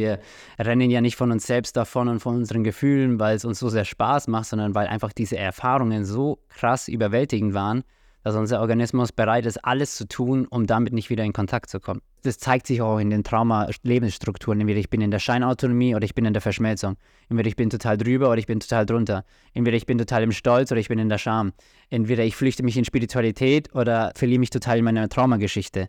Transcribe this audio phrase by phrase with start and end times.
[0.00, 0.18] Wir
[0.58, 3.68] rennen ja nicht von uns selbst davon und von unseren Gefühlen, weil es uns so
[3.68, 7.84] sehr Spaß macht, sondern weil einfach diese Erfahrungen so krass überwältigend waren,
[8.24, 11.80] dass unser Organismus bereit ist, alles zu tun, um damit nicht wieder in Kontakt zu
[11.80, 12.00] kommen.
[12.22, 14.60] Das zeigt sich auch in den Trauma-Lebensstrukturen.
[14.60, 16.96] Entweder ich bin in der Scheinautonomie oder ich bin in der Verschmelzung.
[17.28, 19.24] Entweder ich bin total drüber oder ich bin total drunter.
[19.52, 21.52] Entweder ich bin total im Stolz oder ich bin in der Scham.
[21.90, 25.88] Entweder ich flüchte mich in Spiritualität oder verliere mich total in meiner Traumageschichte.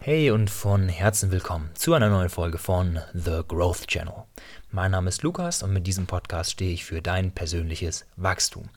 [0.00, 4.24] Hey und von Herzen willkommen zu einer neuen Folge von The Growth Channel.
[4.70, 8.68] Mein Name ist Lukas und mit diesem Podcast stehe ich für dein persönliches Wachstum.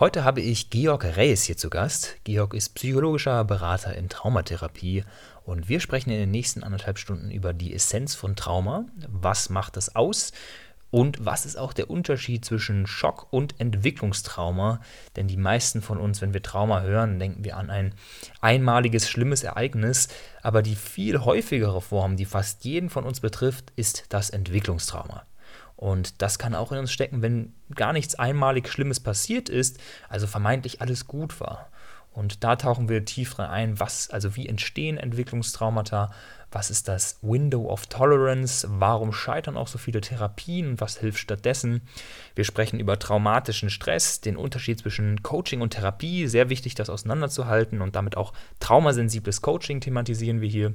[0.00, 2.16] Heute habe ich Georg Reyes hier zu Gast.
[2.24, 5.04] Georg ist psychologischer Berater in Traumatherapie
[5.44, 8.86] und wir sprechen in den nächsten anderthalb Stunden über die Essenz von Trauma.
[9.06, 10.32] Was macht das aus?
[10.94, 14.80] Und was ist auch der Unterschied zwischen Schock und Entwicklungstrauma?
[15.16, 17.96] Denn die meisten von uns, wenn wir Trauma hören, denken wir an ein
[18.40, 20.06] einmaliges, schlimmes Ereignis.
[20.40, 25.24] Aber die viel häufigere Form, die fast jeden von uns betrifft, ist das Entwicklungstrauma.
[25.74, 30.28] Und das kann auch in uns stecken, wenn gar nichts einmalig Schlimmes passiert ist, also
[30.28, 31.70] vermeintlich alles gut war.
[32.12, 36.12] Und da tauchen wir tiefer ein, was, also wie entstehen Entwicklungstraumata,
[36.54, 41.18] was ist das Window of Tolerance, warum scheitern auch so viele Therapien und was hilft
[41.18, 41.82] stattdessen.
[42.36, 47.82] Wir sprechen über traumatischen Stress, den Unterschied zwischen Coaching und Therapie, sehr wichtig, das auseinanderzuhalten
[47.82, 50.74] und damit auch traumasensibles Coaching thematisieren wir hier.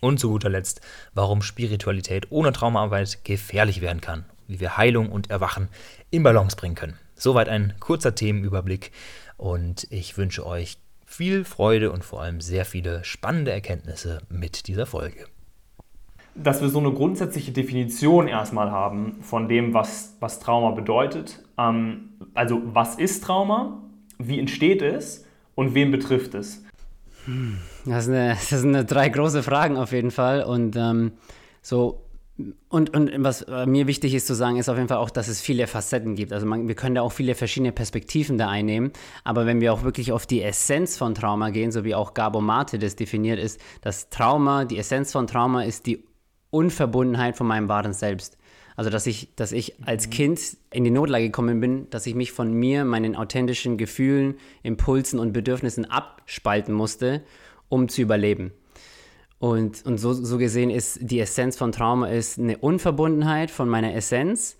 [0.00, 0.82] Und zu guter Letzt,
[1.14, 5.68] warum Spiritualität ohne Traumaarbeit gefährlich werden kann, wie wir Heilung und Erwachen
[6.10, 6.98] in Balance bringen können.
[7.16, 8.92] Soweit ein kurzer Themenüberblick
[9.36, 10.78] und ich wünsche euch
[11.10, 15.26] viel Freude und vor allem sehr viele spannende Erkenntnisse mit dieser Folge.
[16.36, 21.42] Dass wir so eine grundsätzliche Definition erstmal haben von dem, was, was Trauma bedeutet.
[21.58, 23.82] Ähm, also was ist Trauma,
[24.18, 26.64] wie entsteht es und wen betrifft es?
[27.84, 30.44] Das, eine, das, sind drei große Fragen auf jeden Fall.
[30.44, 31.12] Und ähm,
[31.60, 32.04] so
[32.68, 35.40] und, und was mir wichtig ist zu sagen, ist auf jeden Fall auch, dass es
[35.40, 36.32] viele Facetten gibt.
[36.32, 38.92] Also man, wir können da auch viele verschiedene Perspektiven da einnehmen.
[39.24, 42.40] Aber wenn wir auch wirklich auf die Essenz von Trauma gehen, so wie auch Gabo
[42.40, 46.04] Mate das definiert ist, dass Trauma, die Essenz von Trauma ist die
[46.50, 48.36] Unverbundenheit von meinem wahren Selbst.
[48.76, 50.10] Also, dass ich, dass ich als mhm.
[50.10, 55.18] Kind in die Notlage gekommen bin, dass ich mich von mir, meinen authentischen Gefühlen, Impulsen
[55.18, 57.22] und Bedürfnissen abspalten musste,
[57.68, 58.52] um zu überleben.
[59.40, 63.94] Und, und so, so gesehen ist die Essenz von Trauma ist eine Unverbundenheit von meiner
[63.94, 64.58] Essenz.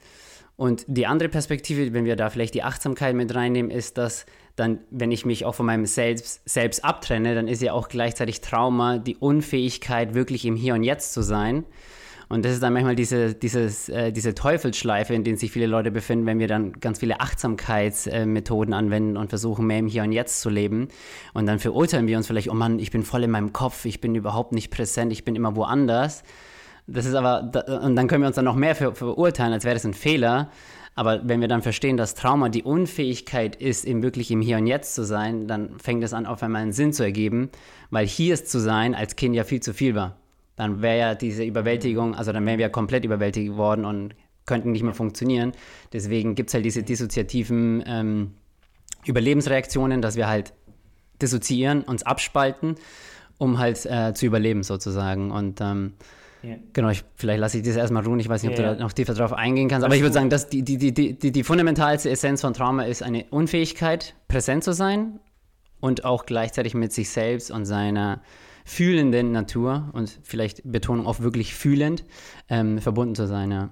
[0.56, 4.24] Und die andere Perspektive, wenn wir da vielleicht die Achtsamkeit mit reinnehmen, ist, dass
[4.56, 8.40] dann, wenn ich mich auch von meinem Selbst, Selbst abtrenne, dann ist ja auch gleichzeitig
[8.40, 11.64] Trauma die Unfähigkeit, wirklich im Hier und Jetzt zu sein.
[12.30, 15.90] Und das ist dann manchmal diese, dieses, äh, diese Teufelsschleife, in der sich viele Leute
[15.90, 20.40] befinden, wenn wir dann ganz viele Achtsamkeitsmethoden anwenden und versuchen, mehr im Hier und Jetzt
[20.40, 20.86] zu leben.
[21.34, 24.00] Und dann verurteilen wir uns vielleicht, oh Mann, ich bin voll in meinem Kopf, ich
[24.00, 26.22] bin überhaupt nicht präsent, ich bin immer woanders.
[26.86, 27.50] Das ist aber,
[27.82, 30.52] und dann können wir uns dann noch mehr ver verurteilen, als wäre das ein Fehler.
[30.94, 34.68] Aber wenn wir dann verstehen, dass Trauma die Unfähigkeit ist, eben wirklich im Hier und
[34.68, 37.50] Jetzt zu sein, dann fängt es an, auf einmal einen Sinn zu ergeben,
[37.90, 40.16] weil hier zu sein als Kind ja viel zu viel war
[40.60, 44.82] dann wäre ja diese Überwältigung, also dann wären wir komplett überwältigt worden und könnten nicht
[44.82, 45.52] mehr funktionieren.
[45.92, 48.34] Deswegen gibt es halt diese dissoziativen ähm,
[49.06, 50.52] Überlebensreaktionen, dass wir halt
[51.22, 52.74] dissoziieren, uns abspalten,
[53.38, 55.30] um halt äh, zu überleben sozusagen.
[55.30, 55.94] Und ähm,
[56.44, 56.58] yeah.
[56.74, 58.20] genau, ich, vielleicht lasse ich das erstmal ruhen.
[58.20, 58.72] Ich weiß nicht, ob yeah.
[58.72, 59.86] du da noch tiefer drauf eingehen kannst.
[59.86, 63.02] Aber ich würde sagen, dass die, die, die, die, die fundamentalste Essenz von Trauma ist
[63.02, 65.20] eine Unfähigkeit, präsent zu sein
[65.80, 68.20] und auch gleichzeitig mit sich selbst und seiner
[68.64, 72.04] fühlenden Natur und vielleicht Betonung auf wirklich fühlend
[72.48, 73.50] ähm, verbunden zu sein.
[73.50, 73.70] Ja.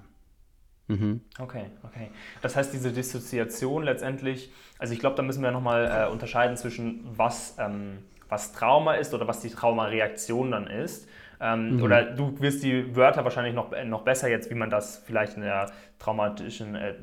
[0.87, 1.21] Mhm.
[1.37, 2.09] Okay, okay.
[2.41, 7.01] Das heißt, diese Dissoziation letztendlich, also ich glaube, da müssen wir nochmal äh, unterscheiden zwischen
[7.15, 11.07] was, ähm, was Trauma ist oder was die Traumareaktion dann ist.
[11.41, 11.83] Ähm, mhm.
[11.83, 15.37] Oder du wirst die Wörter wahrscheinlich noch, äh, noch besser jetzt, wie man das vielleicht
[15.37, 16.95] in der traumatischen äh,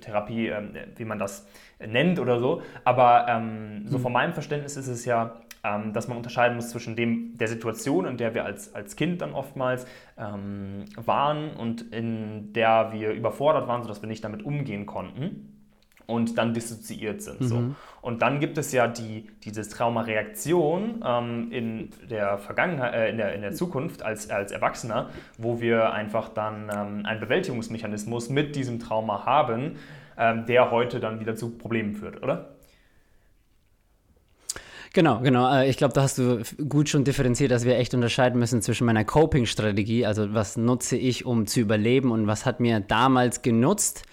[0.00, 0.62] Therapie, äh,
[0.96, 1.46] wie man das
[1.86, 2.62] nennt oder so.
[2.84, 6.96] Aber ähm, so von meinem Verständnis ist es ja ähm, dass man unterscheiden muss zwischen
[6.96, 9.86] dem, der Situation, in der wir als, als Kind dann oftmals
[10.16, 15.60] ähm, waren und in der wir überfordert waren, sodass wir nicht damit umgehen konnten
[16.06, 17.42] und dann dissoziiert sind.
[17.42, 17.46] Mhm.
[17.46, 17.74] So.
[18.00, 23.34] Und dann gibt es ja die, diese Traumareaktion ähm, in der Vergangenheit, äh, in, der,
[23.34, 28.80] in der Zukunft als, als Erwachsener, wo wir einfach dann ähm, einen Bewältigungsmechanismus mit diesem
[28.80, 29.76] Trauma haben,
[30.16, 32.56] der heute dann wieder zu Problemen führt, oder?
[34.92, 35.52] Genau, genau.
[35.54, 38.86] Äh, ich glaube, da hast du gut schon differenziert, dass wir echt unterscheiden müssen zwischen
[38.86, 44.04] meiner Coping-Strategie, also was nutze ich, um zu überleben und was hat mir damals genutzt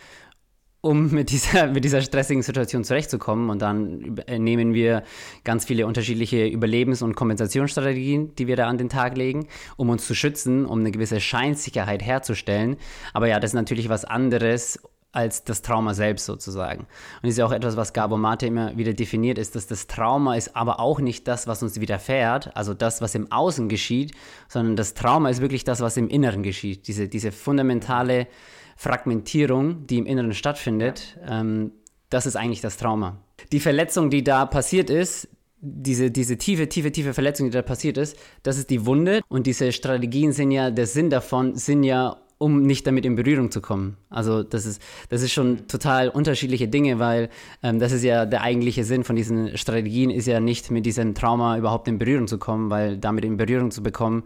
[0.82, 3.50] um mit dieser, mit dieser stressigen Situation zurechtzukommen.
[3.50, 5.04] Und dann nehmen wir
[5.44, 9.48] ganz viele unterschiedliche Überlebens- und Kompensationsstrategien, die wir da an den Tag legen,
[9.78, 12.78] um uns zu schützen, um eine gewisse Scheinsicherheit herzustellen.
[13.14, 14.80] Aber ja, das ist natürlich was anderes
[15.18, 16.82] als das Trauma selbst sozusagen.
[16.82, 19.88] Und das ist ja auch etwas, was Gabor Mate immer wieder definiert, ist, dass das
[19.88, 24.14] Trauma ist aber auch nicht das, was uns widerfährt, also das, was im Außen geschieht,
[24.48, 26.88] sondern das Trauma ist wirklich das, was im Inneren geschieht.
[26.88, 28.28] Diese, diese fundamentale
[28.76, 31.72] Fragmentierung, die im Inneren stattfindet, ähm,
[32.12, 33.18] das ist eigentlich das Trauma.
[33.52, 35.30] Die Verletzung, die da passiert ist,
[35.60, 39.22] diese, diese tiefe, tiefe, tiefe Verletzung, die da passiert ist, das ist die Wunde.
[39.30, 43.52] Und diese Strategien sind ja, der Sinn davon sind ja, um nicht damit in Berührung
[43.52, 43.98] zu kommen.
[44.10, 47.30] Also das ist, das ist schon total unterschiedliche Dinge, weil
[47.64, 51.16] ähm, das ist ja der eigentliche Sinn von diesen Strategien, ist ja nicht mit diesem
[51.16, 54.24] Trauma überhaupt in Berührung zu kommen, weil damit in Berührung zu bekommen,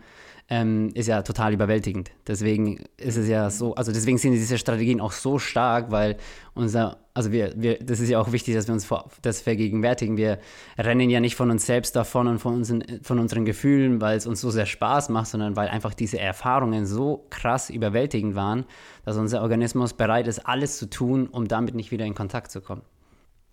[0.49, 2.11] ähm, ist ja total überwältigend.
[2.27, 6.17] Deswegen ist es ja so, also deswegen sind diese Strategien auch so stark, weil
[6.53, 10.17] unser, also wir, wir, das ist ja auch wichtig, dass wir uns vor, das vergegenwärtigen.
[10.17, 10.39] Wir
[10.77, 14.27] rennen ja nicht von uns selbst davon und von, unseren, von unseren Gefühlen, weil es
[14.27, 18.65] uns so sehr Spaß macht, sondern weil einfach diese Erfahrungen so krass überwältigend waren,
[19.03, 22.61] dass unser Organismus bereit ist, alles zu tun, um damit nicht wieder in Kontakt zu
[22.61, 22.83] kommen.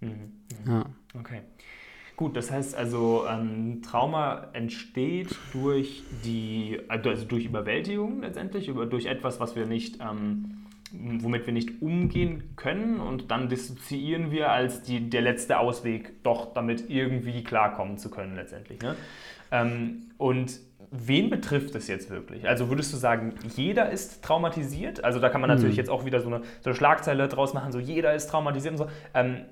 [0.01, 0.09] Mhm.
[0.65, 0.71] Mhm.
[0.71, 0.85] Ja.
[1.19, 1.43] Okay.
[2.19, 9.07] Gut, das heißt also, ähm, Trauma entsteht durch die, also durch Überwältigung letztendlich, über, durch
[9.07, 14.83] etwas, was wir nicht, ähm, womit wir nicht umgehen können und dann dissoziieren wir als
[14.83, 18.81] die, der letzte Ausweg, doch damit irgendwie klarkommen zu können letztendlich.
[18.81, 18.97] Ne?
[19.51, 22.49] Ähm, und wen betrifft es jetzt wirklich?
[22.49, 25.05] Also würdest du sagen, jeder ist traumatisiert?
[25.05, 25.83] Also da kann man natürlich hm.
[25.83, 28.79] jetzt auch wieder so eine, so eine Schlagzeile draus machen, so jeder ist traumatisiert und
[28.79, 28.89] so.
[29.15, 29.45] Ähm,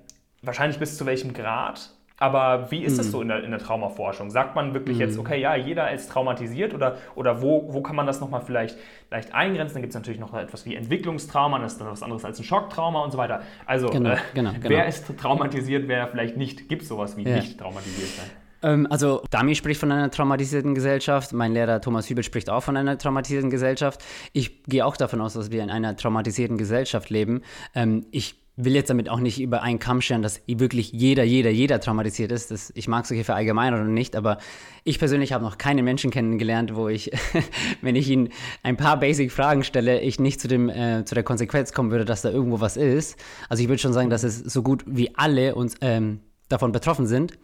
[0.43, 1.96] wahrscheinlich bis zu welchem Grad?
[2.19, 3.13] Aber wie ist es hm.
[3.13, 4.31] so in der, in der Traumaforschung?
[4.31, 5.21] Sagt man wirklich jetzt, hm.
[5.21, 8.79] okay, ja, jeder ist traumatisiert oder, oder wo, wo kann man das nochmal vielleicht
[9.11, 9.75] leicht eingrenzen?
[9.75, 12.45] Dann gibt es natürlich noch etwas wie Entwicklungstrauma, das ist dann was anderes als ein
[12.45, 13.43] Schocktrauma und so weiter.
[13.67, 14.69] Also, genau, äh, genau, genau.
[14.69, 16.69] wer ist traumatisiert, wer vielleicht nicht?
[16.69, 17.37] Gibt es sowas wie ja.
[17.37, 18.31] nicht traumatisiert sein?
[18.63, 22.77] Ähm, also Dami spricht von einer traumatisierten Gesellschaft, mein Lehrer Thomas Hübel spricht auch von
[22.77, 24.03] einer traumatisierten Gesellschaft.
[24.33, 27.43] Ich gehe auch davon aus, dass wir in einer traumatisierten Gesellschaft leben.
[27.75, 31.51] Ähm, ich will jetzt damit auch nicht über einen Kamm scheren, dass wirklich jeder, jeder,
[31.51, 32.51] jeder traumatisiert ist.
[32.51, 34.39] Das, ich mag solche Verallgemeinerungen nicht, aber
[34.83, 37.11] ich persönlich habe noch keinen Menschen kennengelernt, wo ich,
[37.83, 38.31] wenn ich ihn
[38.63, 42.23] ein paar Basic-Fragen stelle, ich nicht zu, dem, äh, zu der Konsequenz kommen würde, dass
[42.23, 43.19] da irgendwo was ist.
[43.51, 47.07] Also ich würde schon sagen, dass es so gut wie alle uns ähm, davon betroffen
[47.07, 47.39] sind.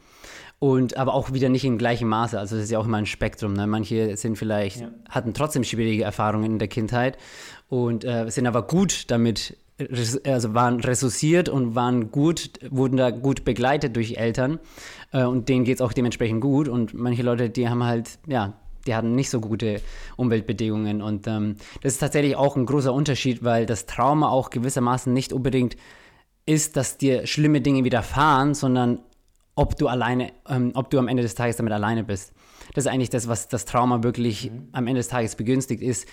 [0.59, 2.39] Und aber auch wieder nicht im gleichen Maße.
[2.39, 3.53] Also das ist ja auch immer ein Spektrum.
[3.53, 3.67] Ne?
[3.67, 4.91] Manche sind vielleicht, ja.
[5.11, 7.19] hatten trotzdem schwierige Erfahrungen in der Kindheit
[7.69, 9.57] und äh, sind aber gut damit
[10.25, 14.59] also waren ressourciert und waren gut, wurden da gut begleitet durch Eltern
[15.13, 18.55] äh, und denen geht es auch dementsprechend gut und manche Leute, die haben halt, ja,
[18.87, 19.81] die hatten nicht so gute
[20.17, 25.13] Umweltbedingungen und ähm, das ist tatsächlich auch ein großer Unterschied, weil das Trauma auch gewissermaßen
[25.13, 25.77] nicht unbedingt
[26.47, 29.01] ist, dass dir schlimme Dinge widerfahren, sondern
[29.55, 32.33] ob du alleine, ähm, ob du am Ende des Tages damit alleine bist.
[32.75, 34.69] Das ist eigentlich das, was das Trauma wirklich mhm.
[34.73, 36.09] am Ende des Tages begünstigt ist,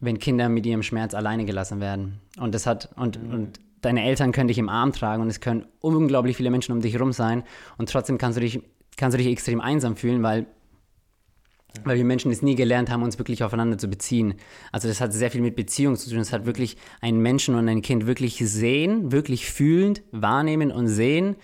[0.00, 2.20] wenn Kinder mit ihrem Schmerz alleine gelassen werden.
[2.38, 3.34] Und das hat, und, mhm.
[3.34, 6.80] und deine Eltern können dich im Arm tragen und es können unglaublich viele Menschen um
[6.80, 7.44] dich herum sein
[7.76, 8.60] und trotzdem kannst du dich,
[8.96, 10.46] kannst du dich extrem einsam fühlen, weil,
[11.84, 14.34] weil wir Menschen es nie gelernt haben, uns wirklich aufeinander zu beziehen.
[14.72, 16.20] Also das hat sehr viel mit Beziehung zu tun.
[16.20, 21.36] Es hat wirklich einen Menschen und ein Kind wirklich sehen, wirklich fühlend, wahrnehmen und sehen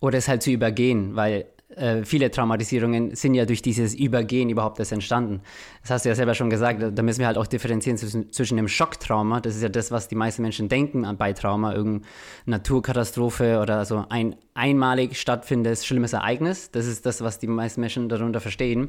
[0.00, 4.78] oder es halt zu übergehen, weil äh, viele Traumatisierungen sind ja durch dieses Übergehen überhaupt
[4.78, 5.40] erst entstanden.
[5.82, 8.56] Das hast du ja selber schon gesagt, da müssen wir halt auch differenzieren zwischen, zwischen
[8.56, 12.10] dem Schocktrauma, das ist ja das, was die meisten Menschen denken bei Trauma, irgendeine
[12.46, 18.08] Naturkatastrophe oder so ein einmalig stattfindendes schlimmes Ereignis, das ist das, was die meisten Menschen
[18.08, 18.88] darunter verstehen.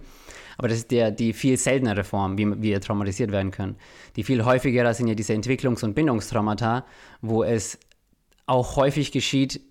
[0.57, 3.77] Aber das ist der, die viel seltenere Form, wie wir traumatisiert werden können.
[4.15, 6.85] Die viel häufigere sind ja diese Entwicklungs- und Bindungstraumata,
[7.21, 7.79] wo es
[8.45, 9.61] auch häufig geschieht,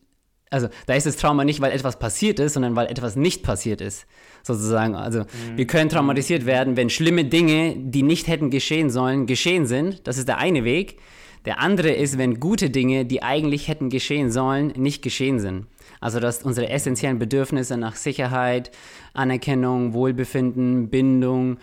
[0.51, 3.81] also da ist das Trauma nicht, weil etwas passiert ist, sondern weil etwas nicht passiert
[3.81, 4.07] ist,
[4.43, 4.97] sozusagen.
[4.97, 5.57] Also mhm.
[5.57, 10.07] wir können traumatisiert werden, wenn schlimme Dinge, die nicht hätten geschehen sollen, geschehen sind.
[10.07, 10.99] Das ist der eine Weg.
[11.47, 15.67] Der andere ist, wenn gute Dinge, die eigentlich hätten geschehen sollen, nicht geschehen sind.
[16.01, 18.71] Also dass unsere essentiellen Bedürfnisse nach Sicherheit,
[19.15, 21.59] Anerkennung, Wohlbefinden, Bindung,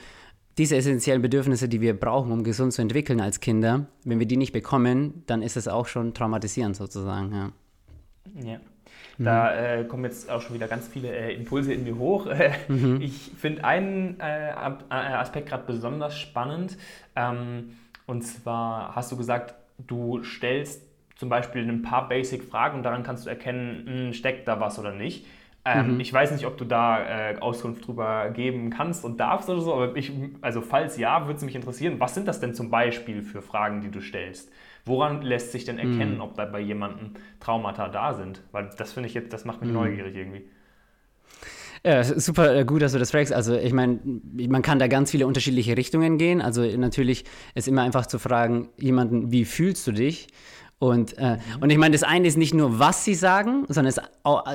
[0.57, 4.37] diese essentiellen Bedürfnisse, die wir brauchen, um gesund zu entwickeln als Kinder, wenn wir die
[4.37, 7.31] nicht bekommen, dann ist es auch schon traumatisierend sozusagen.
[7.33, 7.51] Ja.
[8.43, 8.59] ja.
[9.17, 9.81] Da mhm.
[9.81, 12.27] äh, kommen jetzt auch schon wieder ganz viele äh, Impulse in mir hoch.
[12.67, 12.99] Mhm.
[13.01, 14.53] Ich finde einen äh, äh
[14.89, 16.77] Aspekt gerade besonders spannend.
[17.15, 20.81] Ähm, und zwar hast du gesagt, du stellst
[21.15, 24.79] zum Beispiel ein paar Basic-Fragen und daran kannst du erkennen, mh, hm, steckt da was
[24.79, 25.25] oder nicht.
[25.65, 25.99] Ähm, mhm.
[25.99, 29.73] Ich weiß nicht, ob du da äh, Auskunft drüber geben kannst und darfst oder so,
[29.73, 33.21] aber ich, also falls ja, würde es mich interessieren, was sind das denn zum Beispiel
[33.21, 34.51] für Fragen, die du stellst?
[34.87, 36.21] Woran lässt sich denn erkennen, mhm.
[36.21, 38.41] ob da bei jemandem Traumata da sind?
[38.51, 39.75] Weil das finde ich jetzt, das macht mich mhm.
[39.75, 40.49] neugierig irgendwie.
[41.85, 43.31] Ja, super äh, gut, dass du das fragst.
[43.31, 46.41] Also ich meine, man kann da ganz viele unterschiedliche Richtungen gehen.
[46.41, 47.25] Also natürlich
[47.55, 50.27] ist immer einfach zu fragen, jemanden, wie fühlst du dich?
[50.79, 51.39] Und, äh, mhm.
[51.61, 53.97] und ich meine, das eine ist nicht nur, was sie sagen, sondern es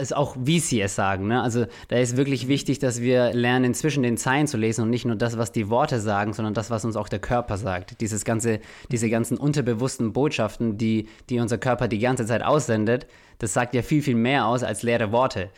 [0.03, 1.27] ist auch, wie sie es sagen.
[1.27, 1.43] Ne?
[1.43, 5.05] Also da ist wirklich wichtig, dass wir lernen, zwischen den Zeilen zu lesen und nicht
[5.05, 8.01] nur das, was die Worte sagen, sondern das, was uns auch der Körper sagt.
[8.01, 8.61] Dieses ganze,
[8.93, 13.83] diese ganzen unterbewussten Botschaften, die, die unser Körper die ganze Zeit aussendet, das sagt ja
[13.83, 15.51] viel, viel mehr aus als leere Worte.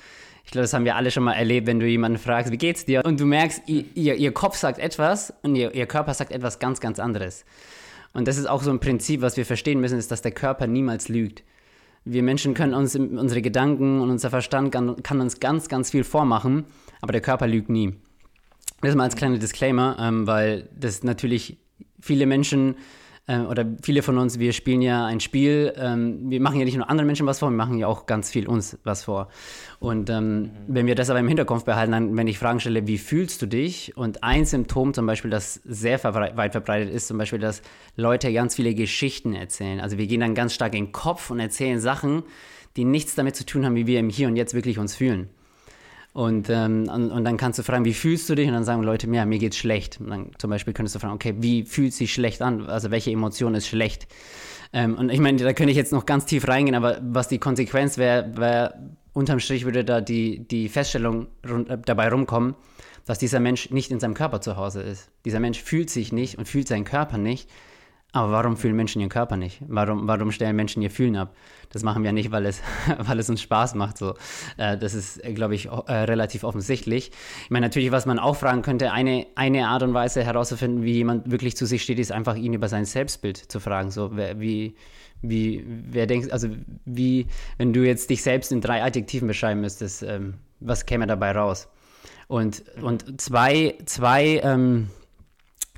[0.46, 2.86] Ich glaube, das haben wir alle schon mal erlebt, wenn du jemanden fragst, wie geht's
[2.86, 3.02] dir?
[3.04, 6.80] Und du merkst, ihr, ihr Kopf sagt etwas und ihr, ihr Körper sagt etwas ganz,
[6.80, 7.44] ganz anderes.
[8.14, 10.66] Und das ist auch so ein Prinzip, was wir verstehen müssen, ist, dass der Körper
[10.66, 11.42] niemals lügt.
[12.04, 16.04] Wir Menschen können uns unsere Gedanken und unser Verstand kann, kann uns ganz, ganz viel
[16.04, 16.64] vormachen,
[17.00, 17.94] aber der Körper lügt nie.
[18.82, 21.56] Das mal als kleiner Disclaimer, ähm, weil das natürlich
[22.00, 22.76] viele Menschen
[23.26, 26.90] oder viele von uns, wir spielen ja ein Spiel, ähm, wir machen ja nicht nur
[26.90, 29.28] anderen Menschen was vor, wir machen ja auch ganz viel uns was vor.
[29.78, 30.50] Und ähm, mhm.
[30.68, 33.46] wenn wir das aber im Hinterkopf behalten, dann, wenn ich Fragen stelle, wie fühlst du
[33.46, 33.96] dich?
[33.96, 37.62] Und ein Symptom zum Beispiel, das sehr weit verbreitet ist, zum Beispiel, dass
[37.96, 39.80] Leute ganz viele Geschichten erzählen.
[39.80, 42.24] Also wir gehen dann ganz stark in den Kopf und erzählen Sachen,
[42.76, 45.30] die nichts damit zu tun haben, wie wir im Hier und Jetzt wirklich uns fühlen.
[46.14, 48.46] Und, ähm, und, und, dann kannst du fragen, wie fühlst du dich?
[48.46, 49.98] Und dann sagen Leute, ja, mir geht's schlecht.
[50.00, 52.66] Und dann zum Beispiel könntest du fragen, okay, wie fühlt sich schlecht an?
[52.66, 54.06] Also welche Emotion ist schlecht?
[54.72, 57.38] Ähm, und ich meine, da könnte ich jetzt noch ganz tief reingehen, aber was die
[57.38, 58.74] Konsequenz wäre, wär,
[59.12, 62.54] unterm Strich würde da die, die Feststellung rund, äh, dabei rumkommen,
[63.06, 65.10] dass dieser Mensch nicht in seinem Körper zu Hause ist.
[65.24, 67.50] Dieser Mensch fühlt sich nicht und fühlt seinen Körper nicht.
[68.14, 69.60] Aber warum fühlen Menschen ihren Körper nicht?
[69.66, 71.34] Warum, warum stellen Menschen ihr Fühlen ab?
[71.70, 72.62] Das machen wir nicht, weil es,
[72.98, 73.98] weil es uns Spaß macht.
[73.98, 74.14] So.
[74.56, 77.10] Äh, das ist, glaube ich, äh, relativ offensichtlich.
[77.42, 80.92] Ich meine, natürlich, was man auch fragen könnte, eine, eine Art und Weise herauszufinden, wie
[80.92, 83.90] jemand wirklich zu sich steht, ist einfach ihn über sein Selbstbild zu fragen.
[83.90, 84.76] So, wer, wie,
[85.20, 86.46] wie, wer denkt, also
[86.84, 87.26] wie,
[87.58, 91.66] wenn du jetzt dich selbst in drei Adjektiven beschreiben müsstest, ähm, was käme dabei raus?
[92.28, 94.88] Und, und zwei, zwei ähm,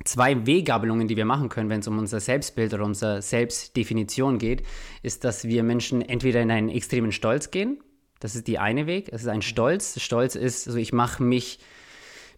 [0.05, 4.63] zwei Weggabelungen, die wir machen können, wenn es um unser Selbstbild oder unsere Selbstdefinition geht,
[5.03, 7.79] ist, dass wir Menschen entweder in einen extremen Stolz gehen.
[8.21, 9.09] Das ist die eine Weg.
[9.13, 10.01] Es ist ein Stolz.
[10.01, 11.59] Stolz ist, also ich mache mich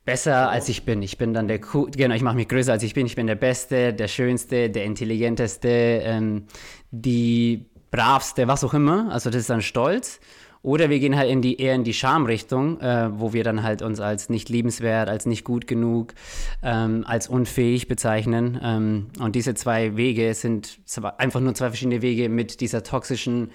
[0.04, 1.02] besser als ich bin.
[1.02, 3.06] Ich bin dann der genau, ich mache mich größer als ich bin.
[3.06, 6.46] Ich bin der Beste, der Schönste, der Intelligenteste, ähm,
[6.90, 9.12] die bravste, was auch immer.
[9.12, 10.20] Also das ist dann Stolz.
[10.62, 13.82] Oder wir gehen halt in die, eher in die Schamrichtung, äh, wo wir dann halt
[13.82, 16.14] uns als nicht liebenswert, als nicht gut genug,
[16.62, 18.60] ähm, als unfähig bezeichnen.
[18.62, 20.80] Ähm, und diese zwei Wege sind
[21.18, 23.50] einfach nur zwei verschiedene Wege, mit dieser toxischen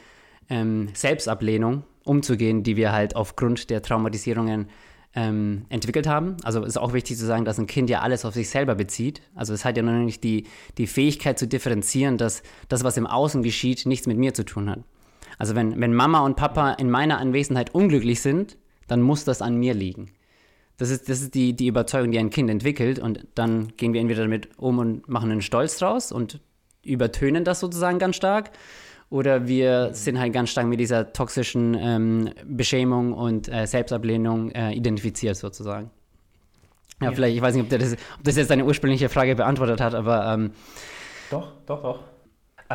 [0.50, 4.68] ähm, Selbstablehnung umzugehen, die wir halt aufgrund der Traumatisierungen
[5.16, 6.38] ähm, entwickelt haben.
[6.44, 9.22] Also ist auch wichtig zu sagen, dass ein Kind ja alles auf sich selber bezieht.
[9.36, 13.08] Also es hat ja noch nicht die, die Fähigkeit zu differenzieren, dass das, was im
[13.08, 14.80] Außen geschieht, nichts mit mir zu tun hat.
[15.38, 19.56] Also wenn, wenn Mama und Papa in meiner Anwesenheit unglücklich sind, dann muss das an
[19.58, 20.12] mir liegen.
[20.78, 24.02] Das ist, das ist die, die Überzeugung, die ein Kind entwickelt und dann gehen wir
[24.02, 26.40] entweder damit um und machen einen Stolz draus und
[26.84, 28.52] übertönen das sozusagen ganz stark
[29.10, 34.74] oder wir sind halt ganz stark mit dieser toxischen ähm, Beschämung und äh, Selbstablehnung äh,
[34.74, 35.92] identifiziert sozusagen.
[37.00, 39.82] Ja, ja, vielleicht, ich weiß nicht, ob das, ob das jetzt deine ursprüngliche Frage beantwortet
[39.82, 40.34] hat, aber.
[40.34, 40.52] Ähm,
[41.30, 42.00] doch, doch, doch.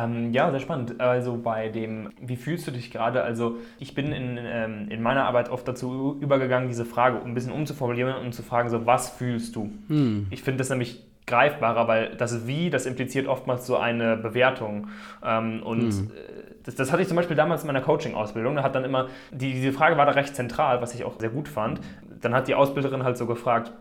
[0.03, 0.99] Ähm, ja, sehr spannend.
[0.99, 3.23] Also bei dem, wie fühlst du dich gerade?
[3.23, 7.51] Also ich bin in, ähm, in meiner Arbeit oft dazu übergegangen, diese Frage ein bisschen
[7.51, 9.71] umzuformulieren und zu fragen, so was fühlst du?
[9.87, 10.27] Hm.
[10.29, 14.87] Ich finde das nämlich greifbarer, weil das Wie, das impliziert oftmals so eine Bewertung.
[15.23, 16.11] Ähm, und hm.
[16.63, 18.55] das, das, hatte ich zum Beispiel damals in meiner Coaching-Ausbildung.
[18.55, 21.29] Da hat dann immer, die, diese Frage war da recht zentral, was ich auch sehr
[21.29, 21.81] gut fand.
[22.21, 23.71] Dann hat die Ausbilderin halt so gefragt,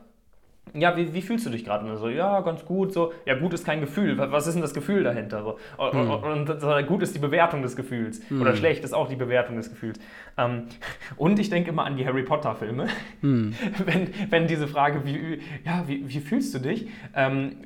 [0.75, 1.89] ja, wie, wie, fühlst du dich gerade?
[1.91, 2.93] Und so, ja, ganz gut.
[2.93, 4.19] So, ja, gut ist kein Gefühl.
[4.19, 5.43] Was ist denn das Gefühl dahinter?
[5.43, 6.11] So, hm.
[6.11, 8.21] und, und, gut ist die Bewertung des Gefühls.
[8.29, 8.41] Hm.
[8.41, 9.99] Oder schlecht ist auch die Bewertung des Gefühls.
[10.37, 10.65] Ähm,
[11.17, 12.89] und ich denke immer an die Harry Potter-Filme.
[13.21, 13.55] Hm.
[13.85, 16.89] wenn, wenn diese Frage, wie, ja, wie, wie fühlst du dich?
[17.15, 17.57] Ähm,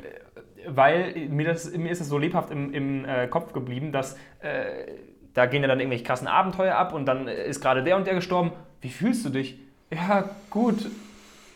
[0.67, 4.93] weil mir, das, mir ist es so lebhaft im, im äh, Kopf geblieben, dass äh,
[5.35, 8.15] da gehen ja dann irgendwelche krassen Abenteuer ab und dann ist gerade der und der
[8.15, 8.53] gestorben.
[8.81, 9.59] Wie fühlst du dich?
[9.91, 10.87] Ja, gut.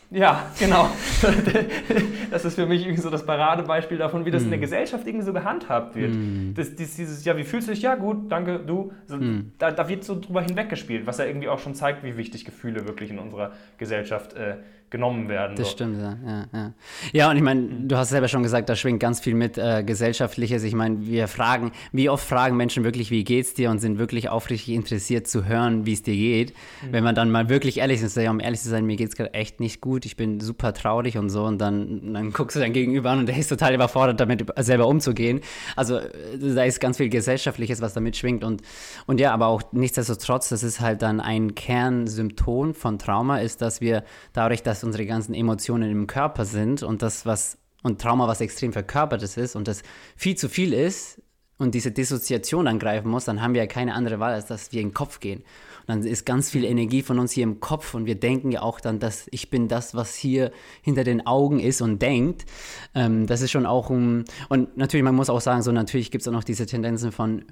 [0.09, 0.89] Ja, genau.
[2.31, 4.45] das ist für mich irgendwie so das Paradebeispiel davon, wie das mm.
[4.45, 4.61] in der hm.
[4.61, 6.13] Gesellschaft irgendwie so gehandhabt wird.
[6.13, 6.53] Mm.
[6.55, 7.81] Das, das, dieses, ja, wie fühlst du dich?
[7.81, 8.93] Ja, gut, danke, du.
[9.09, 9.51] Also, mm.
[9.57, 12.87] da, da, wird so drüber hinweggespielt, was ja irgendwie auch schon zeigt, wie wichtig Gefühle
[12.87, 14.55] wirklich in unserer Gesellschaft äh,
[14.89, 15.55] genommen werden.
[15.55, 15.73] Das so.
[15.73, 16.17] stimmt, ja.
[16.25, 16.73] Ja, ja.
[17.11, 19.83] ja und ich meine, du hast selber schon gesagt, da schwingt ganz viel mit äh,
[19.83, 20.63] Gesellschaftliches.
[20.63, 24.29] Ich meine, wir fragen, wie oft fragen Menschen wirklich, wie geht's dir und sind wirklich
[24.29, 26.53] aufrichtig interessiert zu hören, wie es dir geht.
[26.81, 26.93] Mhm.
[26.93, 29.33] Wenn man dann mal wirklich ehrlich ist, ja, um ehrlich zu sein, mir geht's gerade
[29.33, 32.71] echt nicht gut, ich bin super traurig und so und dann, dann guckst du dein
[32.73, 35.41] Gegenüber an und der ist total überfordert, damit selber umzugehen.
[35.75, 36.07] Also äh,
[36.39, 38.61] da ist ganz viel Gesellschaftliches, was damit schwingt und,
[39.05, 43.81] und ja, aber auch nichtsdestotrotz, das ist halt dann ein Kernsymptom von Trauma, ist, dass
[43.81, 48.41] wir dadurch, dass unsere ganzen Emotionen im Körper sind und das, was und Trauma, was
[48.41, 49.83] extrem verkörpertes ist und das
[50.15, 51.21] viel zu viel ist
[51.57, 54.81] und diese Dissoziation angreifen muss, dann haben wir ja keine andere Wahl, als dass wir
[54.81, 55.39] in den Kopf gehen.
[55.39, 58.61] Und dann ist ganz viel Energie von uns hier im Kopf und wir denken ja
[58.61, 62.45] auch dann, dass ich bin das, was hier hinter den Augen ist und denkt.
[62.93, 66.21] Ähm, das ist schon auch um, und natürlich, man muss auch sagen, so natürlich gibt
[66.21, 67.45] es auch noch diese Tendenzen von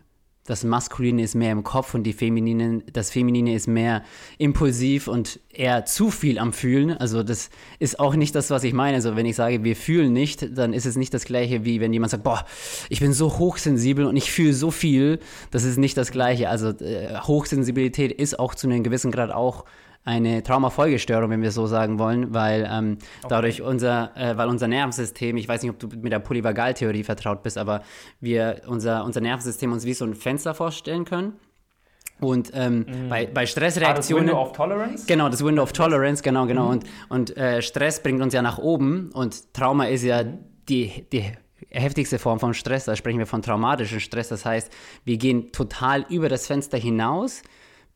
[0.45, 4.03] das Maskuline ist mehr im Kopf und die Feminine, das Feminine ist mehr
[4.37, 6.91] impulsiv und eher zu viel am Fühlen.
[6.91, 7.49] Also das
[7.79, 8.95] ist auch nicht das, was ich meine.
[8.95, 11.91] Also wenn ich sage, wir fühlen nicht, dann ist es nicht das gleiche, wie wenn
[11.91, 12.45] jemand sagt, boah,
[12.89, 15.19] ich bin so hochsensibel und ich fühle so viel.
[15.49, 16.47] Das ist nicht das gleiche.
[16.47, 19.65] Also äh, Hochsensibilität ist auch zu einem gewissen Grad auch
[20.05, 23.27] eine Traumafolgestörung, wenn wir so sagen wollen, weil ähm, okay.
[23.27, 27.41] dadurch unser, äh, weil unser Nervensystem, ich weiß nicht, ob du mit der Polyvagaltheorie vertraut
[27.41, 27.81] bist, aber
[28.21, 31.33] wir unser, unser Nervensystem uns wie so ein Fenster vorstellen können.
[32.21, 33.09] Und ähm, mm.
[33.09, 34.29] bei, bei Stressreaktionen.
[34.29, 35.05] Ah, das Window of Tolerance?
[35.05, 36.67] Genau, das Window of Tolerance, genau, genau.
[36.67, 36.69] Mm.
[36.69, 40.37] Und, und äh, Stress bringt uns ja nach oben und Trauma ist ja mm.
[40.69, 41.25] die, die
[41.69, 42.85] heftigste Form von Stress.
[42.85, 44.29] Da sprechen wir von traumatischem Stress.
[44.29, 44.71] Das heißt,
[45.03, 47.41] wir gehen total über das Fenster hinaus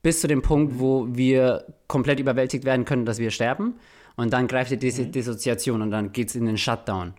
[0.02, 3.76] bis zu dem Punkt, wo wir komplett überwältigt werden können, dass wir sterben.
[4.16, 5.12] Und dann greift die Dis mhm.
[5.12, 7.14] Dissoziation und dann geht es in den Shutdown.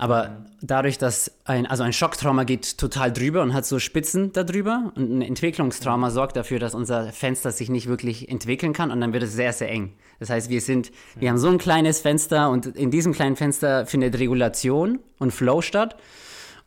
[0.00, 0.32] Aber mhm.
[0.62, 5.18] dadurch, dass ein, also ein Schocktrauma geht total drüber und hat so Spitzen darüber und
[5.18, 6.12] ein Entwicklungstrauma mhm.
[6.12, 9.52] sorgt dafür, dass unser Fenster sich nicht wirklich entwickeln kann und dann wird es sehr,
[9.52, 9.92] sehr eng.
[10.20, 13.86] Das heißt, wir sind, wir haben so ein kleines Fenster und in diesem kleinen Fenster
[13.86, 15.96] findet Regulation und Flow statt.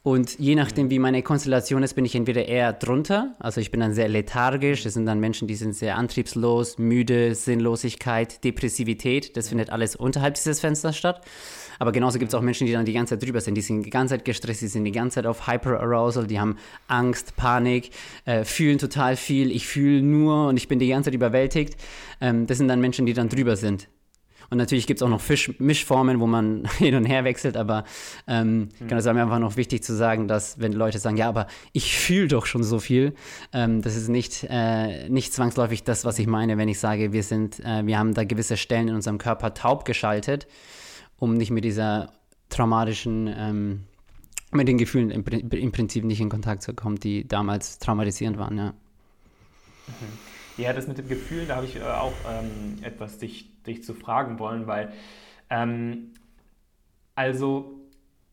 [0.03, 3.81] Und je nachdem, wie meine Konstellation ist, bin ich entweder eher drunter, also ich bin
[3.81, 9.49] dann sehr lethargisch, das sind dann Menschen, die sind sehr antriebslos, müde, Sinnlosigkeit, Depressivität, das
[9.49, 11.21] findet alles unterhalb dieses Fensters statt.
[11.77, 13.55] Aber genauso gibt es auch Menschen, die dann die ganze Zeit drüber sind.
[13.55, 16.57] Die sind die ganze Zeit gestresst, die sind die ganze Zeit auf Hyperarousal, die haben
[16.87, 17.91] Angst, Panik,
[18.25, 19.51] äh, fühlen total viel.
[19.51, 21.77] Ich fühle nur und ich bin die ganze Zeit überwältigt.
[22.19, 23.87] Ähm, das sind dann Menschen, die dann drüber sind.
[24.51, 27.85] Und natürlich gibt es auch noch Fisch Mischformen, wo man hin und her wechselt, aber
[28.27, 28.69] ähm, mhm.
[28.79, 31.47] genau, es ist mir einfach noch wichtig zu sagen, dass wenn Leute sagen, ja, aber
[31.71, 33.15] ich fühle doch schon so viel,
[33.53, 37.23] ähm, das ist nicht, äh, nicht zwangsläufig das, was ich meine, wenn ich sage, wir
[37.23, 40.47] sind, äh, wir haben da gewisse Stellen in unserem Körper taub geschaltet,
[41.17, 42.11] um nicht mit dieser
[42.49, 43.83] traumatischen ähm,
[44.51, 48.57] mit den Gefühlen im, im, Prinzip nicht in Kontakt zu kommen, die damals traumatisierend waren,
[48.57, 48.73] ja.
[49.87, 49.93] Mhm.
[50.57, 53.93] Ja, das mit dem Gefühl, da habe ich äh, auch ähm, etwas dich, dich zu
[53.93, 54.91] fragen wollen, weil
[55.49, 56.13] ähm,
[57.15, 57.81] also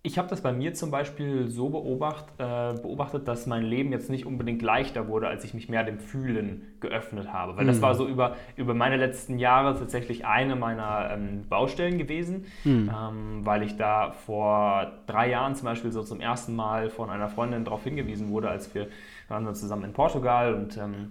[0.02, 4.08] ich habe das bei mir zum Beispiel so beobacht, äh, beobachtet, dass mein Leben jetzt
[4.08, 7.56] nicht unbedingt leichter wurde, als ich mich mehr dem Fühlen geöffnet habe.
[7.56, 7.68] Weil mhm.
[7.68, 12.90] das war so über, über meine letzten Jahre tatsächlich eine meiner ähm, Baustellen gewesen, mhm.
[12.90, 17.28] ähm, weil ich da vor drei Jahren zum Beispiel so zum ersten Mal von einer
[17.28, 18.90] Freundin darauf hingewiesen wurde, als wir, wir
[19.28, 21.10] waren dann zusammen in Portugal und ähm,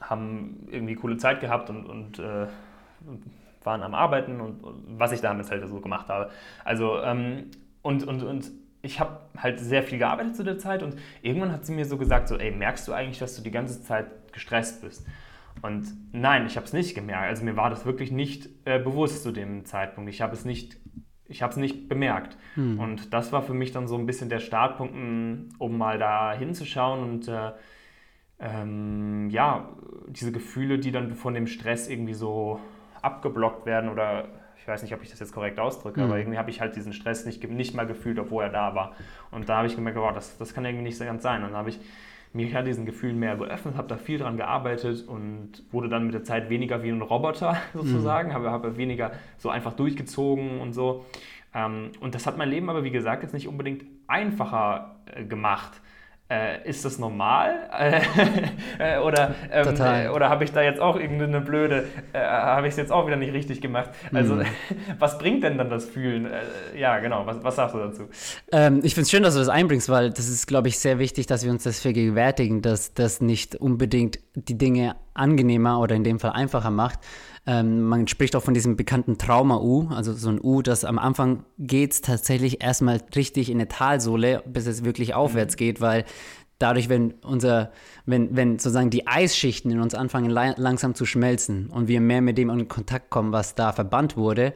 [0.00, 2.46] haben irgendwie coole Zeit gehabt und, und äh,
[3.64, 6.30] waren am Arbeiten und, und, was ich damals halt so gemacht habe.
[6.64, 7.50] Also, ähm,
[7.82, 8.50] und, und, und
[8.82, 11.98] ich habe halt sehr viel gearbeitet zu der Zeit und irgendwann hat sie mir so
[11.98, 15.06] gesagt, so, ey, merkst du eigentlich, dass du die ganze Zeit gestresst bist?
[15.62, 17.28] Und nein, ich habe es nicht gemerkt.
[17.28, 20.08] Also mir war das wirklich nicht äh, bewusst zu dem Zeitpunkt.
[20.08, 20.78] Ich habe es nicht,
[21.26, 22.38] ich habe es nicht bemerkt.
[22.54, 22.78] Hm.
[22.78, 24.94] Und das war für mich dann so ein bisschen der Startpunkt,
[25.58, 27.52] um mal da hinzuschauen und äh,
[28.38, 29.70] ähm, ja,
[30.06, 32.60] diese Gefühle, die dann von dem Stress irgendwie so
[33.02, 34.28] abgeblockt werden oder
[34.60, 36.06] ich weiß nicht, ob ich das jetzt korrekt ausdrücke, mhm.
[36.06, 38.92] aber irgendwie habe ich halt diesen Stress nicht, nicht mal gefühlt, obwohl er da war.
[39.30, 41.42] Und da habe ich gemerkt, oh, das, das kann irgendwie nicht so ganz sein.
[41.42, 41.80] Und dann habe ich
[42.32, 46.14] mich ja diesen Gefühlen mehr geöffnet, habe da viel dran gearbeitet und wurde dann mit
[46.14, 48.34] der Zeit weniger wie ein Roboter sozusagen, mhm.
[48.34, 51.06] habe, habe weniger so einfach durchgezogen und so.
[51.54, 55.80] Ähm, und das hat mein Leben aber, wie gesagt, jetzt nicht unbedingt einfacher äh, gemacht
[56.30, 57.68] äh, ist das normal?
[58.78, 62.72] Äh, oder ähm, äh, oder habe ich da jetzt auch irgendeine blöde, äh, habe ich
[62.72, 63.90] es jetzt auch wieder nicht richtig gemacht?
[64.12, 64.44] Also, mhm.
[64.98, 66.26] was bringt denn dann das Fühlen?
[66.26, 68.08] Äh, ja, genau, was, was sagst du dazu?
[68.52, 70.98] Ähm, ich finde es schön, dass du das einbringst, weil das ist, glaube ich, sehr
[70.98, 76.04] wichtig, dass wir uns das vergegenwärtigen, dass das nicht unbedingt die Dinge angenehmer oder in
[76.04, 77.00] dem Fall einfacher macht.
[77.48, 81.46] Ähm, man spricht auch von diesem bekannten Trauma-U, also so ein U, das am Anfang
[81.58, 85.58] geht tatsächlich erstmal richtig in eine Talsohle, bis es wirklich aufwärts mhm.
[85.58, 86.04] geht, weil
[86.58, 87.72] dadurch, wenn unser,
[88.04, 92.36] wenn, wenn sozusagen die Eisschichten in uns anfangen langsam zu schmelzen und wir mehr mit
[92.36, 94.52] dem in Kontakt kommen, was da verbannt wurde,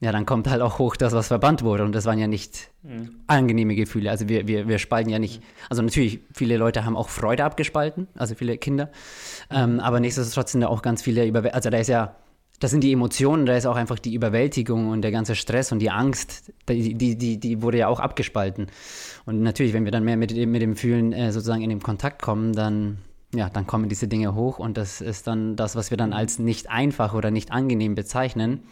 [0.00, 1.84] ja, dann kommt halt auch hoch das, was verbannt wurde.
[1.84, 3.16] Und das waren ja nicht mhm.
[3.26, 4.10] angenehme Gefühle.
[4.10, 5.42] Also wir, wir, wir spalten ja nicht.
[5.68, 8.90] Also natürlich, viele Leute haben auch Freude abgespalten, also viele Kinder.
[9.50, 11.54] Ähm, aber nichtsdestotrotz sind da auch ganz viele Überwältigungen.
[11.54, 12.14] Also da ist ja,
[12.60, 15.80] das sind die Emotionen, da ist auch einfach die Überwältigung und der ganze Stress und
[15.80, 18.68] die Angst, die, die, die, die wurde ja auch abgespalten.
[19.26, 22.22] Und natürlich, wenn wir dann mehr mit, mit dem Fühlen äh, sozusagen in den Kontakt
[22.22, 22.98] kommen, dann
[23.34, 26.38] ja, dann kommen diese Dinge hoch und das ist dann das, was wir dann als
[26.38, 28.62] nicht einfach oder nicht angenehm bezeichnen.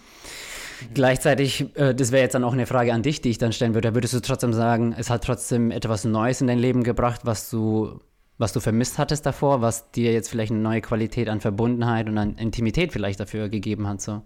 [0.95, 3.75] Gleichzeitig, äh, das wäre jetzt dann auch eine Frage an dich, die ich dann stellen
[3.75, 3.95] würde.
[3.95, 8.01] Würdest du trotzdem sagen, es hat trotzdem etwas Neues in dein Leben gebracht, was du,
[8.39, 12.19] was du vermisst hattest davor, was dir jetzt vielleicht eine neue Qualität an Verbundenheit und
[12.19, 14.01] an Intimität vielleicht dafür gegeben hat?
[14.01, 14.23] So?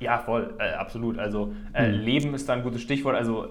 [0.00, 1.18] Ja, voll, äh, absolut.
[1.18, 1.92] Also äh, hm.
[1.92, 3.16] Leben ist da ein gutes Stichwort.
[3.16, 3.48] Also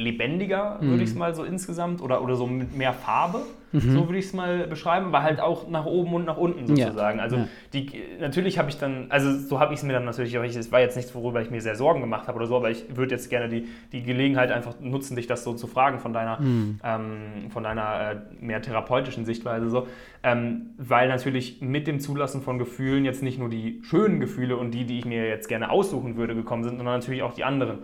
[0.00, 0.90] lebendiger, mhm.
[0.90, 3.80] würde ich es mal so insgesamt, oder, oder so mit mehr Farbe, mhm.
[3.80, 7.18] so würde ich es mal beschreiben, aber halt auch nach oben und nach unten sozusagen.
[7.18, 7.24] Ja.
[7.24, 7.48] Also ja.
[7.72, 10.80] die, natürlich habe ich dann, also so habe ich es mir dann natürlich, es war
[10.80, 13.30] jetzt nichts, worüber ich mir sehr Sorgen gemacht habe oder so, aber ich würde jetzt
[13.30, 16.80] gerne die, die Gelegenheit einfach nutzen, dich das so zu fragen von deiner, mhm.
[16.82, 19.86] ähm, von deiner äh, mehr therapeutischen Sichtweise so,
[20.22, 24.72] ähm, weil natürlich mit dem Zulassen von Gefühlen jetzt nicht nur die schönen Gefühle und
[24.72, 27.78] die, die ich mir jetzt gerne aussuchen würde, gekommen sind, sondern natürlich auch die anderen.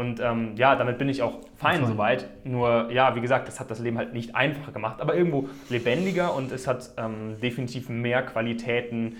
[0.00, 2.24] Und ähm, ja, damit bin ich auch fein soweit.
[2.46, 6.34] Nur, ja, wie gesagt, das hat das Leben halt nicht einfacher gemacht, aber irgendwo lebendiger
[6.34, 9.16] und es hat ähm, definitiv mehr Qualitäten,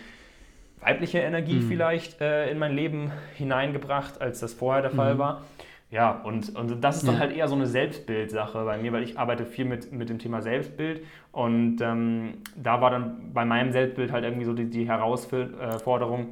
[0.80, 1.68] weibliche Energie mhm.
[1.68, 5.18] vielleicht äh, in mein Leben hineingebracht, als das vorher der Fall mhm.
[5.18, 5.42] war.
[5.90, 7.20] Ja, und, und das ist dann ja.
[7.20, 10.40] halt eher so eine Selbstbildsache bei mir, weil ich arbeite viel mit, mit dem Thema
[10.40, 16.28] Selbstbild und ähm, da war dann bei meinem Selbstbild halt irgendwie so die, die Herausforderung,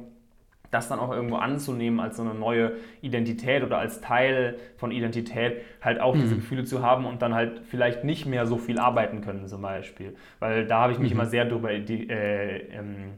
[0.71, 5.61] das dann auch irgendwo anzunehmen als so eine neue Identität oder als Teil von Identität,
[5.81, 6.21] halt auch mhm.
[6.21, 9.61] diese Gefühle zu haben und dann halt vielleicht nicht mehr so viel arbeiten können zum
[9.61, 10.15] Beispiel.
[10.39, 11.19] Weil da habe ich mich mhm.
[11.19, 13.13] immer sehr darüber äh, ähm,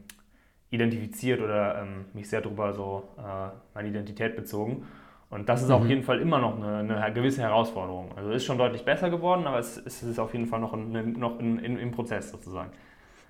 [0.69, 4.85] identifiziert oder ähm, mich sehr darüber so äh, meine Identität bezogen.
[5.29, 5.75] Und das ist mhm.
[5.75, 8.11] auf jeden Fall immer noch eine, eine, gewisse Herausforderung.
[8.17, 11.13] Also ist schon deutlich besser geworden, aber es, es ist auf jeden Fall noch, in,
[11.13, 12.71] noch in, in, im Prozess sozusagen.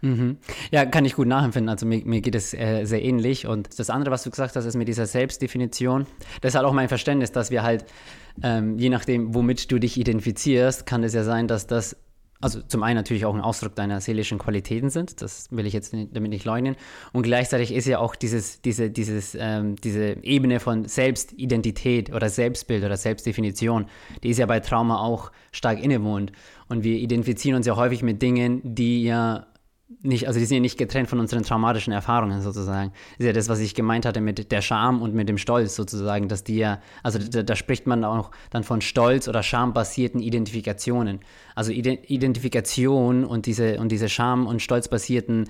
[0.01, 0.37] Mhm.
[0.71, 1.69] Ja, kann ich gut nachempfinden.
[1.69, 3.47] Also mir, mir geht es äh, sehr ähnlich.
[3.47, 6.07] Und das andere, was du gesagt hast, ist mit dieser Selbstdefinition.
[6.41, 7.85] Das ist halt auch mein Verständnis, dass wir halt,
[8.43, 11.95] ähm, je nachdem, womit du dich identifizierst, kann es ja sein, dass das
[12.41, 15.93] also zum einen natürlich auch ein Ausdruck deiner seelischen Qualitäten sind, das will ich jetzt
[15.93, 16.75] nicht, damit nicht leugnen.
[17.13, 22.83] Und gleichzeitig ist ja auch dieses, diese, dieses, ähm, diese Ebene von Selbstidentität oder Selbstbild
[22.83, 23.85] oder Selbstdefinition,
[24.23, 26.31] die ist ja bei Trauma auch stark innewohnt.
[26.67, 29.45] Und wir identifizieren uns ja häufig mit Dingen, die ja
[30.01, 32.91] nicht, also die sind ja nicht getrennt von unseren traumatischen Erfahrungen sozusagen.
[32.91, 35.75] Das ist ja das, was ich gemeint hatte mit der Scham und mit dem Stolz
[35.75, 40.21] sozusagen, dass die ja, also da, da spricht man auch dann von Stolz- oder schambasierten
[40.21, 41.19] Identifikationen.
[41.55, 45.49] Also Identifikation und diese, und diese Scham- und Stolzbasierten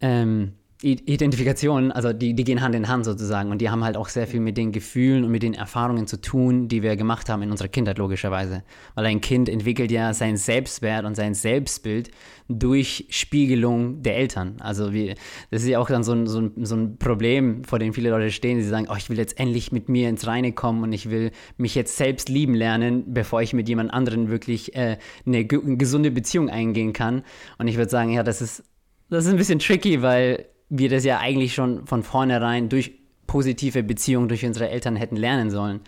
[0.00, 4.08] ähm, Identifikation, also die, die gehen Hand in Hand sozusagen und die haben halt auch
[4.08, 7.42] sehr viel mit den Gefühlen und mit den Erfahrungen zu tun, die wir gemacht haben
[7.42, 8.62] in unserer Kindheit logischerweise.
[8.94, 12.12] Weil ein Kind entwickelt ja seinen Selbstwert und sein Selbstbild
[12.48, 14.54] durch Spiegelung der Eltern.
[14.60, 15.16] Also wie,
[15.50, 18.10] das ist ja auch dann so ein, so, ein, so ein Problem, vor dem viele
[18.10, 20.92] Leute stehen, die sagen, oh, ich will jetzt endlich mit mir ins Reine kommen und
[20.92, 25.44] ich will mich jetzt selbst lieben lernen, bevor ich mit jemand anderen wirklich äh, eine
[25.44, 27.24] gesunde Beziehung eingehen kann.
[27.58, 28.62] Und ich würde sagen, ja, das ist,
[29.10, 33.82] das ist ein bisschen tricky, weil wir das ja eigentlich schon von vornherein durch positive
[33.82, 35.80] Beziehungen durch unsere Eltern hätten lernen sollen.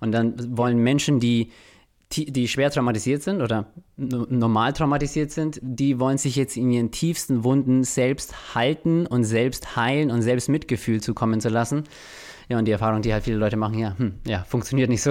[0.00, 1.50] Und dann wollen Menschen, die,
[2.12, 7.44] die schwer traumatisiert sind oder normal traumatisiert sind, die wollen sich jetzt in ihren tiefsten
[7.44, 11.84] Wunden selbst halten und selbst heilen und selbst Mitgefühl zukommen zu lassen.
[12.48, 15.10] Ja, und die Erfahrung, die halt viele Leute machen, ja, hm, ja, funktioniert nicht so.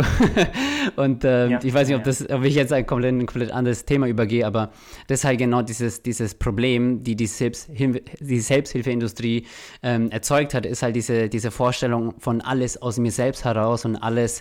[0.95, 3.51] und äh, ja, ich weiß nicht, ob, das, ob ich jetzt ein komplett, ein komplett
[3.51, 4.71] anderes Thema übergehe, aber
[5.07, 9.47] das ist halt genau dieses, dieses Problem, die die, Selbsthilfe, die Selbsthilfeindustrie
[9.83, 13.97] ähm, erzeugt hat, ist halt diese, diese Vorstellung von alles aus mir selbst heraus und
[13.97, 14.39] alles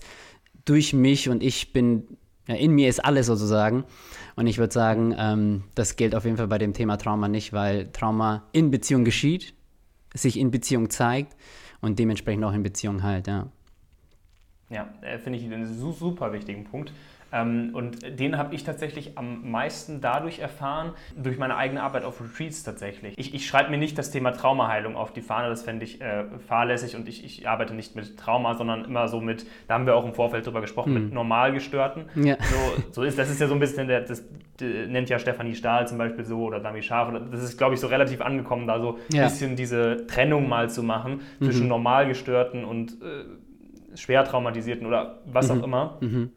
[0.65, 2.05] durch mich und ich bin,
[2.47, 3.85] ja, in mir ist alles sozusagen.
[4.37, 7.53] Und ich würde sagen, ähm, das gilt auf jeden Fall bei dem Thema Trauma nicht,
[7.53, 9.53] weil Trauma in Beziehung geschieht,
[10.15, 11.35] sich in Beziehung zeigt
[11.85, 13.49] und dementsprechend auch in Beziehung halt, ja.
[14.71, 16.93] Ja, äh, finde ich einen super wichtigen Punkt.
[17.35, 22.21] Ähm, und den habe ich tatsächlich am meisten dadurch erfahren, durch meine eigene Arbeit auf
[22.21, 23.15] Retreats tatsächlich.
[23.19, 26.25] Ich, ich schreibe mir nicht das Thema Traumaheilung auf die Fahne, das fände ich äh,
[26.47, 29.97] fahrlässig und ich, ich, arbeite nicht mit Trauma, sondern immer so mit, da haben wir
[29.97, 31.05] auch im Vorfeld drüber gesprochen, hm.
[31.05, 32.05] mit Normalgestörten.
[32.15, 32.37] Ja.
[32.41, 34.23] So, so ist, das ist ja so ein bisschen, der, das,
[34.57, 37.81] das nennt ja Stefanie Stahl zum Beispiel so oder Dami Scharf, das ist glaube ich
[37.81, 39.25] so relativ angekommen, da so ein ja.
[39.25, 41.45] bisschen diese Trennung mal zu machen mhm.
[41.45, 45.61] zwischen Normalgestörten und äh, schwer traumatisierten oder was mhm.
[45.61, 45.99] auch immer.
[46.01, 46.31] Mhm.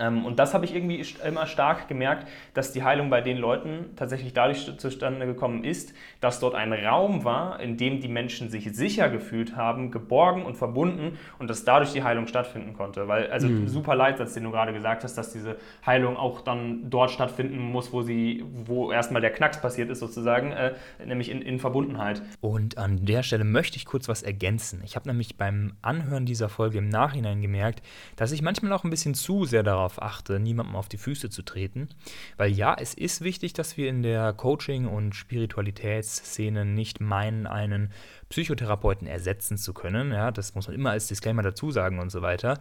[0.00, 3.90] Ähm, und das habe ich irgendwie immer stark gemerkt, dass die Heilung bei den Leuten
[3.96, 8.68] tatsächlich dadurch zustande gekommen ist, dass dort ein Raum war, in dem die Menschen sich
[8.74, 13.06] sicher gefühlt haben, geborgen und verbunden und dass dadurch die Heilung stattfinden konnte.
[13.06, 13.68] Weil, also mhm.
[13.68, 17.92] super Leitsatz, den du gerade gesagt hast, dass diese Heilung auch dann dort stattfinden muss,
[17.92, 20.72] wo sie, wo erstmal der Knacks passiert ist sozusagen, äh,
[21.04, 22.22] nämlich in, in Verbundenheit.
[22.40, 24.80] Und an der Stelle möchte ich kurz was ergänzen.
[24.84, 27.82] Ich habe nämlich beim Anhören dieser Folge im Nachhinein gemerkt,
[28.16, 31.30] dass ich manchmal auch ein bisschen zu sehr darauf darauf achte, niemandem auf die Füße
[31.30, 31.88] zu treten.
[32.36, 37.92] Weil ja, es ist wichtig, dass wir in der Coaching- und Spiritualitätsszene nicht meinen, einen
[38.28, 40.12] Psychotherapeuten ersetzen zu können.
[40.12, 42.58] Ja, das muss man immer als Disclaimer dazu sagen und so weiter.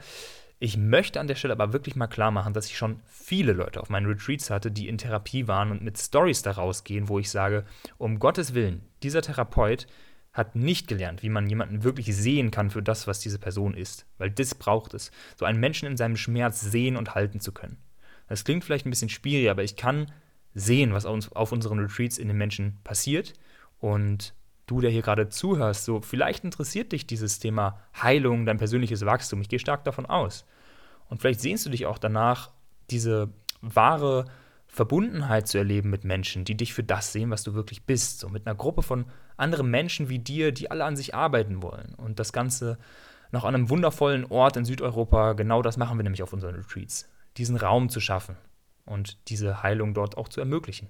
[0.62, 3.80] Ich möchte an der Stelle aber wirklich mal klar machen, dass ich schon viele Leute
[3.80, 7.30] auf meinen Retreats hatte, die in Therapie waren und mit Stories daraus gehen, wo ich
[7.30, 7.64] sage,
[7.98, 9.88] um Gottes Willen, dieser Therapeut
[10.34, 14.06] hat nicht gelernt, wie man jemanden wirklich sehen kann für das, was diese Person ist.
[14.18, 15.12] Weil das braucht es.
[15.36, 17.78] So einen Menschen in seinem Schmerz sehen und halten zu können.
[18.28, 20.12] Das klingt vielleicht ein bisschen schwierig, aber ich kann
[20.54, 23.34] sehen, was auf unseren Retreats in den Menschen passiert.
[23.80, 24.34] Und
[24.68, 29.42] du, der hier gerade zuhörst, so vielleicht interessiert dich dieses Thema Heilung, dein persönliches Wachstum.
[29.42, 30.46] Ich gehe stark davon aus.
[31.10, 32.52] Und vielleicht sehnst du dich auch danach,
[32.92, 33.30] diese
[33.62, 34.26] wahre
[34.80, 38.20] Verbundenheit zu erleben mit Menschen, die dich für das sehen, was du wirklich bist.
[38.20, 39.04] So mit einer Gruppe von
[39.36, 41.96] anderen Menschen wie dir, die alle an sich arbeiten wollen.
[41.96, 42.78] Und das Ganze
[43.34, 47.10] noch an einem wundervollen Ort in Südeuropa, genau das machen wir nämlich auf unseren Retreats.
[47.36, 48.38] Diesen Raum zu schaffen
[48.86, 50.88] und diese Heilung dort auch zu ermöglichen.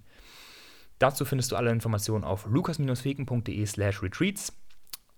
[1.00, 4.56] Dazu findest du alle Informationen auf lukas-feken.de slash retreats.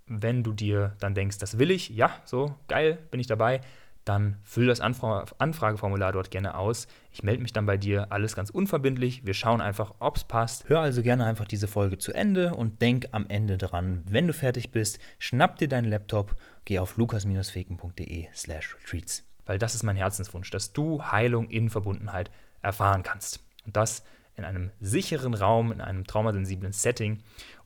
[0.05, 3.59] Wenn du dir dann denkst, das will ich, ja, so, geil, bin ich dabei,
[4.05, 6.87] dann füll das Anfra Anfrageformular dort gerne aus.
[7.11, 9.25] Ich melde mich dann bei dir, alles ganz unverbindlich.
[9.25, 10.67] Wir schauen einfach, ob es passt.
[10.69, 14.33] Hör also gerne einfach diese Folge zu Ende und denk am Ende dran, wenn du
[14.33, 16.35] fertig bist, schnapp dir deinen Laptop,
[16.65, 19.23] geh auf lukas-feken.de slash retreats.
[19.45, 23.39] Weil das ist mein Herzenswunsch, dass du Heilung in Verbundenheit erfahren kannst.
[23.65, 24.03] Und das
[24.35, 27.19] in einem sicheren Raum, in einem traumasensiblen Setting.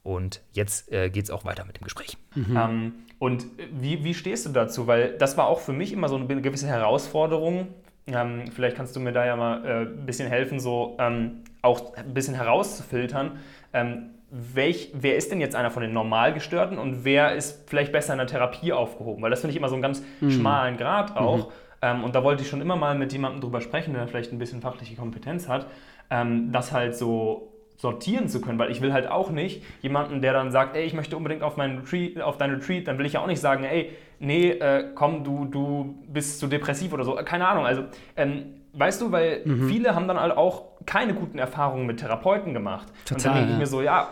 [0.06, 2.16] Und jetzt äh, geht es auch weiter mit dem Gespräch.
[2.36, 2.56] Mhm.
[2.56, 4.86] Ähm, und wie, wie stehst du dazu?
[4.86, 7.70] Weil das war auch für mich immer so eine gewisse Herausforderung.
[8.06, 11.96] Ähm, vielleicht kannst du mir da ja mal äh, ein bisschen helfen, so ähm, auch
[11.96, 13.40] ein bisschen herauszufiltern.
[13.74, 18.14] Ähm, welch, wer ist denn jetzt einer von den Normalgestörten und wer ist vielleicht besser
[18.14, 19.24] in der Therapie aufgehoben?
[19.24, 20.30] Weil das finde ich immer so einen ganz mhm.
[20.30, 21.48] schmalen Grad auch.
[21.48, 21.52] Mhm.
[21.82, 24.38] Ähm, und da wollte ich schon immer mal mit jemandem drüber sprechen, der vielleicht ein
[24.38, 25.66] bisschen fachliche Kompetenz hat,
[26.12, 30.34] ähm, das halt so sortieren zu können, weil ich will halt auch nicht jemanden, der
[30.34, 33.14] dann sagt, ey, ich möchte unbedingt auf meinen Retreat, auf deinen Retreat, dann will ich
[33.14, 37.16] ja auch nicht sagen, ey, nee, äh, komm, du, du bist zu depressiv oder so,
[37.16, 37.84] keine Ahnung, also
[38.16, 39.68] ähm, weißt du, weil mhm.
[39.68, 42.88] viele haben dann halt auch keine guten Erfahrungen mit Therapeuten gemacht.
[43.06, 44.10] Total, und dann denke ich mir so, ja,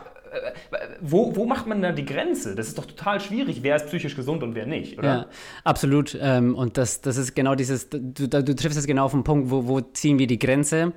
[1.01, 2.55] wo, wo macht man da die Grenze?
[2.55, 5.07] Das ist doch total schwierig, wer ist psychisch gesund und wer nicht, oder?
[5.07, 5.25] Ja,
[5.63, 6.17] absolut.
[6.19, 9.51] Ähm, und das, das ist genau dieses, du, du triffst es genau auf den Punkt,
[9.51, 10.93] wo, wo ziehen wir die Grenze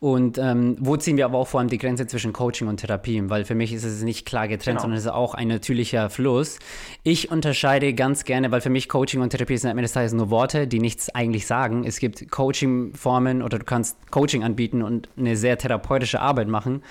[0.00, 3.22] und ähm, wo ziehen wir aber auch vor allem die Grenze zwischen Coaching und Therapie,
[3.28, 4.82] weil für mich ist es nicht klar getrennt, genau.
[4.82, 6.58] sondern es ist auch ein natürlicher Fluss.
[7.02, 10.12] Ich unterscheide ganz gerne, weil für mich Coaching und Therapie sind am Ende des Tages
[10.12, 11.84] nur Worte, die nichts eigentlich sagen.
[11.84, 16.82] Es gibt Coaching-Formen oder du kannst Coaching anbieten und eine sehr therapeutische Arbeit machen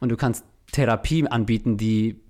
[0.00, 2.20] und du kannst Therapie anbieten, die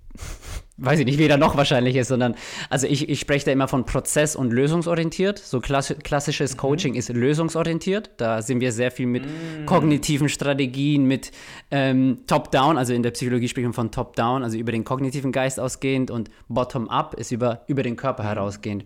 [0.78, 2.34] weiß ich nicht, weder noch wahrscheinlich ist, sondern,
[2.70, 5.38] also ich, ich spreche da immer von Prozess- und lösungsorientiert.
[5.38, 6.58] So klass klassisches mhm.
[6.58, 8.10] Coaching ist lösungsorientiert.
[8.16, 9.66] Da sind wir sehr viel mit mhm.
[9.66, 11.30] kognitiven Strategien, mit
[11.70, 15.60] ähm, Top-Down, also in der Psychologie sprechen wir von Top-Down, also über den kognitiven Geist
[15.60, 18.28] ausgehend und Bottom-Up ist über, über den Körper mhm.
[18.28, 18.84] herausgehend.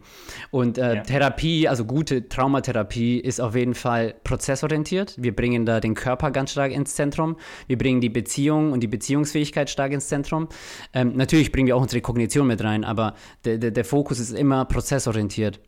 [0.51, 1.03] Und äh, ja.
[1.03, 5.15] Therapie, also gute Traumatherapie ist auf jeden Fall prozessorientiert.
[5.19, 7.37] Wir bringen da den Körper ganz stark ins Zentrum.
[7.69, 10.49] Wir bringen die Beziehung und die Beziehungsfähigkeit stark ins Zentrum.
[10.93, 14.33] Ähm, natürlich bringen wir auch unsere Kognition mit rein, aber der, der, der Fokus ist
[14.33, 15.61] immer prozessorientiert.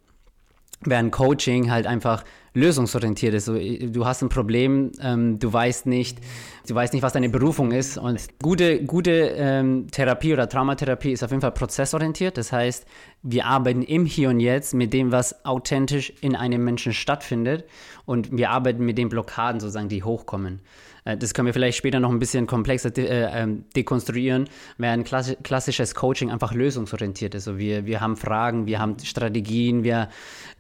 [0.81, 3.49] Während Coaching halt einfach lösungsorientiert ist.
[3.49, 6.19] Du hast ein Problem, ähm, du weißt nicht,
[6.67, 7.99] du weißt nicht, was deine Berufung ist.
[7.99, 12.37] Und gute, gute ähm, Therapie oder Traumatherapie ist auf jeden Fall prozessorientiert.
[12.37, 12.87] Das heißt,
[13.23, 17.65] wir arbeiten im Hier und Jetzt mit dem, was authentisch in einem Menschen stattfindet.
[18.05, 20.61] Und wir arbeiten mit den Blockaden sozusagen, die hochkommen.
[21.09, 25.07] Äh, das können wir vielleicht später noch ein bisschen komplexer de äh, ähm, dekonstruieren, während
[25.07, 27.49] klassi klassisches Coaching einfach lösungsorientiert ist.
[27.49, 30.09] Also wir, wir haben Fragen, wir haben Strategien, wir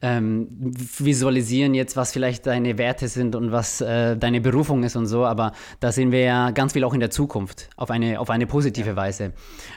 [0.03, 0.49] ähm,
[0.99, 5.25] visualisieren jetzt, was vielleicht deine Werte sind und was äh, deine Berufung ist und so,
[5.25, 8.47] aber da sehen wir ja ganz viel auch in der Zukunft auf eine, auf eine
[8.47, 8.97] positive ja.
[8.97, 9.33] Weise.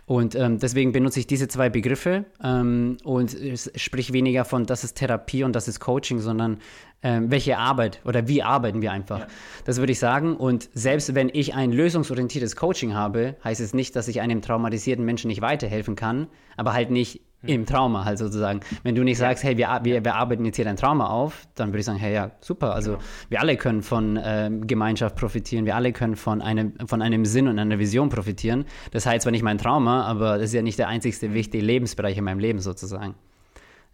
[0.05, 3.35] Und ähm, deswegen benutze ich diese zwei Begriffe ähm, und
[3.75, 6.59] sprich weniger von, das ist Therapie und das ist Coaching, sondern
[7.03, 9.19] ähm, welche Arbeit oder wie arbeiten wir einfach.
[9.21, 9.27] Ja.
[9.65, 10.37] Das würde ich sagen.
[10.37, 15.03] Und selbst wenn ich ein lösungsorientiertes Coaching habe, heißt es nicht, dass ich einem traumatisierten
[15.03, 18.59] Menschen nicht weiterhelfen kann, aber halt nicht im Trauma halt sozusagen.
[18.83, 21.69] Wenn du nicht sagst, hey, wir, wir, wir arbeiten jetzt hier dein Trauma auf, dann
[21.69, 22.73] würde ich sagen, hey, ja, super.
[22.73, 23.03] Also genau.
[23.29, 27.47] wir alle können von äh, Gemeinschaft profitieren, wir alle können von einem, von einem Sinn
[27.47, 28.65] und einer Vision profitieren.
[28.91, 32.17] Das heißt zwar nicht mein Trauma, aber das ist ja nicht der einzigste wichtige Lebensbereich
[32.17, 33.15] in meinem Leben sozusagen.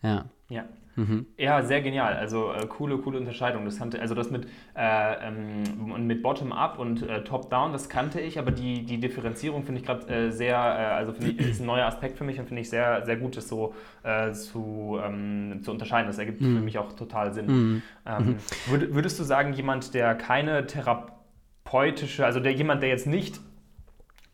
[0.02, 0.26] Ja.
[0.50, 0.66] Ja,
[0.98, 1.28] Mhm.
[1.38, 2.16] Ja, sehr genial.
[2.16, 3.66] Also äh, coole, coole Unterscheidung.
[3.66, 8.40] Das kannte, also das mit, äh, ähm, mit Bottom-up und äh, Top-down, das kannte ich,
[8.40, 11.86] aber die, die Differenzierung finde ich gerade äh, sehr, äh, also ich, ist ein neuer
[11.86, 15.70] Aspekt für mich und finde ich sehr, sehr gut, das so äh, zu, ähm, zu
[15.70, 16.08] unterscheiden.
[16.08, 16.58] Das ergibt mhm.
[16.58, 17.46] für mich auch total Sinn.
[17.46, 17.82] Mhm.
[18.08, 18.38] Ähm, mhm.
[18.66, 23.40] würd, würdest du sagen, jemand, der keine therapeutische, also der jemand, der jetzt nicht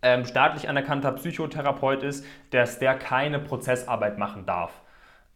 [0.01, 4.82] ähm, staatlich anerkannter Psychotherapeut ist, dass der keine Prozessarbeit machen darf?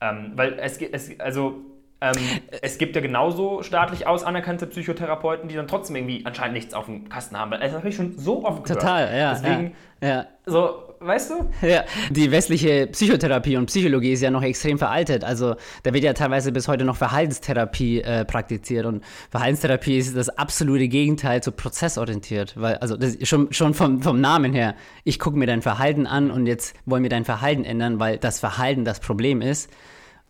[0.02, 1.62] Ähm, weil es, es also
[2.00, 2.14] ähm,
[2.62, 6.86] es gibt ja genauso staatlich aus anerkannte Psychotherapeuten, die dann trotzdem irgendwie anscheinend nichts auf
[6.86, 7.52] dem Kasten haben.
[7.52, 8.82] Das habe ich schon so oft gehört.
[8.82, 9.32] Total, ja.
[9.32, 10.26] Deswegen, ja, ja.
[10.46, 11.68] so, weißt du?
[11.68, 15.24] Ja, die westliche Psychotherapie und Psychologie ist ja noch extrem veraltet.
[15.24, 20.30] Also da wird ja teilweise bis heute noch Verhaltenstherapie äh, praktiziert und Verhaltenstherapie ist das
[20.30, 22.56] absolute Gegenteil zu prozessorientiert.
[22.60, 26.32] Weil, also das schon, schon vom, vom Namen her, ich gucke mir dein Verhalten an
[26.32, 29.70] und jetzt wollen wir dein Verhalten ändern, weil das Verhalten das Problem ist.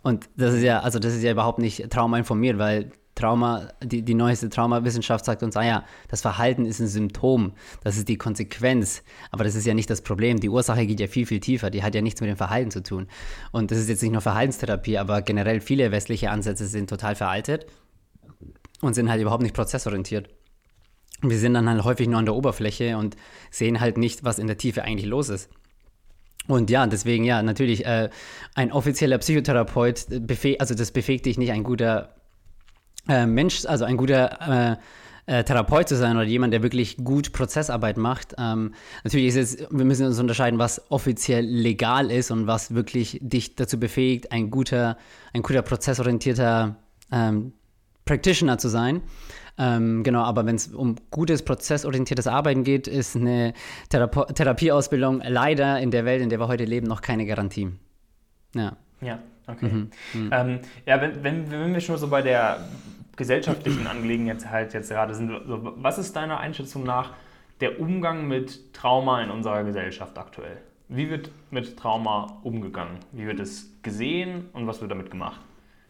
[0.03, 4.13] Und das ist ja, also das ist ja überhaupt nicht traumainformiert, weil Trauma, die, die
[4.13, 7.53] neueste Traumawissenschaft sagt uns, ah ja, das Verhalten ist ein Symptom,
[7.83, 10.39] das ist die Konsequenz, aber das ist ja nicht das Problem.
[10.39, 12.83] Die Ursache geht ja viel, viel tiefer, die hat ja nichts mit dem Verhalten zu
[12.83, 13.07] tun.
[13.51, 17.65] Und das ist jetzt nicht nur Verhaltenstherapie, aber generell viele westliche Ansätze sind total veraltet
[18.81, 20.29] und sind halt überhaupt nicht prozessorientiert.
[21.21, 23.17] wir sind dann halt häufig nur an der Oberfläche und
[23.49, 25.49] sehen halt nicht, was in der Tiefe eigentlich los ist.
[26.47, 28.09] Und ja, deswegen, ja, natürlich, äh,
[28.55, 30.05] ein offizieller Psychotherapeut,
[30.59, 32.16] also das befähigt dich nicht, ein guter
[33.07, 34.77] äh, Mensch, also ein guter äh,
[35.27, 38.35] äh, Therapeut zu sein oder jemand, der wirklich gut Prozessarbeit macht.
[38.37, 43.19] Ähm, natürlich ist es, wir müssen uns unterscheiden, was offiziell legal ist und was wirklich
[43.21, 44.97] dich dazu befähigt, ein guter,
[45.33, 46.77] ein guter prozessorientierter
[47.11, 47.51] ähm,
[48.05, 49.01] Practitioner zu sein.
[49.57, 53.53] Ähm, genau, aber wenn es um gutes, prozessorientiertes Arbeiten geht, ist eine
[53.89, 57.71] Therape Therapieausbildung leider in der Welt, in der wir heute leben, noch keine Garantie.
[58.55, 58.77] Ja.
[59.01, 59.65] Ja, okay.
[59.65, 59.89] Mhm.
[60.13, 60.29] Mhm.
[60.31, 62.59] Ähm, ja, wenn, wenn, wenn wir schon so bei der
[63.17, 67.11] gesellschaftlichen Angelegenheit halt jetzt gerade sind, so, was ist deiner Einschätzung nach
[67.59, 70.57] der Umgang mit Trauma in unserer Gesellschaft aktuell?
[70.87, 72.99] Wie wird mit Trauma umgegangen?
[73.11, 75.41] Wie wird es gesehen und was wird damit gemacht?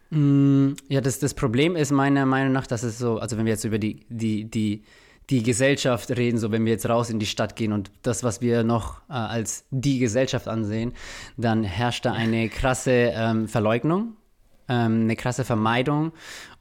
[0.10, 3.54] Mm, ja, das, das Problem ist meiner Meinung nach, dass es so, also wenn wir
[3.54, 4.84] jetzt über die, die, die,
[5.30, 8.42] die Gesellschaft reden, so wenn wir jetzt raus in die Stadt gehen und das, was
[8.42, 10.94] wir noch äh, als die Gesellschaft ansehen,
[11.36, 14.16] dann herrscht da eine krasse ähm, Verleugnung,
[14.70, 16.12] ähm, eine krasse Vermeidung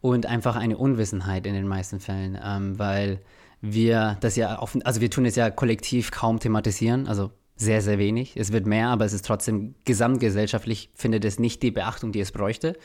[0.01, 3.21] und einfach eine Unwissenheit in den meisten Fällen, ähm, weil
[3.61, 7.99] wir das ja, offen, also wir tun es ja kollektiv kaum thematisieren, also sehr, sehr
[7.99, 8.37] wenig.
[8.37, 12.31] Es wird mehr, aber es ist trotzdem gesamtgesellschaftlich, findet es nicht die Beachtung, die es
[12.31, 12.77] bräuchte.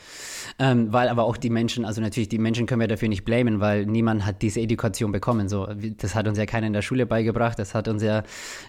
[0.58, 3.60] Ähm, weil aber auch die Menschen, also natürlich, die Menschen können wir dafür nicht blamen,
[3.60, 5.50] weil niemand hat diese Education bekommen.
[5.50, 8.22] So, das hat uns ja keiner in der Schule beigebracht, das hat uns ja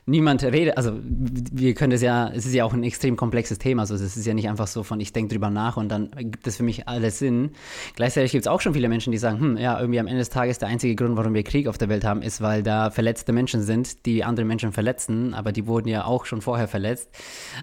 [0.06, 0.76] niemand redet.
[0.76, 3.84] Also wir können das ja, es ist ja auch ein extrem komplexes Thema.
[3.84, 6.46] Also es ist ja nicht einfach so von, ich denke drüber nach und dann gibt
[6.48, 7.52] es für mich alles Sinn.
[7.96, 10.30] Gleichzeitig gibt es auch schon viele Menschen, die sagen, hm, ja, irgendwie am Ende des
[10.30, 13.32] Tages der einzige Grund, warum wir Krieg auf der Welt haben, ist, weil da verletzte
[13.32, 17.10] Menschen sind, die andere Menschen verletzen, aber die wurden ja ja auch schon vorher verletzt.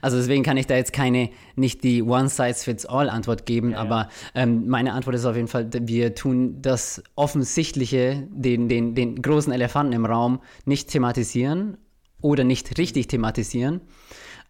[0.00, 4.94] Also deswegen kann ich da jetzt keine, nicht die One-Size-Fits-All-Antwort geben, ja, aber ähm, meine
[4.94, 10.06] Antwort ist auf jeden Fall, wir tun das Offensichtliche, den, den, den großen Elefanten im
[10.06, 11.76] Raum nicht thematisieren
[12.22, 13.82] oder nicht richtig thematisieren.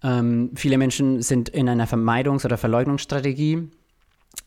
[0.03, 3.69] Ähm, viele Menschen sind in einer Vermeidungs- oder Verleugnungsstrategie.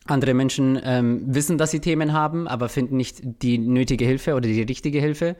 [0.06, 4.48] Andere Menschen ähm, wissen, dass sie Themen haben, aber finden nicht die nötige Hilfe oder
[4.48, 5.36] die richtige Hilfe.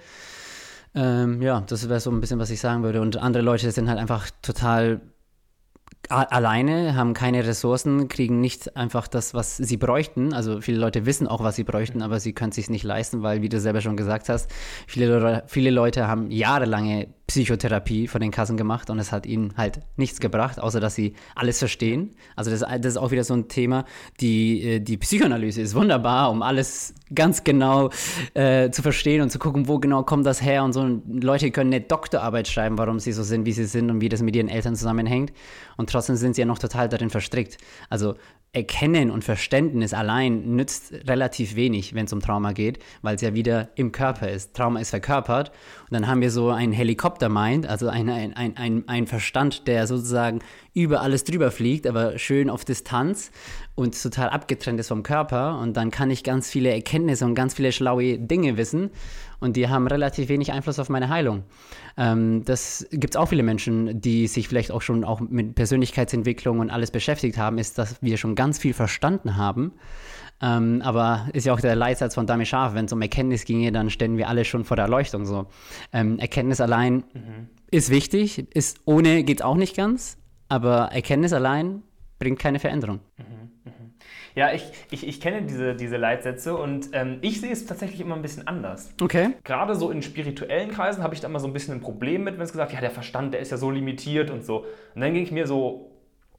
[0.94, 3.00] Ähm, ja, das wäre so ein bisschen, was ich sagen würde.
[3.00, 5.00] Und andere Leute sind halt einfach total
[6.08, 10.32] alleine, haben keine Ressourcen, kriegen nicht einfach das, was sie bräuchten.
[10.32, 13.22] Also viele Leute wissen auch, was sie bräuchten, aber sie können es sich nicht leisten,
[13.22, 14.50] weil, wie du selber schon gesagt hast,
[14.86, 19.80] viele, viele Leute haben jahrelange Psychotherapie von den Kassen gemacht und es hat ihnen halt
[19.96, 22.10] nichts gebracht, außer dass sie alles verstehen.
[22.36, 23.86] Also das, das ist auch wieder so ein Thema.
[24.20, 27.88] Die, äh, die Psychoanalyse ist wunderbar, um alles ganz genau
[28.34, 30.80] äh, zu verstehen und zu gucken, wo genau kommt das her und so.
[30.80, 34.10] Und Leute können eine Doktorarbeit schreiben, warum sie so sind, wie sie sind und wie
[34.10, 35.32] das mit ihren Eltern zusammenhängt.
[35.78, 37.58] Und trotzdem sind sie ja noch total darin verstrickt.
[37.88, 38.14] Also
[38.54, 43.34] Erkennen und Verständnis allein nützt relativ wenig, wenn es um Trauma geht, weil es ja
[43.34, 44.54] wieder im Körper ist.
[44.54, 45.50] Trauma ist verkörpert
[45.90, 50.38] und dann haben wir so einen Helikopter-Mind, also ein, ein, ein, ein Verstand, der sozusagen
[50.72, 53.32] über alles drüber fliegt, aber schön auf Distanz
[53.74, 57.54] und total abgetrennt ist vom Körper und dann kann ich ganz viele Erkenntnisse und ganz
[57.54, 58.90] viele schlaue Dinge wissen
[59.44, 61.44] und die haben relativ wenig Einfluss auf meine Heilung.
[61.98, 66.60] Ähm, das gibt es auch viele Menschen, die sich vielleicht auch schon auch mit Persönlichkeitsentwicklung
[66.60, 69.72] und alles beschäftigt haben, ist, dass wir schon ganz viel verstanden haben.
[70.40, 73.70] Ähm, aber ist ja auch der Leitsatz von Dami Scharf, wenn es um Erkenntnis ginge,
[73.70, 75.46] dann stellen wir alle schon vor der Erleuchtung so.
[75.92, 77.48] Ähm, Erkenntnis allein mhm.
[77.70, 80.16] ist wichtig, ist ohne geht es auch nicht ganz,
[80.48, 81.82] aber Erkenntnis allein
[82.18, 83.00] bringt keine Veränderung.
[83.18, 83.72] Mhm.
[84.34, 88.16] Ja, ich, ich, ich kenne diese, diese Leitsätze und ähm, ich sehe es tatsächlich immer
[88.16, 88.92] ein bisschen anders.
[89.00, 89.30] Okay.
[89.44, 92.34] Gerade so in spirituellen Kreisen habe ich da immer so ein bisschen ein Problem mit,
[92.34, 94.64] wenn es gesagt ja, der Verstand, der ist ja so limitiert und so.
[94.94, 95.92] Und dann ging ich mir so,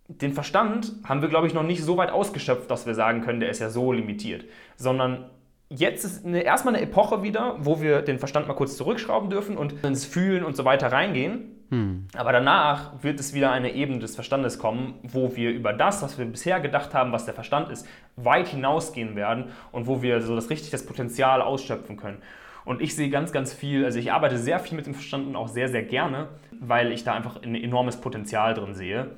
[0.07, 3.39] den Verstand haben wir, glaube ich, noch nicht so weit ausgeschöpft, dass wir sagen können,
[3.39, 4.45] der ist ja so limitiert.
[4.75, 5.29] Sondern
[5.69, 9.57] jetzt ist eine, erstmal eine Epoche wieder, wo wir den Verstand mal kurz zurückschrauben dürfen
[9.57, 11.54] und ins Fühlen und so weiter reingehen.
[11.69, 12.07] Hm.
[12.15, 16.17] Aber danach wird es wieder eine Ebene des Verstandes kommen, wo wir über das, was
[16.17, 20.35] wir bisher gedacht haben, was der Verstand ist, weit hinausgehen werden und wo wir so
[20.35, 22.17] das richtig das Potenzial ausschöpfen können.
[22.65, 25.35] Und ich sehe ganz, ganz viel, also ich arbeite sehr viel mit dem Verstand und
[25.35, 29.11] auch sehr, sehr gerne, weil ich da einfach ein enormes Potenzial drin sehe.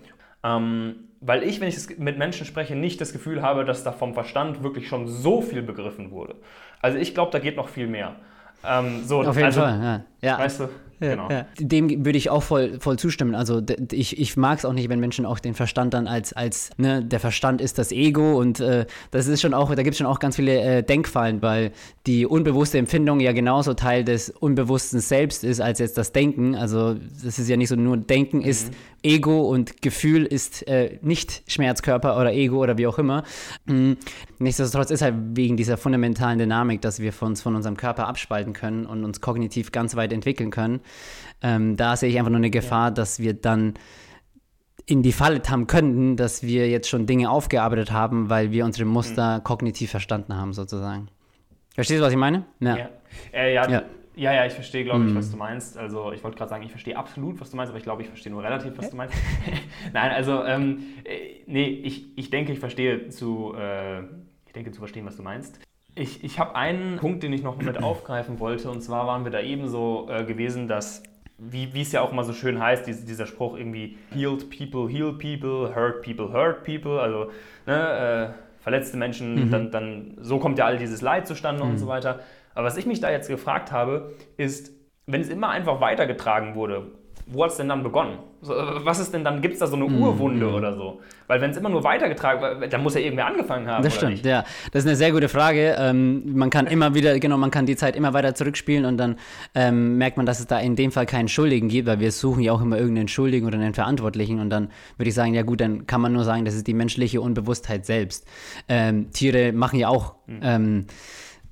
[0.43, 4.14] Ähm, weil ich, wenn ich mit Menschen spreche, nicht das Gefühl habe, dass da vom
[4.14, 6.36] Verstand wirklich schon so viel begriffen wurde.
[6.82, 8.16] Also ich glaube, da geht noch viel mehr.
[8.66, 10.30] Ähm, so, Auf jeden also, Fall, ja.
[10.30, 10.39] ja.
[10.39, 10.70] Weißt du?
[11.00, 11.30] Ja, genau.
[11.30, 11.45] Ja.
[11.60, 13.36] Dem würde ich auch voll, voll zustimmen.
[13.36, 16.72] Also ich, ich mag es auch nicht, wenn Menschen auch den Verstand dann als, als
[16.78, 19.98] ne, der Verstand ist das Ego und äh, das ist schon auch, da gibt es
[19.98, 21.72] schon auch ganz viele äh, Denkfallen, weil
[22.08, 26.56] die unbewusste Empfindung ja genauso Teil des unbewussten Selbst ist als jetzt das Denken.
[26.56, 28.45] Also das ist ja nicht so nur Denken mhm.
[28.45, 28.72] ist
[29.04, 33.24] Ego und Gefühl ist äh, nicht Schmerzkörper oder Ego oder wie auch immer.
[33.66, 33.98] Mhm.
[34.39, 38.86] Nichtsdestotrotz ist halt wegen dieser fundamentalen Dynamik, dass wir uns von unserem Körper abspalten können
[38.86, 40.82] und uns kognitiv ganz weit entwickeln können,
[41.41, 42.91] ähm, da sehe ich einfach nur eine Gefahr, ja.
[42.91, 43.75] dass wir dann
[44.88, 48.85] in die Falle haben könnten, dass wir jetzt schon Dinge aufgearbeitet haben, weil wir unsere
[48.85, 49.43] Muster mhm.
[49.43, 51.09] kognitiv verstanden haben, sozusagen.
[51.75, 52.45] Verstehst du, was ich meine?
[52.59, 52.77] Ja.
[52.77, 52.89] Ja.
[53.33, 53.83] Äh, ja, ja.
[54.15, 55.17] ja, ja, ich verstehe, glaube ich, mhm.
[55.17, 55.77] was du meinst.
[55.77, 58.07] Also ich wollte gerade sagen, ich verstehe absolut, was du meinst, aber ich glaube, ich
[58.07, 59.13] verstehe nur relativ, was du meinst.
[59.93, 63.99] Nein, also ähm, äh, nee, ich, ich denke, ich verstehe zu, äh,
[64.45, 65.59] ich denke zu verstehen, was du meinst.
[65.98, 69.32] Ich, ich habe einen Punkt, den ich noch mit aufgreifen wollte, und zwar waren wir
[69.32, 71.04] da eben so äh, gewesen, dass,
[71.38, 74.88] wie, wie es ja auch immer so schön heißt, diese, dieser Spruch irgendwie, healed people
[74.89, 77.32] heal people, hurt people hurt people, also
[77.66, 79.52] ne, äh, verletzte Menschen, mhm.
[79.52, 81.72] dann, dann so kommt ja all dieses Leid zustande mhm.
[81.72, 82.20] und so weiter.
[82.54, 84.72] Aber was ich mich da jetzt gefragt habe, ist,
[85.06, 86.88] wenn es immer einfach weitergetragen wurde,
[87.30, 88.19] wo hat es denn dann begonnen?
[88.41, 90.53] So, was ist denn dann, gibt es da so eine mm, Urwunde mm.
[90.53, 90.99] oder so?
[91.28, 93.84] Weil wenn es immer nur weitergetragen wird, dann muss ja irgendwer angefangen haben.
[93.84, 94.25] Das stimmt, nicht?
[94.25, 94.43] ja.
[94.71, 95.75] Das ist eine sehr gute Frage.
[95.78, 99.17] Ähm, man kann immer wieder, genau, man kann die Zeit immer weiter zurückspielen und dann
[99.55, 102.43] ähm, merkt man, dass es da in dem Fall keinen Schuldigen gibt, weil wir suchen
[102.43, 105.59] ja auch immer irgendeinen Schuldigen oder einen Verantwortlichen und dann würde ich sagen, ja gut,
[105.59, 108.25] dann kann man nur sagen, das ist die menschliche Unbewusstheit selbst.
[108.69, 110.86] Ähm, Tiere machen ja auch mhm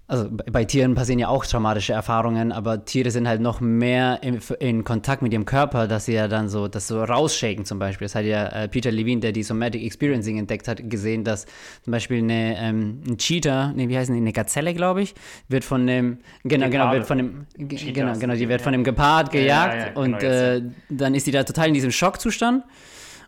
[0.07, 4.39] also bei Tieren passieren ja auch traumatische Erfahrungen, aber Tiere sind halt noch mehr in,
[4.59, 8.05] in, Kontakt mit ihrem Körper, dass sie ja dann so, das so rausshaken zum Beispiel.
[8.05, 11.47] Das hat ja äh, Peter Levine, der die Somatic Experiencing entdeckt hat, gesehen, dass
[11.81, 15.15] zum Beispiel eine, ähm, ein Cheetah, nee, wie heißen die, eine Gazelle, glaube ich,
[15.47, 19.31] wird von dem, genau, genau, wird von dem, genau, genau, die wird von dem Gepard
[19.31, 22.63] gejagt ja, ja, ja, und genau, äh, dann ist die da total in diesem Schockzustand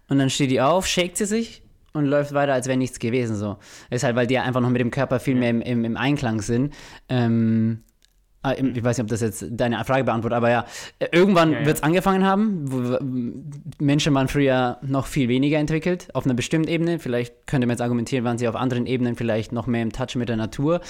[0.10, 1.64] und dann steht die auf, shakt sie sich
[1.94, 3.36] und läuft weiter, als wäre nichts gewesen.
[3.36, 3.58] So.
[3.90, 6.42] Ist halt, weil die einfach noch mit dem Körper viel mehr im, im, im Einklang
[6.42, 6.74] sind.
[7.10, 7.84] Ähm,
[8.44, 10.66] ich weiß nicht, ob das jetzt deine Frage beantwortet, aber ja,
[11.12, 11.66] irgendwann ja, ja.
[11.66, 13.50] wird es angefangen haben.
[13.80, 17.00] Menschen waren früher noch viel weniger entwickelt, auf einer bestimmten Ebene.
[17.00, 20.16] Vielleicht könnte man jetzt argumentieren, waren sie auf anderen Ebenen vielleicht noch mehr im Touch
[20.16, 20.82] mit der Natur.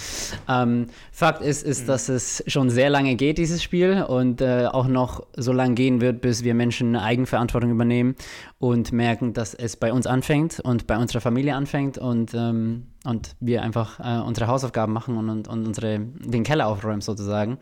[0.48, 1.88] Ähm, Fakt ist, ist mhm.
[1.88, 6.02] dass es schon sehr lange geht, dieses Spiel, und äh, auch noch so lange gehen
[6.02, 8.16] wird, bis wir Menschen eine Eigenverantwortung übernehmen
[8.60, 13.36] und merken, dass es bei uns anfängt und bei unserer Familie anfängt und ähm, und
[13.39, 17.58] wir einfach äh, unsere Hausaufgaben machen und, und, und, unsere, den Keller aufräumen sozusagen.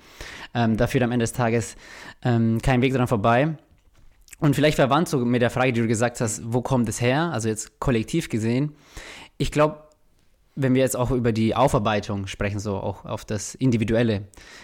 [0.53, 1.75] Ähm, da führt am Ende des Tages
[2.23, 3.57] ähm, kein Weg daran vorbei.
[4.39, 7.31] Und vielleicht verwandt so mit der Frage, die du gesagt hast, wo kommt es her?
[7.31, 8.75] Also jetzt kollektiv gesehen.
[9.37, 9.84] Ich glaube,
[10.55, 14.23] wenn wir jetzt auch über die Aufarbeitung sprechen, so auch auf das Individuelle,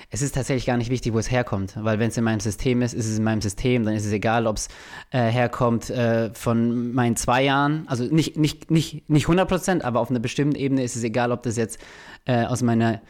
[0.09, 2.81] es ist tatsächlich gar nicht wichtig, wo es herkommt, weil wenn es in meinem System
[2.81, 4.69] ist, ist es in meinem System, dann ist es egal, ob es
[5.11, 9.99] äh, herkommt äh, von meinen zwei Jahren, also nicht, nicht, nicht, nicht 100 Prozent, aber
[9.99, 11.77] auf einer bestimmten Ebene ist es egal, ob das jetzt
[12.25, 13.01] äh, aus meiner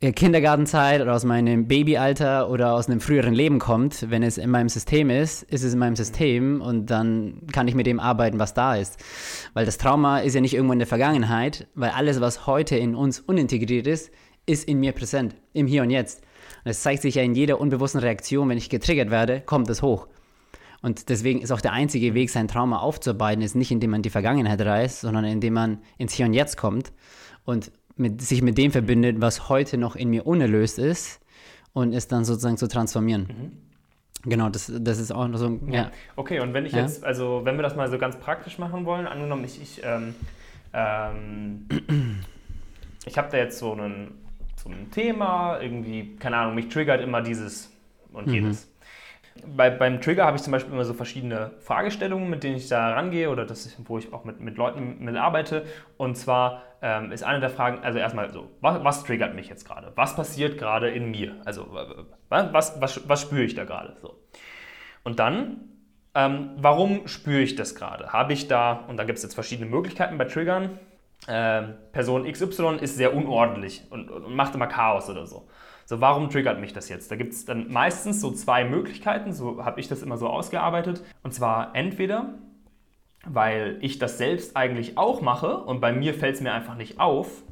[0.00, 4.70] Kindergartenzeit oder aus meinem Babyalter oder aus einem früheren Leben kommt, wenn es in meinem
[4.70, 8.54] System ist, ist es in meinem System und dann kann ich mit dem arbeiten, was
[8.54, 8.98] da ist.
[9.52, 12.94] Weil das Trauma ist ja nicht irgendwo in der Vergangenheit, weil alles, was heute in
[12.94, 14.10] uns unintegriert ist,
[14.46, 16.22] ist in mir präsent, im Hier und Jetzt.
[16.64, 19.82] Und es zeigt sich ja in jeder unbewussten Reaktion, wenn ich getriggert werde, kommt es
[19.82, 20.08] hoch.
[20.80, 24.08] Und deswegen ist auch der einzige Weg, sein Trauma aufzuarbeiten, ist nicht, indem man die
[24.08, 26.90] Vergangenheit reißt, sondern indem man ins Hier und Jetzt kommt
[27.44, 27.70] und
[28.00, 31.20] mit, sich mit dem verbindet, was heute noch in mir unerlöst ist
[31.72, 33.22] und es dann sozusagen zu transformieren.
[33.22, 33.70] Mhm.
[34.28, 35.90] Genau, das, das ist auch so ein, ja.
[36.16, 36.80] Okay, und wenn ich ja?
[36.80, 40.14] jetzt, also wenn wir das mal so ganz praktisch machen wollen, angenommen, ich, ich, ähm,
[40.74, 41.66] ähm,
[43.06, 44.18] ich habe da jetzt so, einen,
[44.62, 47.70] so ein Thema, irgendwie, keine Ahnung, mich triggert immer dieses
[48.12, 48.56] und mhm.
[49.46, 52.94] Bei, beim Trigger habe ich zum Beispiel immer so verschiedene Fragestellungen, mit denen ich da
[52.94, 55.64] rangehe oder das, wo ich auch mit, mit Leuten mit arbeite.
[55.96, 59.66] Und zwar ähm, ist eine der Fragen, also erstmal so, was, was triggert mich jetzt
[59.66, 59.92] gerade?
[59.94, 61.36] Was passiert gerade in mir?
[61.44, 61.66] Also
[62.28, 63.96] was, was, was spüre ich da gerade?
[64.02, 64.18] So.
[65.04, 65.60] Und dann,
[66.14, 68.12] ähm, warum spüre ich das gerade?
[68.12, 70.78] Habe ich da, und da gibt es jetzt verschiedene Möglichkeiten bei Triggern,
[71.26, 71.62] äh,
[71.92, 75.48] Person XY ist sehr unordentlich und, und macht immer Chaos oder so.
[75.90, 77.10] So, warum triggert mich das jetzt?
[77.10, 81.02] Da gibt es dann meistens so zwei Möglichkeiten, so habe ich das immer so ausgearbeitet.
[81.24, 82.34] Und zwar entweder,
[83.26, 87.00] weil ich das selbst eigentlich auch mache und bei mir fällt es mir einfach nicht
[87.00, 87.42] auf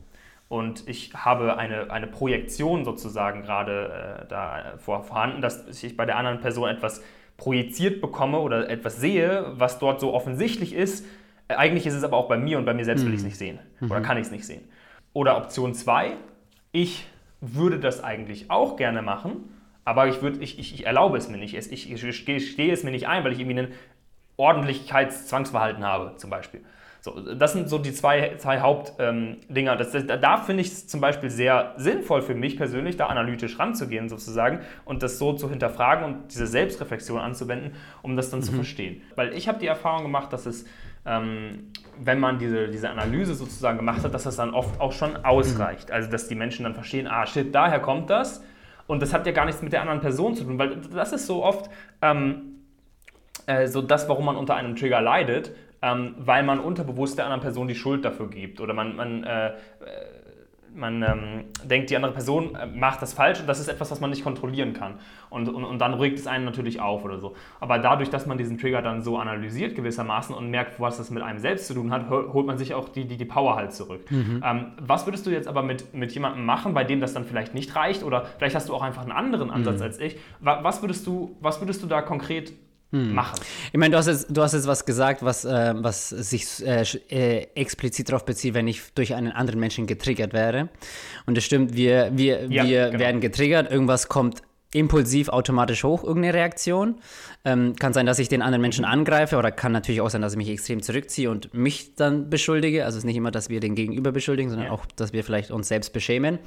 [0.47, 6.07] und ich habe eine, eine Projektion sozusagen gerade äh, da vor, vorhanden, dass ich bei
[6.07, 7.03] der anderen Person etwas
[7.39, 11.05] projiziert bekomme oder etwas sehe, was dort so offensichtlich ist.
[11.49, 13.23] Äh, eigentlich ist es aber auch bei mir und bei mir selbst will ich es
[13.23, 13.29] mhm.
[13.31, 14.05] nicht sehen oder mhm.
[14.05, 14.63] kann ich es nicht sehen.
[15.13, 16.13] Oder Option 2,
[16.71, 17.05] ich
[17.41, 21.39] würde das eigentlich auch gerne machen, aber ich, würd, ich, ich, ich erlaube es mir
[21.39, 21.55] nicht.
[21.55, 23.73] Ich, ich stehe es mir nicht ein, weil ich irgendwie ein
[24.37, 26.63] Ordentlichkeitszwangsverhalten habe, zum Beispiel.
[27.01, 29.73] So, das sind so die zwei, zwei Hauptdinger.
[29.73, 33.59] Ähm, das, da finde ich es zum Beispiel sehr sinnvoll für mich persönlich, da analytisch
[33.59, 37.73] ranzugehen sozusagen und das so zu hinterfragen und diese Selbstreflexion anzuwenden,
[38.03, 38.45] um das dann mhm.
[38.45, 39.03] zu verstehen.
[39.15, 40.67] Weil ich habe die Erfahrung gemacht, dass es
[41.07, 41.73] ähm,
[42.03, 45.91] wenn man diese, diese Analyse sozusagen gemacht hat, dass das dann oft auch schon ausreicht.
[45.91, 48.43] Also dass die Menschen dann verstehen, ah shit, daher kommt das.
[48.87, 51.27] Und das hat ja gar nichts mit der anderen Person zu tun, weil das ist
[51.27, 51.71] so oft
[52.01, 52.59] ähm,
[53.47, 57.41] äh, so das, warum man unter einem Trigger leidet, ähm, weil man unterbewusst der anderen
[57.43, 58.61] Person die Schuld dafür gibt.
[58.61, 59.53] Oder man, man äh,
[60.79, 64.01] man ähm, denkt, die andere Person äh, macht das falsch und das ist etwas, was
[64.01, 64.95] man nicht kontrollieren kann.
[65.31, 67.35] Und, und, und dann regt es einen natürlich auf oder so.
[67.61, 71.23] Aber dadurch, dass man diesen Trigger dann so analysiert gewissermaßen und merkt, was das mit
[71.23, 74.11] einem selbst zu tun hat, holt man sich auch die, die, die Power halt zurück.
[74.11, 74.43] Mhm.
[74.45, 77.55] Ähm, was würdest du jetzt aber mit, mit jemandem machen, bei dem das dann vielleicht
[77.55, 79.83] nicht reicht oder vielleicht hast du auch einfach einen anderen Ansatz mhm.
[79.83, 80.17] als ich?
[80.41, 82.53] Was würdest, du, was würdest du da konkret
[82.91, 83.15] hm.
[83.15, 83.39] machen.
[83.73, 86.85] Ich meine, du hast jetzt, du hast jetzt was gesagt, was, äh, was sich äh,
[87.11, 90.69] äh, explizit darauf bezieht, wenn ich durch einen anderen Menschen getriggert wäre.
[91.27, 92.99] Und das stimmt, wir, wir, ja, wir genau.
[92.99, 96.97] werden getriggert, irgendwas kommt impulsiv automatisch hoch, irgendeine Reaktion.
[97.45, 100.33] Ähm, kann sein, dass ich den anderen Menschen angreife oder kann natürlich auch sein, dass
[100.33, 102.85] ich mich extrem zurückziehe und mich dann beschuldige.
[102.85, 104.73] Also es ist nicht immer, dass wir den Gegenüber beschuldigen, sondern ja.
[104.73, 106.39] auch, dass wir vielleicht uns selbst beschämen.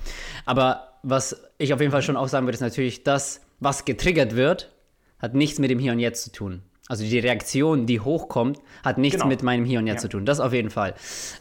[0.46, 4.36] Aber was ich auf jeden Fall schon auch sagen würde, ist natürlich, das, was getriggert
[4.36, 4.72] wird,
[5.22, 6.62] hat nichts mit dem Hier und Jetzt zu tun.
[6.92, 9.30] Also die Reaktion, die hochkommt, hat nichts genau.
[9.30, 10.02] mit meinem Hier und Jetzt ja.
[10.02, 10.26] zu tun.
[10.26, 10.94] Das auf jeden Fall.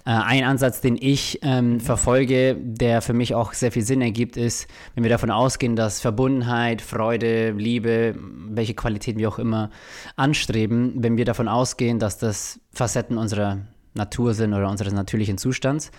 [0.07, 4.37] Äh, ein Ansatz, den ich ähm, verfolge, der für mich auch sehr viel Sinn ergibt,
[4.37, 9.71] ist, wenn wir davon ausgehen, dass Verbundenheit, Freude, Liebe, welche Qualitäten wir auch immer
[10.15, 13.59] anstreben, wenn wir davon ausgehen, dass das Facetten unserer
[13.95, 15.91] Natur sind oder unseres natürlichen Zustands,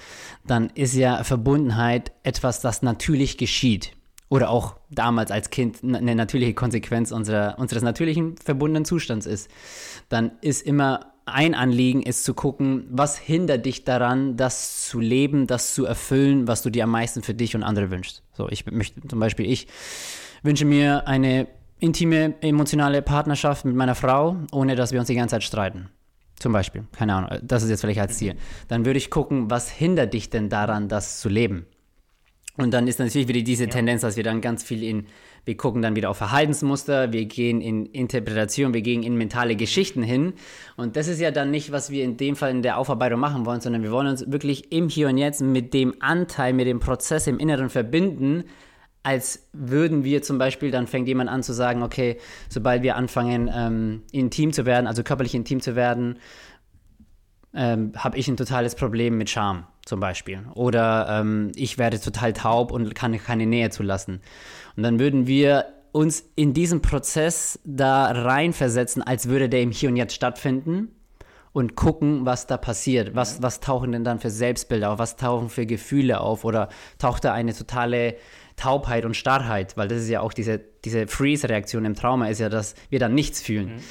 [0.47, 3.91] dann ist ja Verbundenheit etwas, das natürlich geschieht
[4.31, 9.51] oder auch damals als Kind eine natürliche Konsequenz unserer, unseres natürlichen verbundenen Zustands ist,
[10.07, 15.47] dann ist immer ein Anliegen, ist zu gucken, was hindert dich daran, das zu leben,
[15.47, 18.23] das zu erfüllen, was du dir am meisten für dich und andere wünschst.
[18.31, 19.67] So, ich möchte zum Beispiel, ich
[20.43, 25.33] wünsche mir eine intime, emotionale Partnerschaft mit meiner Frau, ohne dass wir uns die ganze
[25.33, 25.89] Zeit streiten.
[26.39, 28.35] Zum Beispiel, keine Ahnung, das ist jetzt vielleicht als Ziel.
[28.69, 31.65] Dann würde ich gucken, was hindert dich denn daran, das zu leben?
[32.61, 33.69] Und dann ist natürlich wieder diese ja.
[33.69, 35.07] Tendenz, dass wir dann ganz viel in,
[35.45, 40.03] wir gucken dann wieder auf Verhaltensmuster, wir gehen in Interpretation, wir gehen in mentale Geschichten
[40.03, 40.33] hin.
[40.77, 43.45] Und das ist ja dann nicht, was wir in dem Fall in der Aufarbeitung machen
[43.45, 46.79] wollen, sondern wir wollen uns wirklich im Hier und Jetzt mit dem Anteil, mit dem
[46.79, 48.43] Prozess im Inneren verbinden,
[49.03, 52.17] als würden wir zum Beispiel, dann fängt jemand an zu sagen, okay,
[52.49, 56.19] sobald wir anfangen, ähm, intim zu werden, also körperlich intim zu werden,
[57.55, 60.39] ähm, habe ich ein totales Problem mit Scham zum Beispiel.
[60.55, 64.21] Oder ähm, ich werde total taub und kann keine Nähe zulassen.
[64.77, 69.89] Und dann würden wir uns in diesen Prozess da reinversetzen, als würde der im Hier
[69.89, 70.95] und Jetzt stattfinden
[71.51, 73.15] und gucken, was da passiert.
[73.15, 74.99] Was, was tauchen denn dann für Selbstbilder auf?
[74.99, 76.45] Was tauchen für Gefühle auf?
[76.45, 78.15] Oder taucht da eine totale
[78.55, 79.75] Taubheit und Starrheit?
[79.75, 83.13] Weil das ist ja auch diese, diese Freeze-Reaktion im Trauma, ist ja, dass wir dann
[83.13, 83.75] nichts fühlen.
[83.75, 83.81] Mhm.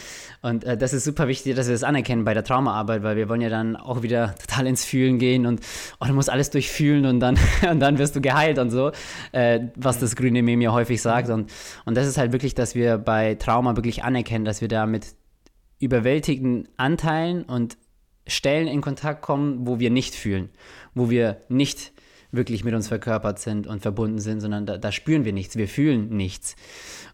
[0.42, 3.28] Und äh, das ist super wichtig, dass wir das anerkennen bei der Traumaarbeit, weil wir
[3.28, 5.60] wollen ja dann auch wieder total ins Fühlen gehen und
[6.00, 7.38] oh, du musst alles durchfühlen und dann,
[7.70, 8.92] und dann wirst du geheilt und so,
[9.32, 11.28] äh, was das grüne Meme ja häufig sagt.
[11.28, 11.52] Und,
[11.84, 15.14] und das ist halt wirklich, dass wir bei Trauma wirklich anerkennen, dass wir da mit
[15.78, 17.76] überwältigenden Anteilen und
[18.26, 20.50] Stellen in Kontakt kommen, wo wir nicht fühlen,
[20.94, 21.92] wo wir nicht
[22.32, 25.68] wirklich mit uns verkörpert sind und verbunden sind, sondern da, da spüren wir nichts, wir
[25.68, 26.56] fühlen nichts.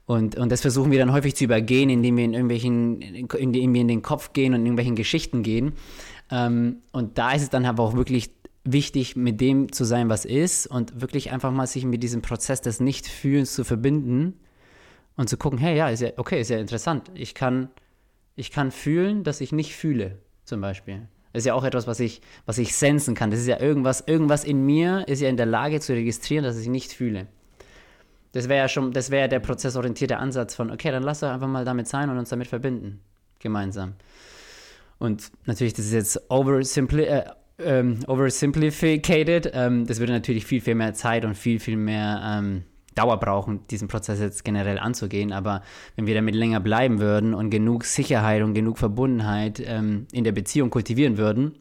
[0.04, 3.80] Und, und das versuchen wir dann häufig zu übergehen, indem wir in irgendwelchen, indem wir
[3.80, 5.72] in den Kopf gehen und in irgendwelchen Geschichten gehen.
[6.30, 8.30] Ähm, und da ist es dann aber auch wirklich
[8.64, 12.60] wichtig, mit dem zu sein, was ist und wirklich einfach mal sich mit diesem Prozess
[12.60, 14.34] des Nichtfühlens zu verbinden
[15.16, 17.10] und zu gucken, hey, ja, ist ja, okay, ist ja interessant.
[17.14, 17.68] Ich kann,
[18.34, 21.08] ich kann fühlen, dass ich nicht fühle, zum Beispiel.
[21.36, 23.30] Das ist ja auch etwas, was ich, was ich sensen kann.
[23.30, 26.58] Das ist ja irgendwas, irgendwas in mir ist ja in der Lage zu registrieren, dass
[26.58, 27.26] ich nicht fühle.
[28.32, 31.28] Das wäre ja schon, das wäre ja der prozessorientierte Ansatz von, okay, dann lass doch
[31.28, 33.00] einfach mal damit sein und uns damit verbinden.
[33.38, 33.96] Gemeinsam.
[34.96, 37.24] Und natürlich, das ist jetzt oversimpli äh,
[37.58, 39.50] ähm, oversimplificated.
[39.52, 42.62] Ähm, das würde natürlich viel, viel mehr Zeit und viel, viel mehr ähm,
[42.96, 45.32] Dauer brauchen, diesen Prozess jetzt generell anzugehen.
[45.32, 45.62] Aber
[45.94, 50.32] wenn wir damit länger bleiben würden und genug Sicherheit und genug Verbundenheit ähm, in der
[50.32, 51.54] Beziehung kultivieren würden,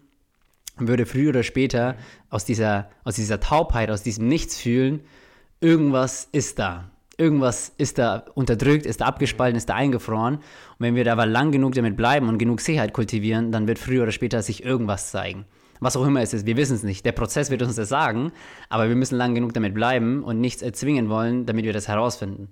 [0.77, 1.95] würde früher oder später
[2.29, 5.01] aus dieser, aus dieser Taubheit, aus diesem Nichtsfühlen,
[5.61, 6.89] irgendwas ist da.
[7.17, 10.35] Irgendwas ist da unterdrückt, ist da abgespalten, ist da eingefroren.
[10.35, 10.43] Und
[10.79, 14.03] wenn wir da aber lang genug damit bleiben und genug Sicherheit kultivieren, dann wird früher
[14.03, 15.45] oder später sich irgendwas zeigen
[15.79, 17.05] was auch immer es ist, wir wissen es nicht.
[17.05, 18.31] Der Prozess wird uns das sagen,
[18.69, 22.49] aber wir müssen lang genug damit bleiben und nichts erzwingen wollen, damit wir das herausfinden.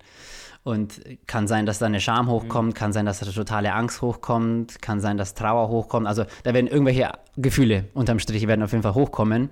[0.64, 4.82] Und kann sein, dass da eine Scham hochkommt, kann sein, dass da totale Angst hochkommt,
[4.82, 6.08] kann sein, dass Trauer hochkommt.
[6.08, 9.50] Also da werden irgendwelche Gefühle unterm Strich werden auf jeden Fall hochkommen.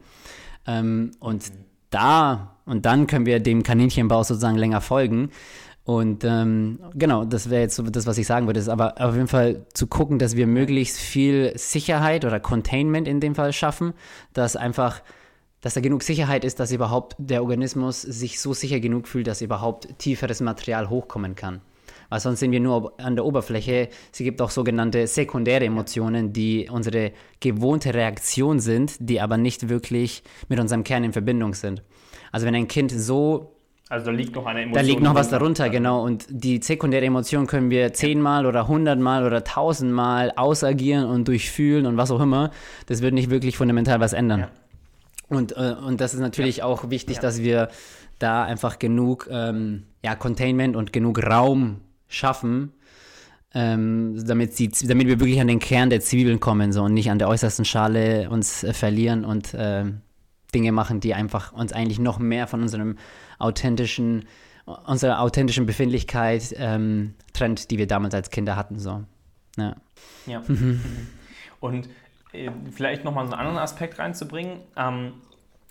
[0.65, 1.51] Ähm, und
[1.89, 5.31] da und dann können wir dem Kaninchenbau sozusagen länger folgen.
[5.91, 8.61] Und ähm, genau, das wäre jetzt so das, was ich sagen würde.
[8.61, 13.19] Ist aber auf jeden Fall zu gucken, dass wir möglichst viel Sicherheit oder Containment in
[13.19, 13.91] dem Fall schaffen,
[14.31, 15.01] dass einfach,
[15.59, 19.41] dass da genug Sicherheit ist, dass überhaupt der Organismus sich so sicher genug fühlt, dass
[19.41, 21.59] überhaupt tieferes Material hochkommen kann.
[22.07, 23.89] Weil sonst sind wir nur an der Oberfläche.
[24.13, 27.11] Es gibt auch sogenannte sekundäre Emotionen, die unsere
[27.41, 31.83] gewohnte Reaktion sind, die aber nicht wirklich mit unserem Kern in Verbindung sind.
[32.31, 33.57] Also wenn ein Kind so
[33.91, 34.85] also da liegt noch eine Emotion.
[34.85, 36.01] Da liegt noch was darunter, genau.
[36.01, 41.97] Und die sekundäre Emotion können wir zehnmal oder hundertmal oder tausendmal ausagieren und durchfühlen und
[41.97, 42.51] was auch immer.
[42.85, 44.39] Das wird nicht wirklich fundamental was ändern.
[44.39, 44.49] Ja.
[45.27, 46.63] Und, äh, und das ist natürlich ja.
[46.63, 47.21] auch wichtig, ja.
[47.21, 47.67] dass wir
[48.17, 52.71] da einfach genug ähm, ja, Containment und genug Raum schaffen,
[53.53, 57.11] ähm, damit, sie, damit wir wirklich an den Kern der Zwiebeln kommen so, und nicht
[57.11, 59.83] an der äußersten Schale uns äh, verlieren und äh,
[60.53, 62.97] Dinge machen, die einfach uns eigentlich noch mehr von unserem
[63.41, 64.25] authentischen,
[64.85, 68.79] unserer authentischen Befindlichkeit ähm, trennt, die wir damals als Kinder hatten.
[68.79, 69.03] So.
[69.57, 69.75] Ja.
[70.25, 70.41] ja.
[70.47, 70.81] Mhm.
[71.59, 71.89] Und
[72.33, 74.59] äh, vielleicht nochmal so einen anderen Aspekt reinzubringen.
[74.75, 75.13] Ähm,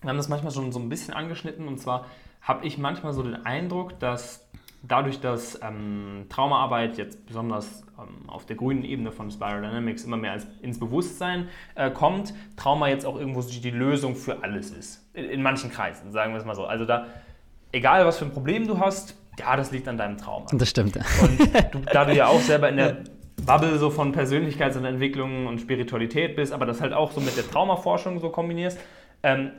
[0.00, 2.06] wir haben das manchmal schon so ein bisschen angeschnitten und zwar
[2.40, 4.48] habe ich manchmal so den Eindruck, dass
[4.82, 10.16] dadurch, dass ähm, Traumaarbeit jetzt besonders ähm, auf der grünen Ebene von Spiral Dynamics immer
[10.16, 15.06] mehr als, ins Bewusstsein äh, kommt, Trauma jetzt auch irgendwo die Lösung für alles ist.
[15.12, 16.64] In, in manchen Kreisen, sagen wir es mal so.
[16.64, 17.06] Also da
[17.72, 20.46] egal was für ein Problem du hast, ja, das liegt an deinem Trauma.
[20.52, 20.96] Das stimmt.
[20.96, 21.40] Und
[21.74, 22.98] du, da du ja auch selber in der
[23.46, 28.20] Bubble so von Persönlichkeitsentwicklung und Spiritualität bist, aber das halt auch so mit der Traumaforschung
[28.20, 28.78] so kombinierst,
[29.22, 29.52] ähm,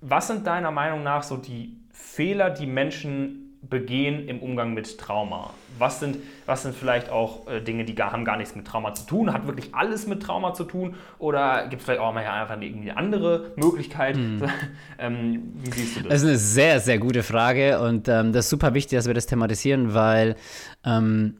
[0.00, 5.50] was sind deiner Meinung nach so die Fehler, die Menschen begehen im Umgang mit Trauma?
[5.78, 8.94] Was sind, was sind vielleicht auch äh, Dinge, die gar, haben gar nichts mit Trauma
[8.94, 9.32] zu tun?
[9.32, 10.94] Hat wirklich alles mit Trauma zu tun?
[11.18, 14.16] Oder gibt es vielleicht auch mal einfach irgendwie eine andere Möglichkeit?
[14.16, 14.42] Mhm.
[14.98, 16.08] ähm, wie siehst du das?
[16.08, 19.14] Das ist eine sehr, sehr gute Frage und ähm, das ist super wichtig, dass wir
[19.14, 20.36] das thematisieren, weil
[20.84, 21.38] ähm,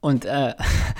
[0.00, 0.54] und äh,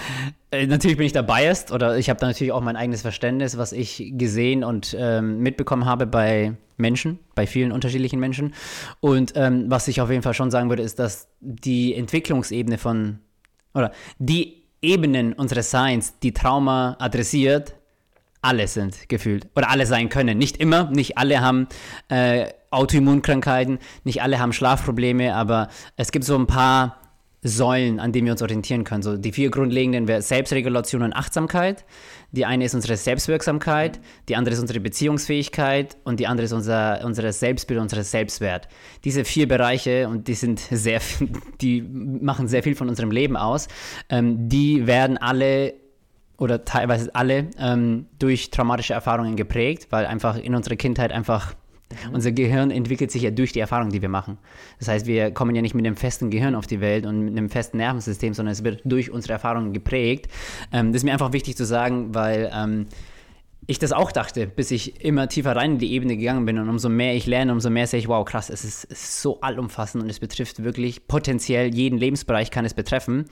[0.53, 3.59] äh, natürlich bin ich da biased oder ich habe da natürlich auch mein eigenes Verständnis,
[3.59, 8.53] was ich gesehen und ähm, mitbekommen habe bei Menschen, bei vielen unterschiedlichen Menschen.
[9.01, 13.21] Und ähm, was ich auf jeden Fall schon sagen würde, ist, dass die Entwicklungsebene von
[13.73, 17.75] oder die Ebenen unseres Seins, die Trauma adressiert,
[18.43, 20.37] alle sind gefühlt oder alle sein können.
[20.37, 21.69] Nicht immer, nicht alle haben
[22.09, 27.02] äh, Autoimmunkrankheiten, nicht alle haben Schlafprobleme, aber es gibt so ein paar
[27.45, 29.03] Säulen, an denen wir uns orientieren können.
[29.03, 31.85] So die vier grundlegenden wären Selbstregulation und Achtsamkeit.
[32.31, 37.05] Die eine ist unsere Selbstwirksamkeit, die andere ist unsere Beziehungsfähigkeit und die andere ist unser,
[37.05, 38.69] unser Selbstbild, unser Selbstwert.
[39.05, 41.01] Diese vier Bereiche, und die sind sehr,
[41.61, 43.67] die machen sehr viel von unserem Leben aus,
[44.09, 45.75] ähm, die werden alle
[46.39, 51.55] oder teilweise alle ähm, durch traumatische Erfahrungen geprägt, weil einfach in unserer Kindheit einfach
[52.09, 52.15] Mhm.
[52.15, 54.39] Unser Gehirn entwickelt sich ja durch die Erfahrung, die wir machen.
[54.79, 57.37] Das heißt, wir kommen ja nicht mit einem festen Gehirn auf die Welt und mit
[57.37, 60.29] einem festen Nervensystem, sondern es wird durch unsere Erfahrungen geprägt.
[60.73, 62.87] Ähm, das ist mir einfach wichtig zu sagen, weil ähm,
[63.67, 66.69] ich das auch dachte, bis ich immer tiefer rein in die Ebene gegangen bin und
[66.69, 69.41] umso mehr ich lerne, umso mehr sehe ich, wow, krass, es ist, es ist so
[69.41, 73.27] allumfassend und es betrifft wirklich potenziell jeden Lebensbereich kann es betreffen,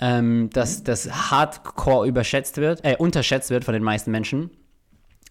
[0.00, 0.84] ähm, dass mhm.
[0.84, 4.50] das Hardcore überschätzt wird, äh, unterschätzt wird von den meisten Menschen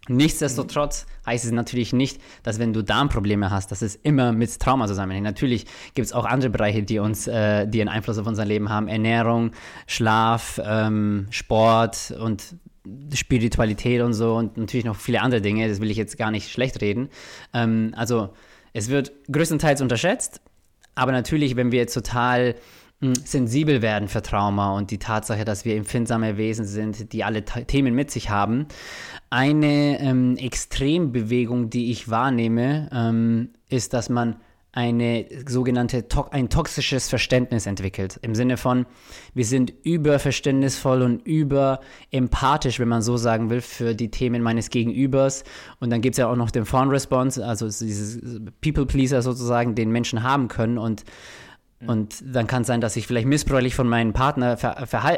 [0.07, 4.87] Nichtsdestotrotz heißt es natürlich nicht, dass wenn du Darmprobleme hast, dass es immer mit Trauma
[4.87, 5.25] zusammenhängt.
[5.25, 8.69] Natürlich gibt es auch andere Bereiche, die uns, äh, die einen Einfluss auf unser Leben
[8.69, 8.87] haben.
[8.87, 9.51] Ernährung,
[9.85, 12.55] Schlaf, ähm, Sport und
[13.13, 15.67] Spiritualität und so und natürlich noch viele andere Dinge.
[15.67, 17.09] Das will ich jetzt gar nicht schlecht reden.
[17.53, 18.29] Ähm, also
[18.73, 20.41] es wird größtenteils unterschätzt,
[20.95, 22.55] aber natürlich, wenn wir jetzt total
[22.99, 27.93] sensibel werden für Trauma und die Tatsache, dass wir empfindsame Wesen sind, die alle Themen
[27.93, 28.67] mit sich haben.
[29.29, 34.37] Eine ähm, Extrembewegung, die ich wahrnehme, ähm, ist, dass man
[34.71, 38.19] eine sogenannte to ein toxisches Verständnis entwickelt.
[38.21, 38.85] Im Sinne von,
[39.33, 45.43] wir sind überverständnisvoll und überempathisch, wenn man so sagen will, für die Themen meines Gegenübers.
[45.79, 48.19] Und dann gibt es ja auch noch den Fawn Response, also dieses
[48.61, 50.77] People Pleaser sozusagen, den Menschen haben können.
[50.77, 51.03] Und.
[51.85, 54.57] Und dann kann es sein, dass ich vielleicht missbräuchlich von meinem Partner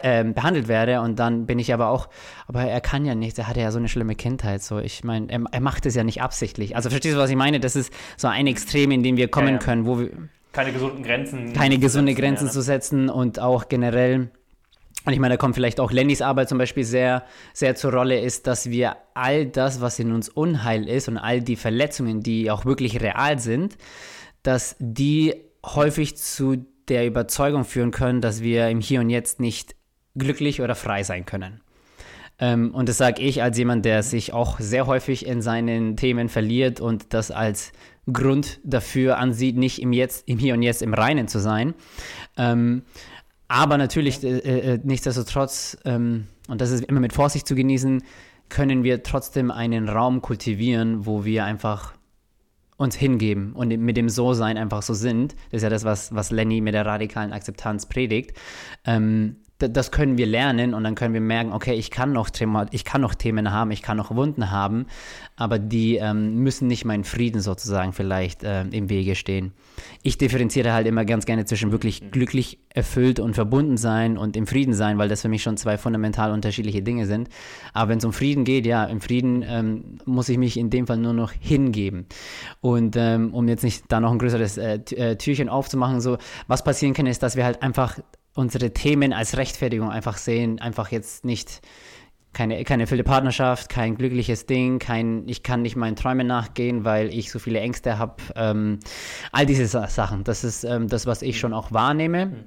[0.03, 2.09] äh, behandelt werde und dann bin ich aber auch,
[2.47, 4.61] aber er kann ja nichts, er hatte ja so eine schlimme Kindheit.
[4.61, 6.75] So, ich meine, er, er, macht es ja nicht absichtlich.
[6.75, 7.61] Also verstehst du, was ich meine?
[7.61, 9.59] Das ist so ein Extrem, in dem wir kommen ja, ja.
[9.59, 10.11] können, wo wir
[10.51, 12.53] keine gesunden Grenzen keine gesunde setzen, Grenzen ja, ne?
[12.53, 14.29] zu setzen und auch generell
[15.05, 18.19] und ich meine, da kommt vielleicht auch Lennys Arbeit zum Beispiel sehr, sehr zur Rolle,
[18.19, 22.51] ist, dass wir all das, was in uns Unheil ist und all die Verletzungen, die
[22.51, 23.77] auch wirklich real sind,
[24.43, 25.35] dass die
[25.65, 29.75] häufig zu der Überzeugung führen können, dass wir im Hier und Jetzt nicht
[30.15, 31.61] glücklich oder frei sein können.
[32.39, 36.29] Ähm, und das sage ich als jemand, der sich auch sehr häufig in seinen Themen
[36.29, 37.71] verliert und das als
[38.11, 41.75] Grund dafür ansieht, nicht im Jetzt, im Hier und Jetzt im Reinen zu sein.
[42.37, 42.83] Ähm,
[43.47, 48.03] aber natürlich, äh, äh, nichtsdestotrotz, ähm, und das ist immer mit Vorsicht zu genießen,
[48.47, 51.93] können wir trotzdem einen Raum kultivieren, wo wir einfach
[52.79, 55.35] uns hingeben und mit dem So-Sein einfach so sind.
[55.51, 58.31] Das ist ja das, was, was Lenny mit der radikalen Akzeptanz predigt.
[58.85, 62.29] Ähm, das können wir lernen und dann können wir merken, okay, ich kann noch,
[62.71, 64.85] ich kann noch Themen haben, ich kann noch Wunden haben,
[65.35, 69.51] aber die ähm, müssen nicht meinen Frieden sozusagen vielleicht äh, im Wege stehen.
[70.01, 72.11] Ich differenziere halt immer ganz gerne zwischen wirklich mhm.
[72.11, 75.77] glücklich erfüllt und verbunden sein und im Frieden sein, weil das für mich schon zwei
[75.77, 77.29] fundamental unterschiedliche Dinge sind.
[77.73, 80.87] Aber wenn es um Frieden geht, ja, im Frieden ähm, muss ich mich in dem
[80.87, 82.05] Fall nur noch hingeben.
[82.61, 86.63] Und ähm, um jetzt nicht da noch ein größeres äh, äh Türchen aufzumachen, so was
[86.63, 87.99] passieren kann, ist, dass wir halt einfach
[88.35, 91.61] unsere Themen als Rechtfertigung einfach sehen, einfach jetzt nicht
[92.33, 97.13] keine, keine erfüllte Partnerschaft, kein glückliches Ding, kein, ich kann nicht meinen Träumen nachgehen, weil
[97.13, 98.15] ich so viele Ängste habe.
[98.35, 98.79] Ähm,
[99.31, 102.45] all diese Sachen, das ist ähm, das, was ich schon auch wahrnehme.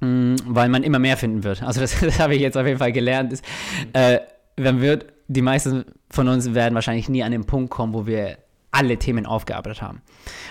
[0.00, 0.36] Mhm.
[0.44, 1.62] Weil man immer mehr finden wird.
[1.62, 3.32] Also das, das habe ich jetzt auf jeden Fall gelernt.
[3.32, 3.44] Ist,
[3.92, 4.18] äh,
[4.58, 8.38] man wird, die meisten von uns werden wahrscheinlich nie an den Punkt kommen, wo wir
[8.76, 10.02] alle Themen aufgearbeitet haben.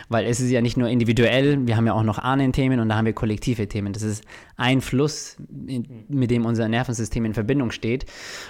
[0.10, 2.96] Weil es ist ja nicht nur individuell, wir haben ja auch noch Ahnenthemen und da
[2.96, 3.94] haben wir kollektive Themen.
[3.94, 4.24] Das ist
[4.58, 8.06] ein Fluss, mit dem unser Nervensystem in Verbindung steht.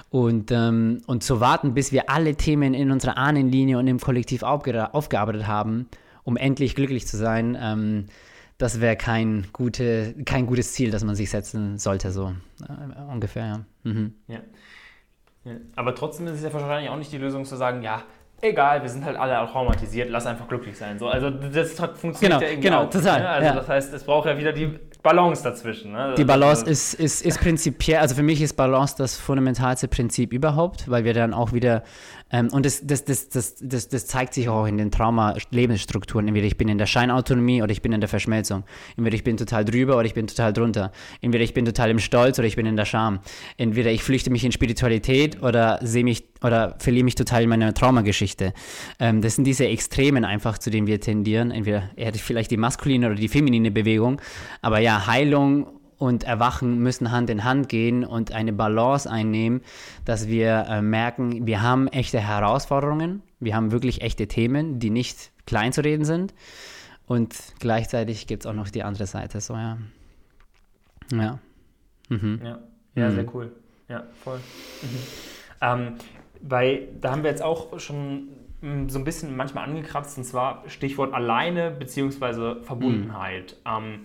[0.09, 4.43] Und, ähm, und zu warten, bis wir alle Themen in unserer Ahnenlinie und im Kollektiv
[4.43, 5.87] aufge aufgearbeitet haben,
[6.23, 8.05] um endlich glücklich zu sein, ähm,
[8.57, 13.45] das wäre kein, gute, kein gutes Ziel, das man sich setzen sollte, so äh, ungefähr.
[13.45, 13.65] Ja.
[13.83, 14.13] Mhm.
[14.27, 14.39] Ja.
[15.43, 15.55] ja.
[15.75, 18.03] Aber trotzdem ist es ja wahrscheinlich auch nicht die Lösung zu sagen, ja,
[18.41, 20.99] egal, wir sind halt alle traumatisiert, lass einfach glücklich sein.
[20.99, 22.89] So, also das funktioniert genau, ja irgendwie genau, auch.
[22.89, 23.29] Total, ne?
[23.29, 23.55] Also ja.
[23.55, 25.91] das heißt, es braucht ja wieder die Balance dazwischen.
[25.91, 26.15] Ne?
[26.17, 30.33] Die Balance also, ist, ist, ist prinzipiell, also für mich ist Balance das fundamentalste Prinzip
[30.33, 31.83] überhaupt, weil wir dann auch wieder
[32.31, 36.27] ähm, und das, das, das, das, das, das zeigt sich auch in den Trauma-Lebensstrukturen.
[36.27, 38.63] Entweder ich bin in der Scheinautonomie oder ich bin in der Verschmelzung.
[38.97, 40.91] Entweder ich bin total drüber oder ich bin total drunter.
[41.21, 43.19] Entweder ich bin total im Stolz oder ich bin in der Scham.
[43.57, 47.73] Entweder ich flüchte mich in Spiritualität oder sehe mich oder verliere mich total in meiner
[47.73, 48.53] Traumageschichte.
[48.99, 51.51] Ähm, das sind diese Extremen einfach, zu denen wir tendieren.
[51.51, 54.19] Entweder er hat vielleicht die maskuline oder die feminine Bewegung.
[54.61, 55.67] Aber ja, Heilung
[55.97, 59.61] und Erwachen müssen Hand in Hand gehen und eine Balance einnehmen,
[60.03, 65.31] dass wir äh, merken, wir haben echte Herausforderungen, wir haben wirklich echte Themen, die nicht
[65.45, 66.33] klein zu reden sind.
[67.07, 69.39] Und gleichzeitig gibt es auch noch die andere Seite.
[69.39, 69.77] So, ja.
[71.11, 71.39] Ja.
[72.09, 72.41] Mhm.
[72.43, 72.59] Ja,
[72.95, 73.15] ja mhm.
[73.15, 73.51] sehr cool.
[73.87, 74.39] Ja, voll.
[74.81, 74.97] Mhm.
[75.61, 75.93] Ähm,
[76.41, 78.29] weil da haben wir jetzt auch schon
[78.61, 82.61] mm, so ein bisschen manchmal angekratzt, und zwar Stichwort alleine bzw.
[82.63, 83.55] Verbundenheit.
[83.65, 83.71] Mhm.
[83.71, 83.99] Ähm,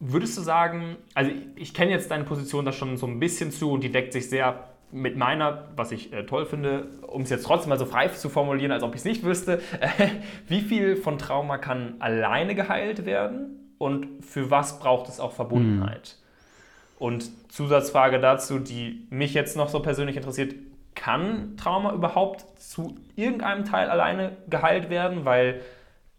[0.00, 3.52] Würdest du sagen, also ich, ich kenne jetzt deine Position da schon so ein bisschen
[3.52, 7.30] zu und die deckt sich sehr mit meiner, was ich äh, toll finde, um es
[7.30, 10.08] jetzt trotzdem mal so frei zu formulieren, als ob ich es nicht wüsste, äh,
[10.48, 16.16] wie viel von Trauma kann alleine geheilt werden und für was braucht es auch Verbundenheit?
[16.16, 17.04] Mhm.
[17.06, 20.54] Und Zusatzfrage dazu, die mich jetzt noch so persönlich interessiert,
[20.94, 25.60] kann Trauma überhaupt zu irgendeinem Teil alleine geheilt werden, weil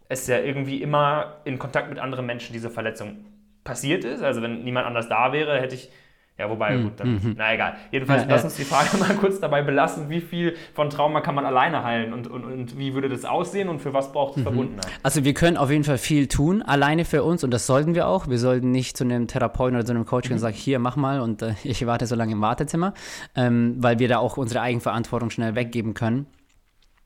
[0.08, 3.24] es ja irgendwie immer in Kontakt mit anderen Menschen diese Verletzung
[3.64, 4.22] passiert ist.
[4.22, 5.90] Also wenn niemand anders da wäre, hätte ich,
[6.38, 6.84] Ja, wobei, mhm.
[6.84, 7.34] gut, dann, mhm.
[7.36, 7.76] na egal.
[7.90, 11.34] Jedenfalls, ja, lass uns die Frage mal kurz dabei belassen, wie viel von Trauma kann
[11.34, 14.38] man alleine heilen und, und, und wie würde das aussehen und für was braucht es
[14.38, 14.42] mhm.
[14.42, 14.86] Verbundenheit?
[15.02, 18.08] Also wir können auf jeden Fall viel tun, alleine für uns und das sollten wir
[18.08, 18.28] auch.
[18.28, 20.42] Wir sollten nicht zu einem Therapeuten oder zu einem Coach gehen und mhm.
[20.42, 22.94] sagen, hier, mach mal und äh, ich warte so lange im Wartezimmer,
[23.36, 26.26] ähm, weil wir da auch unsere Eigenverantwortung schnell weggeben können.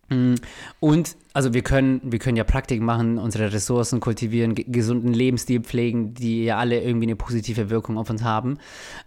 [0.09, 0.35] Mm,
[0.81, 6.15] und also wir können, wir können ja Praktiken machen, unsere Ressourcen kultivieren, gesunden Lebensstil pflegen,
[6.15, 8.59] die ja alle irgendwie eine positive Wirkung auf uns haben.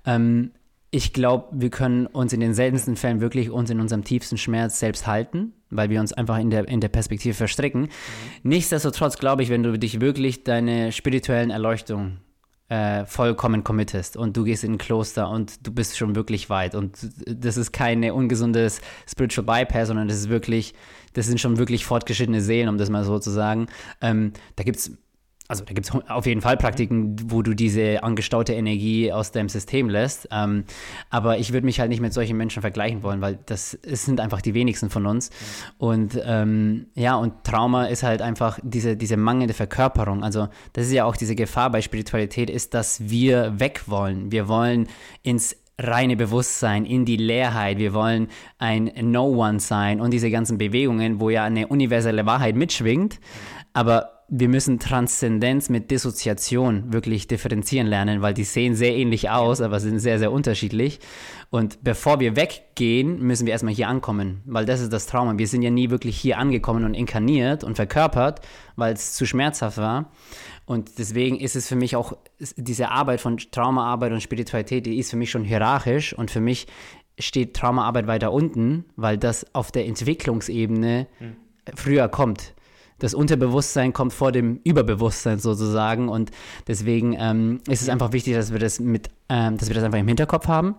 [0.05, 0.51] Ähm,
[0.91, 4.79] ich glaube, wir können uns in den seltensten Fällen wirklich uns in unserem tiefsten Schmerz
[4.79, 7.81] selbst halten, weil wir uns einfach in der, in der Perspektive verstricken.
[7.81, 7.87] Mhm.
[8.43, 12.17] Nichtsdestotrotz glaube ich, wenn du dich wirklich deine spirituellen Erleuchtung
[12.69, 16.75] äh, vollkommen committest und du gehst in ein Kloster und du bist schon wirklich weit
[16.75, 20.73] und das ist keine ungesundes Spiritual Bypass, sondern das ist wirklich,
[21.13, 23.67] das sind schon wirklich fortgeschrittene Seelen, um das mal so zu sagen.
[24.01, 24.91] Ähm, da gibt es
[25.49, 29.49] also da gibt es auf jeden Fall Praktiken, wo du diese angestaute Energie aus deinem
[29.49, 30.27] System lässt.
[30.31, 30.63] Ähm,
[31.09, 34.19] aber ich würde mich halt nicht mit solchen Menschen vergleichen wollen, weil das, das sind
[34.19, 35.31] einfach die wenigsten von uns.
[35.79, 40.23] Und ähm, ja, und Trauma ist halt einfach diese, diese mangelnde Verkörperung.
[40.23, 44.31] Also das ist ja auch diese Gefahr bei Spiritualität, ist, dass wir weg wollen.
[44.31, 44.87] Wir wollen
[45.23, 47.79] ins reine Bewusstsein, in die Leerheit.
[47.79, 48.27] Wir wollen
[48.59, 53.19] ein No-One sein und diese ganzen Bewegungen, wo ja eine universelle Wahrheit mitschwingt.
[53.73, 59.59] Aber wir müssen Transzendenz mit Dissoziation wirklich differenzieren lernen, weil die sehen sehr ähnlich aus,
[59.59, 60.99] aber sind sehr, sehr unterschiedlich.
[61.49, 65.37] Und bevor wir weggehen, müssen wir erstmal hier ankommen, weil das ist das Trauma.
[65.37, 68.41] Wir sind ja nie wirklich hier angekommen und inkarniert und verkörpert,
[68.75, 70.11] weil es zu schmerzhaft war.
[70.65, 72.13] Und deswegen ist es für mich auch,
[72.55, 76.67] diese Arbeit von Traumaarbeit und Spiritualität, die ist für mich schon hierarchisch und für mich
[77.17, 81.35] steht Traumaarbeit weiter unten, weil das auf der Entwicklungsebene hm.
[81.75, 82.53] früher kommt
[82.99, 86.31] das Unterbewusstsein kommt vor dem Überbewusstsein sozusagen und
[86.67, 89.99] deswegen ähm, ist es einfach wichtig, dass wir das mit, ähm, dass wir das einfach
[89.99, 90.75] im Hinterkopf haben.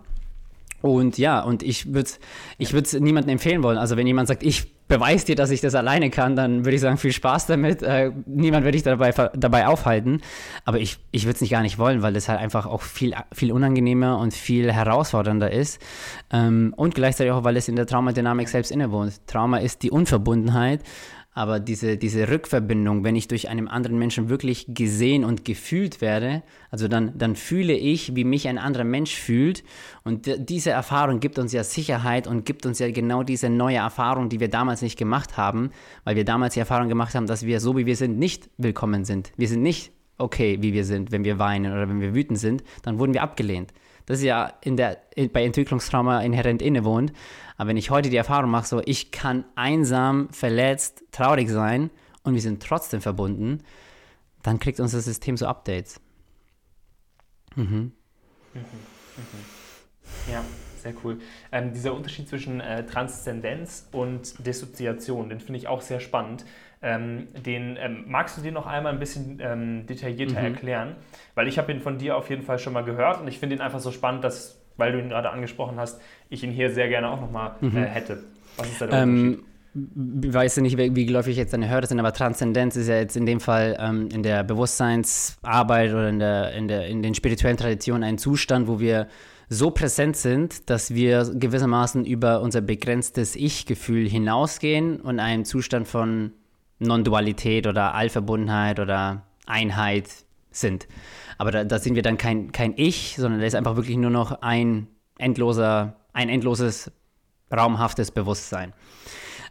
[0.81, 2.09] Und ja, und ich würde
[2.57, 3.77] ich es niemandem empfehlen wollen.
[3.77, 6.81] Also wenn jemand sagt, ich beweise dir, dass ich das alleine kann, dann würde ich
[6.81, 7.83] sagen, viel Spaß damit.
[7.83, 10.21] Äh, niemand würde dich dabei, dabei aufhalten.
[10.65, 13.13] Aber ich, ich würde es nicht gar nicht wollen, weil es halt einfach auch viel,
[13.31, 15.79] viel unangenehmer und viel herausfordernder ist.
[16.31, 19.27] Ähm, und gleichzeitig auch, weil es in der Traumadynamik selbst innewohnt.
[19.27, 20.81] Trauma ist die Unverbundenheit
[21.33, 26.43] aber diese, diese Rückverbindung, wenn ich durch einen anderen Menschen wirklich gesehen und gefühlt werde,
[26.69, 29.63] also dann, dann fühle ich, wie mich ein anderer Mensch fühlt.
[30.03, 34.27] Und diese Erfahrung gibt uns ja Sicherheit und gibt uns ja genau diese neue Erfahrung,
[34.27, 35.71] die wir damals nicht gemacht haben,
[36.03, 39.05] weil wir damals die Erfahrung gemacht haben, dass wir so wie wir sind nicht willkommen
[39.05, 39.31] sind.
[39.37, 42.63] Wir sind nicht okay, wie wir sind, wenn wir weinen oder wenn wir wütend sind,
[42.83, 43.73] dann wurden wir abgelehnt.
[44.05, 44.97] Das ist ja in der,
[45.31, 47.13] bei Entwicklungstrauma inhärent innewohnt.
[47.61, 51.91] Aber wenn ich heute die Erfahrung mache, so ich kann einsam, verletzt, traurig sein
[52.23, 53.61] und wir sind trotzdem verbunden,
[54.41, 56.01] dann kriegt unser System so Updates.
[57.55, 57.65] Mhm.
[57.65, 57.91] Mhm.
[58.55, 60.31] Mhm.
[60.31, 60.43] Ja,
[60.81, 61.19] sehr cool.
[61.51, 66.45] Ähm, dieser Unterschied zwischen äh, Transzendenz und Dissoziation, den finde ich auch sehr spannend.
[66.81, 70.45] Ähm, den ähm, magst du dir noch einmal ein bisschen ähm, detaillierter mhm.
[70.55, 70.95] erklären?
[71.35, 73.57] Weil ich habe ihn von dir auf jeden Fall schon mal gehört und ich finde
[73.57, 76.89] ihn einfach so spannend, dass weil du ihn gerade angesprochen hast, ich ihn hier sehr
[76.89, 77.77] gerne auch nochmal mhm.
[77.77, 78.23] äh, hätte.
[78.57, 79.45] Was ist da der ähm, Unterschied?
[80.23, 83.15] Ich weiß nicht, wie, wie geläufig jetzt deine Hörer sind, aber Transzendenz ist ja jetzt
[83.15, 87.55] in dem Fall ähm, in der Bewusstseinsarbeit oder in, der, in, der, in den spirituellen
[87.55, 89.07] Traditionen ein Zustand, wo wir
[89.47, 96.33] so präsent sind, dass wir gewissermaßen über unser begrenztes Ich-Gefühl hinausgehen und einen Zustand von
[96.79, 100.07] Non-Dualität oder Allverbundenheit oder Einheit
[100.51, 100.87] sind.
[101.41, 104.11] Aber da, da sind wir dann kein, kein Ich, sondern da ist einfach wirklich nur
[104.11, 104.85] noch ein
[105.17, 106.91] endloser, ein endloses,
[107.51, 108.73] raumhaftes Bewusstsein.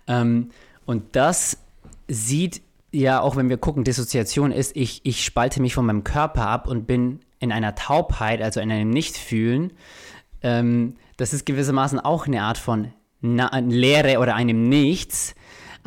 [0.07, 0.51] Ähm,
[0.87, 1.59] und das
[2.07, 2.63] sieht
[2.93, 6.69] ja, auch wenn wir gucken, Dissoziation ist, ich, ich spalte mich von meinem Körper ab
[6.69, 9.73] und bin in einer Taubheit, also in einem Nichtfühlen.
[10.43, 15.35] Ähm, das ist gewissermaßen auch eine Art von Na Leere oder einem Nichts.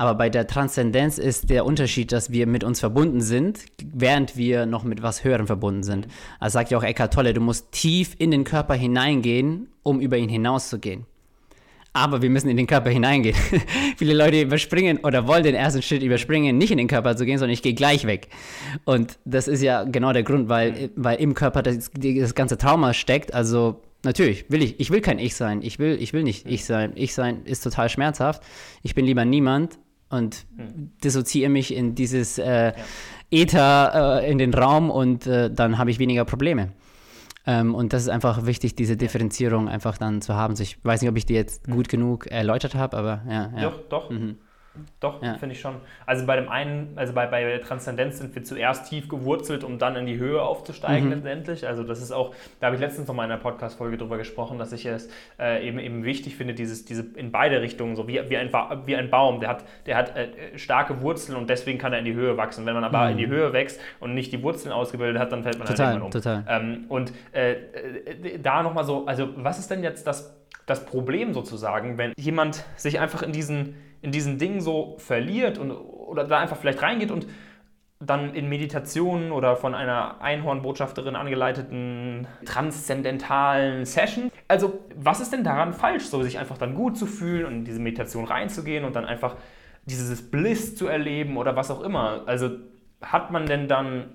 [0.04, 3.60] Aber bei der Transzendenz ist der Unterschied, dass wir mit uns verbunden sind,
[3.94, 6.10] während wir noch mit was Höherem verbunden sind.
[6.42, 10.18] Also sagt ja auch Eckhart Tolle, du musst tief in den Körper hineingehen, um über
[10.18, 11.06] ihn hinauszugehen.
[11.94, 13.38] Aber wir müssen in den Körper hineingehen.
[13.98, 17.38] Viele Leute überspringen oder wollen den ersten Schritt überspringen, nicht in den Körper zu gehen,
[17.38, 18.28] sondern ich gehe gleich weg.
[18.84, 22.94] Und das ist ja genau der Grund, weil, weil im Körper das, das ganze Trauma
[22.94, 23.34] steckt.
[23.34, 24.82] Also Natürlich, will ich.
[24.82, 25.62] Ich will kein Ich sein.
[25.62, 26.92] Ich will, ich will nicht Ich sein.
[26.96, 28.44] Ich sein ist total schmerzhaft.
[28.82, 29.80] Ich bin lieber niemand
[30.14, 30.92] und hm.
[31.04, 32.74] dissoziiere mich in dieses äh, ja.
[33.32, 36.72] Äther äh, in den Raum und äh, dann habe ich weniger Probleme.
[37.46, 40.56] Ähm, und das ist einfach wichtig, diese Differenzierung einfach dann zu haben.
[40.56, 43.52] So, ich weiß nicht, ob ich die jetzt gut genug erläutert habe, aber ja.
[43.56, 43.62] ja.
[43.64, 44.10] Doch, doch.
[44.10, 44.38] Mhm.
[45.00, 45.36] Doch, ja.
[45.36, 45.76] finde ich schon.
[46.08, 49.96] Also bei dem einen, also bei, bei Transzendenz sind wir zuerst tief gewurzelt, um dann
[49.96, 51.16] in die Höhe aufzusteigen mhm.
[51.16, 51.68] letztendlich.
[51.68, 54.58] Also das ist auch, da habe ich letztens noch mal in einer Podcast-Folge drüber gesprochen,
[54.58, 55.10] dass ich es
[55.40, 58.52] äh, eben, eben wichtig finde, dieses, diese in beide Richtungen, so wie, wie, ein,
[58.86, 62.06] wie ein Baum, der hat, der hat äh, starke Wurzeln und deswegen kann er in
[62.06, 62.66] die Höhe wachsen.
[62.66, 63.12] Wenn man aber mhm.
[63.12, 65.96] in die Höhe wächst und nicht die Wurzeln ausgebildet hat, dann fällt man total, halt
[65.98, 66.12] irgendwann um.
[66.12, 66.46] Total.
[66.50, 71.34] Ähm, und äh, äh da nochmal so, also was ist denn jetzt das, das Problem
[71.34, 76.40] sozusagen, wenn jemand sich einfach in diesen in diesen Dingen so verliert und, oder da
[76.40, 77.26] einfach vielleicht reingeht und
[78.00, 84.30] dann in Meditationen oder von einer Einhornbotschafterin angeleiteten transzendentalen Session.
[84.50, 87.66] Also, was ist denn daran falsch, so sich einfach dann gut zu fühlen und in
[87.66, 89.38] diese Meditation reinzugehen und dann einfach
[89.86, 92.24] dieses Bliss zu erleben oder was auch immer?
[92.26, 92.50] Also,
[93.02, 94.14] hat man denn dann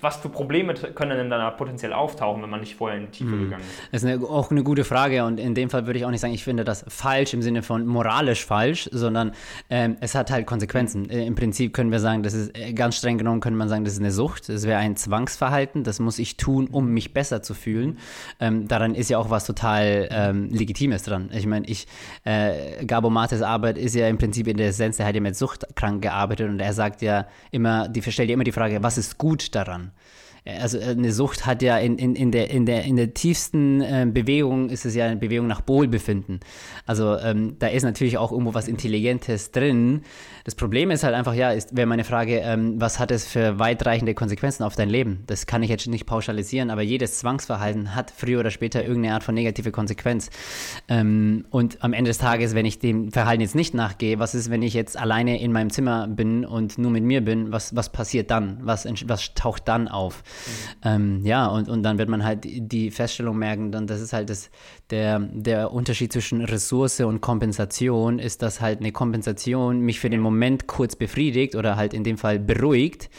[0.00, 3.30] was für Probleme können denn da potenziell auftauchen, wenn man nicht vorher in die Tiefe
[3.30, 3.44] mhm.
[3.44, 3.92] gegangen ist?
[3.92, 6.20] Das ist eine, auch eine gute Frage und in dem Fall würde ich auch nicht
[6.20, 9.32] sagen, ich finde das falsch im Sinne von moralisch falsch, sondern
[9.70, 11.08] ähm, es hat halt Konsequenzen.
[11.08, 13.84] Äh, Im Prinzip können wir sagen, das ist äh, ganz streng genommen, könnte man sagen,
[13.84, 17.42] das ist eine Sucht, das wäre ein Zwangsverhalten, das muss ich tun, um mich besser
[17.42, 17.98] zu fühlen.
[18.40, 21.30] Ähm, daran ist ja auch was total ähm, Legitimes dran.
[21.32, 21.86] Ich meine, ich,
[22.24, 25.36] äh, Gabo Mates Arbeit ist ja im Prinzip in der Essenz, der hat ja mit
[25.36, 29.18] Suchtkrank gearbeitet und er sagt ja immer, die stellt ja immer die Frage, was ist
[29.18, 29.92] gut daran?
[30.44, 33.80] Also äh, eine Sucht hat ja in, in, in, der, in, der, in der tiefsten
[33.80, 36.40] äh, Bewegung ist es ja eine Bewegung nach Wohlbefinden.
[36.86, 40.02] Also ähm, da ist natürlich auch irgendwo was Intelligentes drin.
[40.44, 44.14] Das Problem ist halt einfach, ja, wäre meine Frage, ähm, was hat es für weitreichende
[44.14, 45.22] Konsequenzen auf dein Leben?
[45.28, 49.22] Das kann ich jetzt nicht pauschalisieren, aber jedes Zwangsverhalten hat früher oder später irgendeine Art
[49.22, 50.30] von negative Konsequenz.
[50.88, 54.50] Ähm, und am Ende des Tages, wenn ich dem Verhalten jetzt nicht nachgehe, was ist,
[54.50, 57.92] wenn ich jetzt alleine in meinem Zimmer bin und nur mit mir bin, was, was
[57.92, 58.58] passiert dann?
[58.62, 60.24] Was, was taucht dann auf?
[60.84, 64.30] Ähm, ja, und, und dann wird man halt die Feststellung merken, dann das ist halt
[64.30, 64.50] das,
[64.90, 70.20] der, der Unterschied zwischen Ressource und Kompensation, ist, dass halt eine Kompensation mich für den
[70.20, 73.10] Moment kurz befriedigt oder halt in dem Fall beruhigt,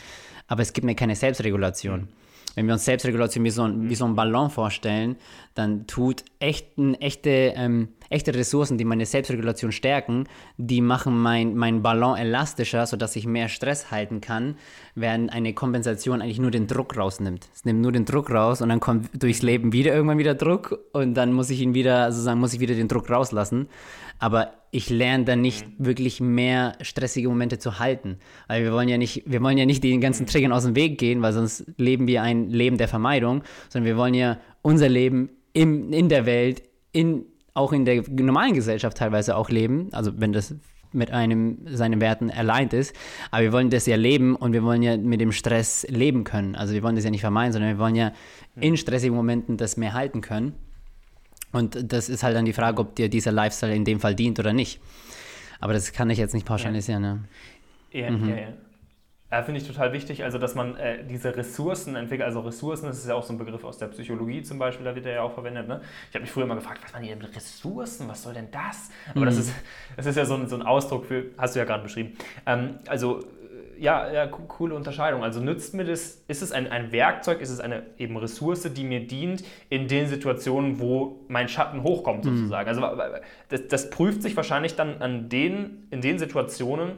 [0.47, 2.01] aber es gibt mir keine Selbstregulation.
[2.01, 2.22] Mhm
[2.55, 5.15] wenn wir uns Selbstregulation wie so ein, wie so ein Ballon vorstellen,
[5.55, 10.25] dann tut echten, echte, ähm, echte Ressourcen, die meine Selbstregulation stärken,
[10.57, 14.55] die machen mein, mein Ballon elastischer, sodass ich mehr Stress halten kann,
[14.95, 17.49] während eine Kompensation eigentlich nur den Druck rausnimmt.
[17.53, 20.79] Es nimmt nur den Druck raus und dann kommt durchs Leben wieder irgendwann wieder Druck
[20.93, 23.67] und dann muss ich ihn wieder, sozusagen, muss ich wieder den Druck rauslassen.
[24.19, 25.85] Aber ich lerne dann nicht mhm.
[25.85, 28.17] wirklich mehr stressige Momente zu halten.
[28.47, 30.97] Weil wir wollen ja nicht, wir wollen ja nicht den ganzen Triggern aus dem Weg
[30.97, 35.29] gehen, weil sonst leben wir ein Leben der Vermeidung, sondern wir wollen ja unser Leben
[35.53, 39.89] im, in der Welt, in, auch in der normalen Gesellschaft teilweise auch leben.
[39.91, 40.55] Also wenn das
[40.91, 42.95] mit einem seinen Werten allein ist.
[43.29, 46.55] Aber wir wollen das ja leben und wir wollen ja mit dem Stress leben können.
[46.55, 48.11] Also wir wollen das ja nicht vermeiden, sondern wir wollen ja
[48.55, 50.53] in stressigen Momenten das mehr halten können.
[51.53, 54.39] Und das ist halt dann die Frage, ob dir dieser Lifestyle in dem Fall dient
[54.39, 54.81] oder nicht.
[55.61, 57.27] Aber das kann ich jetzt nicht pauschalisieren.
[57.91, 58.29] Ja, ja, mhm.
[58.29, 58.35] ja.
[58.35, 58.47] ja.
[59.31, 62.27] ja Finde ich total wichtig, also dass man äh, diese Ressourcen entwickelt.
[62.27, 64.95] Also Ressourcen, das ist ja auch so ein Begriff aus der Psychologie zum Beispiel, da
[64.95, 65.67] wird er ja auch verwendet.
[65.67, 65.79] Ne?
[66.09, 68.09] Ich habe mich früher mal gefragt, was waren die denn Ressourcen?
[68.09, 68.89] Was soll denn das?
[69.11, 69.25] Aber mhm.
[69.25, 69.53] das, ist,
[69.95, 72.17] das ist ja so ein, so ein Ausdruck für, hast du ja gerade beschrieben.
[72.45, 73.23] Ähm, also
[73.77, 75.23] ja, ja, coole Unterscheidung.
[75.23, 78.83] Also nützt mir das, ist es ein, ein Werkzeug, ist es eine eben Ressource, die
[78.83, 82.37] mir dient in den Situationen, wo mein Schatten hochkommt mhm.
[82.37, 82.69] sozusagen.
[82.71, 82.83] Mhm.
[82.83, 83.01] Also
[83.49, 86.93] das, das, prüft sich wahrscheinlich dann an den, in den Situationen,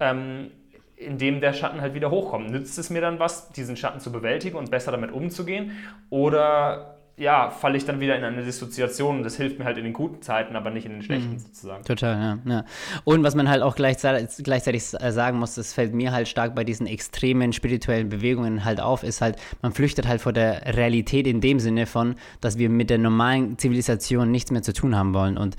[0.00, 0.50] ähm,
[0.96, 2.50] in dem der Schatten halt wieder hochkommt.
[2.50, 5.72] Nützt es mir dann was, diesen Schatten zu bewältigen und besser damit umzugehen?
[6.10, 9.84] Oder ja, falle ich dann wieder in eine Dissoziation und das hilft mir halt in
[9.84, 11.38] den guten Zeiten, aber nicht in den schlechten mhm.
[11.38, 11.84] sozusagen.
[11.84, 12.64] Total, ja, ja.
[13.04, 16.64] Und was man halt auch gleichzeitig, gleichzeitig sagen muss, das fällt mir halt stark bei
[16.64, 21.40] diesen extremen spirituellen Bewegungen halt auf, ist halt, man flüchtet halt vor der Realität in
[21.40, 25.36] dem Sinne von, dass wir mit der normalen Zivilisation nichts mehr zu tun haben wollen.
[25.36, 25.56] Und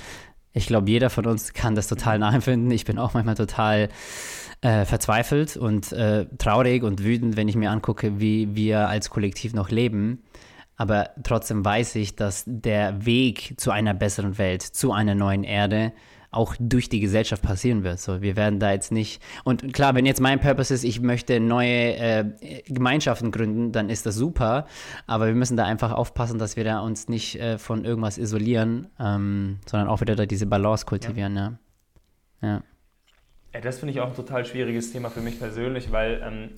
[0.54, 2.72] ich glaube, jeder von uns kann das total nachempfinden.
[2.72, 3.90] Ich bin auch manchmal total
[4.62, 9.54] äh, verzweifelt und äh, traurig und wütend, wenn ich mir angucke, wie wir als Kollektiv
[9.54, 10.24] noch leben
[10.80, 15.92] aber trotzdem weiß ich, dass der Weg zu einer besseren Welt, zu einer neuen Erde,
[16.32, 18.00] auch durch die Gesellschaft passieren wird.
[18.00, 19.22] So, wir werden da jetzt nicht.
[19.44, 24.06] Und klar, wenn jetzt mein Purpose ist, ich möchte neue äh, Gemeinschaften gründen, dann ist
[24.06, 24.68] das super.
[25.06, 28.88] Aber wir müssen da einfach aufpassen, dass wir da uns nicht äh, von irgendwas isolieren,
[29.02, 31.36] ähm, sondern auch wieder da diese Balance kultivieren.
[31.36, 31.60] Ja.
[32.42, 32.64] ja.
[33.54, 33.60] ja.
[33.60, 36.52] Das finde ich auch ein total schwieriges Thema für mich persönlich, weil ähm,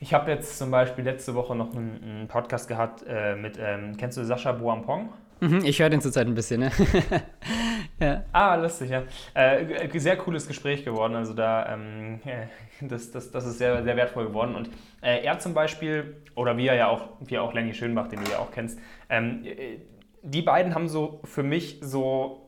[0.00, 3.96] ich habe jetzt zum Beispiel letzte Woche noch einen, einen Podcast gehabt äh, mit, ähm,
[3.98, 5.10] kennst du Sascha Boampong?
[5.40, 6.72] Mhm, ich höre den zurzeit ein bisschen, ne?
[8.00, 8.24] ja.
[8.32, 9.02] Ah, lustig, ja.
[9.34, 11.14] Äh, sehr cooles Gespräch geworden.
[11.16, 12.20] Also da, ähm,
[12.80, 14.54] das, das, das ist sehr, sehr wertvoll geworden.
[14.54, 14.70] Und
[15.02, 18.30] äh, er zum Beispiel, oder wie er ja auch, wie auch Lenny Schönbach, den du
[18.30, 18.78] ja auch kennst,
[19.10, 19.78] ähm, äh,
[20.22, 22.46] die beiden haben so für mich so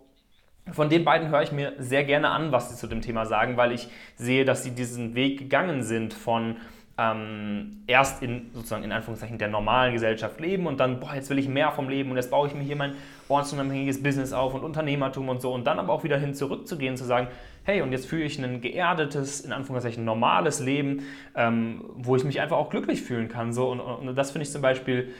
[0.70, 3.56] von den beiden höre ich mir sehr gerne an, was sie zu dem Thema sagen,
[3.56, 6.56] weil ich sehe, dass sie diesen Weg gegangen sind von
[6.98, 11.38] ähm, erst in sozusagen in Anführungszeichen der normalen Gesellschaft leben und dann, boah, jetzt will
[11.38, 12.94] ich mehr vom Leben und jetzt baue ich mir hier mein
[13.28, 17.04] ortsunabhängiges Business auf und Unternehmertum und so und dann aber auch wieder hin zurückzugehen, zu
[17.04, 17.28] sagen,
[17.64, 22.40] hey, und jetzt führe ich ein geerdetes, in Anführungszeichen normales Leben, ähm, wo ich mich
[22.40, 23.52] einfach auch glücklich fühlen kann.
[23.52, 23.70] So.
[23.70, 25.14] Und, und das finde ich zum Beispiel,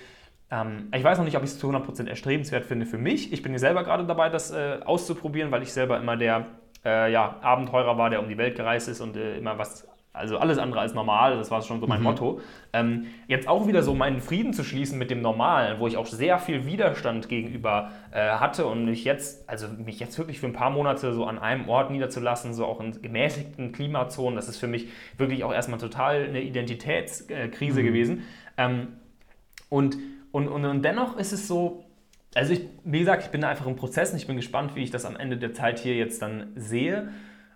[0.51, 3.33] ähm, ich weiß noch nicht, ob ich es zu 100% erstrebenswert finde für mich.
[3.33, 6.47] Ich bin selber gerade dabei, das äh, auszuprobieren, weil ich selber immer der
[6.85, 10.37] äh, ja, Abenteurer war, der um die Welt gereist ist und äh, immer was also
[10.37, 12.05] alles andere als normal, das war schon so mein mhm.
[12.05, 12.41] Motto.
[12.75, 16.05] Ähm, jetzt auch wieder so meinen Frieden zu schließen mit dem Normalen, wo ich auch
[16.05, 20.53] sehr viel Widerstand gegenüber äh, hatte und mich jetzt, also mich jetzt wirklich für ein
[20.53, 24.67] paar Monate so an einem Ort niederzulassen, so auch in gemäßigten Klimazonen, das ist für
[24.67, 27.87] mich wirklich auch erstmal total eine Identitätskrise mhm.
[27.87, 28.23] gewesen.
[28.59, 28.89] Ähm,
[29.71, 29.97] und,
[30.31, 31.87] und, und, und dennoch ist es so,
[32.35, 34.83] also ich, wie gesagt, ich bin da einfach im Prozess und ich bin gespannt, wie
[34.83, 37.09] ich das am Ende der Zeit hier jetzt dann sehe,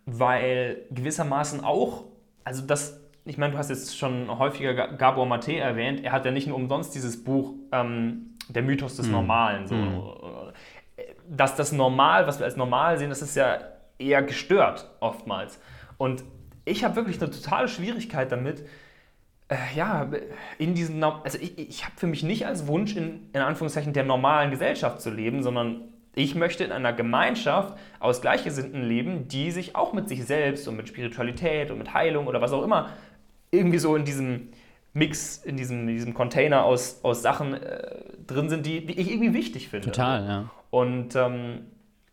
[0.07, 2.05] weil gewissermaßen auch
[2.47, 6.31] also das, ich meine, du hast jetzt schon häufiger Gabor Mate erwähnt, er hat ja
[6.31, 9.13] nicht nur umsonst dieses Buch ähm, Der Mythos des mhm.
[9.13, 9.67] Normalen.
[9.67, 9.75] So.
[9.75, 10.53] Mhm.
[11.29, 13.59] Dass das Normal, was wir als normal sehen, das ist ja
[13.99, 15.59] eher gestört oftmals.
[15.99, 16.23] Und
[16.65, 18.65] ich habe wirklich eine totale Schwierigkeit damit,
[19.49, 20.09] äh, ja,
[20.59, 24.05] in diesen, also ich, ich habe für mich nicht als Wunsch in, in Anführungszeichen der
[24.05, 29.77] normalen Gesellschaft zu leben, sondern ich möchte in einer Gemeinschaft aus Gleichgesinnten leben, die sich
[29.77, 32.89] auch mit sich selbst und mit Spiritualität und mit Heilung oder was auch immer
[33.51, 34.49] irgendwie so in diesem
[34.95, 37.97] Mix, in diesem, in diesem Container aus, aus Sachen äh,
[38.27, 39.91] drin sind, die, die ich irgendwie wichtig finde.
[39.91, 40.51] Total, ja.
[40.71, 41.67] Und ähm,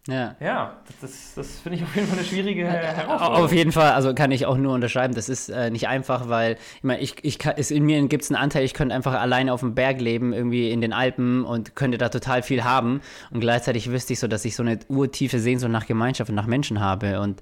[0.07, 3.45] ja, ja das, das finde ich auf jeden Fall eine schwierige Herausforderung.
[3.45, 6.57] Auf jeden Fall, also kann ich auch nur unterschreiben, das ist äh, nicht einfach, weil
[6.77, 9.13] ich meine, ich, ich kann, ist, in mir gibt es einen Anteil, ich könnte einfach
[9.13, 12.99] alleine auf dem Berg leben, irgendwie in den Alpen und könnte da total viel haben
[13.31, 16.47] und gleichzeitig wüsste ich so, dass ich so eine urtiefe Sehnsucht nach Gemeinschaft und nach
[16.47, 17.39] Menschen habe und,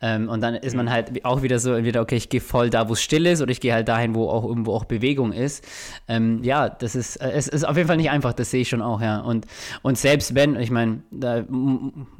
[0.00, 0.90] ähm, und dann ist man mhm.
[0.90, 3.50] halt auch wieder so, entweder, okay, ich gehe voll da, wo es still ist oder
[3.50, 5.62] ich gehe halt dahin, wo auch irgendwo auch Bewegung ist.
[6.08, 8.68] Ähm, ja, das ist, äh, es ist auf jeden Fall nicht einfach, das sehe ich
[8.70, 9.20] schon auch, ja.
[9.20, 9.46] Und,
[9.82, 11.44] und selbst wenn, ich meine, da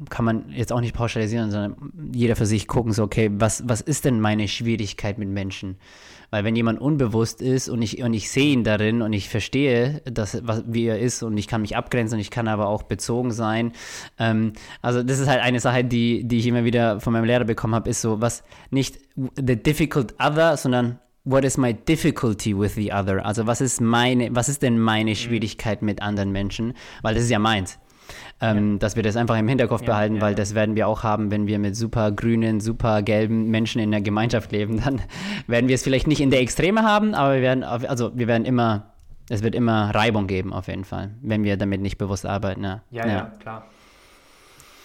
[0.09, 3.81] kann man jetzt auch nicht pauschalisieren, sondern jeder für sich gucken, so, okay, was, was
[3.81, 5.77] ist denn meine Schwierigkeit mit Menschen?
[6.31, 10.01] Weil wenn jemand unbewusst ist und ich, und ich sehe ihn darin und ich verstehe,
[10.05, 12.83] dass, was, wie er ist und ich kann mich abgrenzen und ich kann aber auch
[12.83, 13.71] bezogen sein.
[14.19, 17.45] Ähm, also das ist halt eine Sache, die, die ich immer wieder von meinem Lehrer
[17.45, 18.99] bekommen habe, ist so, was nicht
[19.35, 23.25] the difficult other, sondern what is my difficulty with the other?
[23.25, 25.15] Also was ist meine, was ist denn meine mhm.
[25.15, 26.73] Schwierigkeit mit anderen Menschen?
[27.01, 27.79] Weil das ist ja meins
[28.41, 28.77] ähm, ja.
[28.79, 31.31] dass wir das einfach im Hinterkopf ja, behalten, ja, weil das werden wir auch haben,
[31.31, 34.81] wenn wir mit super grünen, super gelben Menschen in der Gemeinschaft leben.
[34.85, 35.01] Dann
[35.47, 38.45] werden wir es vielleicht nicht in der Extreme haben, aber wir werden, also wir werden
[38.45, 38.93] immer,
[39.29, 42.63] es wird immer Reibung geben auf jeden Fall, wenn wir damit nicht bewusst arbeiten.
[42.63, 43.65] Ja, ja, klar.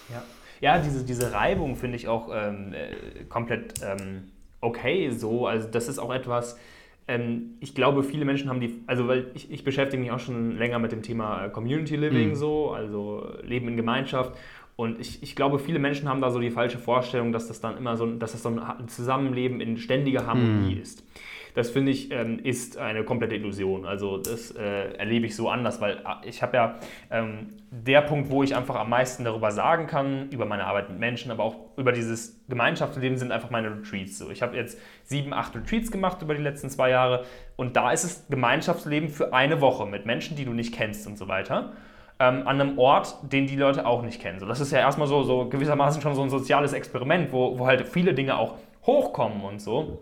[0.09, 0.23] Ja,
[0.61, 4.31] ja diese, diese Reibung finde ich auch ähm, äh, komplett ähm,
[4.61, 5.47] okay so.
[5.47, 6.57] Also das ist auch etwas,
[7.07, 10.57] ähm, ich glaube, viele Menschen haben die, also weil ich, ich beschäftige mich auch schon
[10.57, 12.35] länger mit dem Thema Community Living mhm.
[12.35, 14.35] so, also Leben in Gemeinschaft.
[14.75, 17.77] Und ich, ich glaube, viele Menschen haben da so die falsche Vorstellung, dass das dann
[17.77, 20.81] immer so, dass das so ein Zusammenleben in ständiger Harmonie mhm.
[20.81, 21.03] ist.
[21.55, 23.85] Das finde ich ähm, ist eine komplette Illusion.
[23.85, 26.75] Also das äh, erlebe ich so anders, weil äh, ich habe ja
[27.09, 30.99] ähm, der Punkt, wo ich einfach am meisten darüber sagen kann, über meine Arbeit mit
[30.99, 34.17] Menschen, aber auch über dieses Gemeinschaftsleben sind einfach meine Retreats.
[34.17, 37.23] So, ich habe jetzt sieben, acht Retreats gemacht über die letzten zwei Jahre
[37.55, 41.17] und da ist es Gemeinschaftsleben für eine Woche mit Menschen, die du nicht kennst und
[41.17, 41.71] so weiter.
[42.19, 44.39] Ähm, an einem Ort, den die Leute auch nicht kennen.
[44.39, 47.65] So, das ist ja erstmal so, so gewissermaßen schon so ein soziales Experiment, wo, wo
[47.65, 49.99] halt viele Dinge auch hochkommen und so.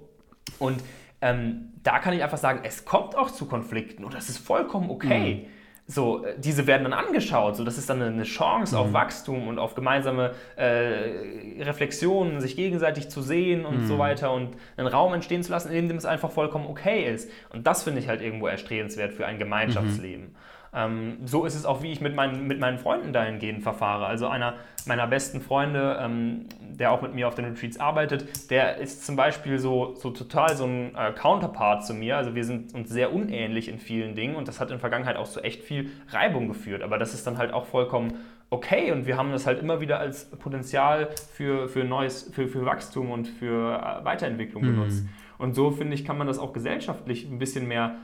[0.60, 0.84] Und
[1.24, 4.90] ähm, da kann ich einfach sagen, es kommt auch zu Konflikten und das ist vollkommen
[4.90, 5.46] okay.
[5.46, 5.48] Mhm.
[5.88, 8.82] So, äh, diese werden dann angeschaut, so das ist dann eine Chance mhm.
[8.82, 13.88] auf Wachstum und auf gemeinsame äh, Reflexionen, sich gegenseitig zu sehen und mhm.
[13.88, 17.32] so weiter und einen Raum entstehen zu lassen, in dem es einfach vollkommen okay ist.
[17.52, 20.36] Und das finde ich halt irgendwo erstrebenswert für ein Gemeinschaftsleben.
[20.74, 20.80] Mhm.
[20.80, 24.06] Ähm, so ist es auch, wie ich mit meinen, mit meinen Freunden dahingehend verfahre.
[24.06, 24.56] Also einer
[24.86, 29.16] meiner besten Freunde, ähm, der auch mit mir auf den Retreats arbeitet, der ist zum
[29.16, 32.18] Beispiel so, so total so ein äh, Counterpart zu mir.
[32.18, 35.16] Also wir sind uns sehr unähnlich in vielen Dingen und das hat in der Vergangenheit
[35.16, 36.82] auch zu echt viel Reibung geführt.
[36.82, 38.18] Aber das ist dann halt auch vollkommen
[38.50, 42.66] okay und wir haben das halt immer wieder als Potenzial für, für neues, für, für
[42.66, 44.76] Wachstum und für äh, Weiterentwicklung mhm.
[44.76, 45.06] genutzt.
[45.38, 47.96] Und so finde ich, kann man das auch gesellschaftlich ein bisschen mehr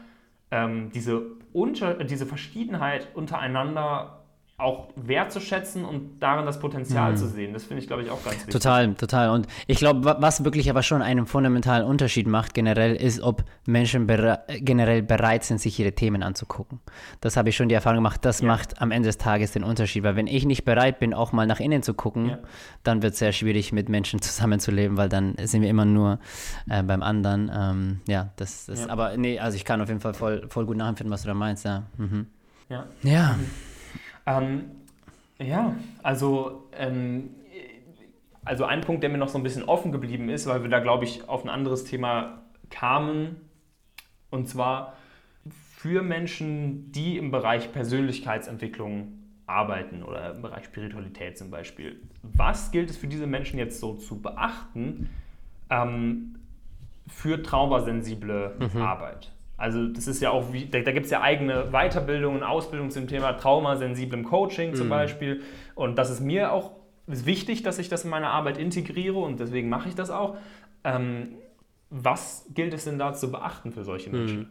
[0.52, 1.22] ähm, diese,
[1.54, 4.19] unter, diese Verschiedenheit untereinander
[4.60, 7.18] auch wertzuschätzen und darin das Potenzial mhm.
[7.18, 7.54] zu sehen.
[7.54, 8.54] Das finde ich, glaube ich, auch ganz wichtig.
[8.54, 9.30] Total, total.
[9.30, 14.06] Und ich glaube, was wirklich aber schon einen fundamentalen Unterschied macht generell, ist, ob Menschen
[14.06, 16.82] bere generell bereit sind, sich ihre Themen anzugucken.
[17.22, 18.26] Das habe ich schon die Erfahrung gemacht.
[18.26, 18.48] Das ja.
[18.48, 20.04] macht am Ende des Tages den Unterschied.
[20.04, 22.40] Weil wenn ich nicht bereit bin, auch mal nach innen zu gucken, ja.
[22.84, 26.20] dann wird es sehr schwierig, mit Menschen zusammenzuleben, weil dann sind wir immer nur
[26.70, 27.50] äh, beim anderen.
[27.54, 28.90] Ähm, ja, das ist, ja.
[28.90, 31.34] aber nee, also ich kann auf jeden Fall voll, voll gut nachempfinden, was du da
[31.34, 31.84] meinst, ja.
[31.98, 32.28] Mhm.
[32.68, 32.86] Ja.
[33.04, 33.36] Ja.
[34.30, 34.72] Ähm,
[35.40, 37.32] ja, also, ähm,
[38.46, 40.80] also ein Punkt, der mir noch so ein bisschen offen geblieben ist, weil wir da,
[40.80, 43.38] glaube ich, auf ein anderes Thema kamen,
[44.30, 44.94] und zwar
[45.76, 49.14] für Menschen, die im Bereich Persönlichkeitsentwicklung
[49.48, 52.00] arbeiten oder im Bereich Spiritualität zum Beispiel.
[52.22, 55.10] Was gilt es für diese Menschen jetzt so zu beachten
[55.70, 56.36] ähm,
[57.08, 58.82] für traumasensible mhm.
[58.82, 59.32] Arbeit?
[59.60, 63.08] Also das ist ja auch, wie, da, da gibt es ja eigene Weiterbildungen, Ausbildungen zum
[63.08, 64.92] Thema traumasensiblem Coaching zum mhm.
[64.92, 65.42] Beispiel.
[65.76, 66.72] Und das ist mir auch
[67.08, 70.38] wichtig, dass ich das in meine Arbeit integriere und deswegen mache ich das auch.
[70.84, 71.36] Ähm,
[71.92, 74.40] was gilt es denn da zu beachten für solche Menschen?
[74.40, 74.48] Mhm.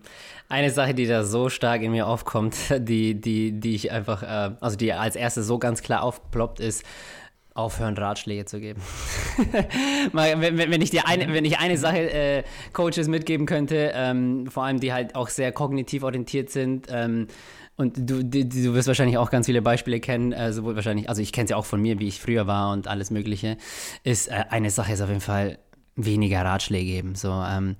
[0.48, 4.56] Eine Sache, die da so stark in mir aufkommt, die, die, die ich einfach, äh,
[4.60, 6.84] also die als erste so ganz klar aufploppt, ist,
[7.58, 8.80] aufhören, Ratschläge zu geben.
[10.12, 14.64] wenn, wenn, ich dir eine, wenn ich eine Sache äh, Coaches mitgeben könnte, ähm, vor
[14.64, 17.26] allem die halt auch sehr kognitiv orientiert sind, ähm,
[17.76, 21.22] und du, du, du, wirst wahrscheinlich auch ganz viele Beispiele kennen, äh, sowohl wahrscheinlich, also
[21.22, 23.56] ich kenne es ja auch von mir, wie ich früher war und alles Mögliche,
[24.02, 25.58] ist äh, eine Sache ist auf jeden Fall
[25.94, 27.14] weniger Ratschläge geben.
[27.14, 27.76] So, ähm,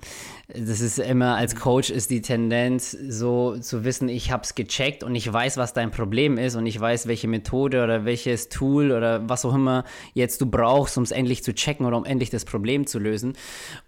[0.55, 5.05] das ist immer als Coach ist die Tendenz, so zu wissen, ich habe es gecheckt
[5.05, 8.93] und ich weiß, was dein Problem ist und ich weiß, welche Methode oder welches Tool
[8.93, 9.85] oder was auch immer
[10.15, 13.35] jetzt du brauchst, um es endlich zu checken oder um endlich das Problem zu lösen.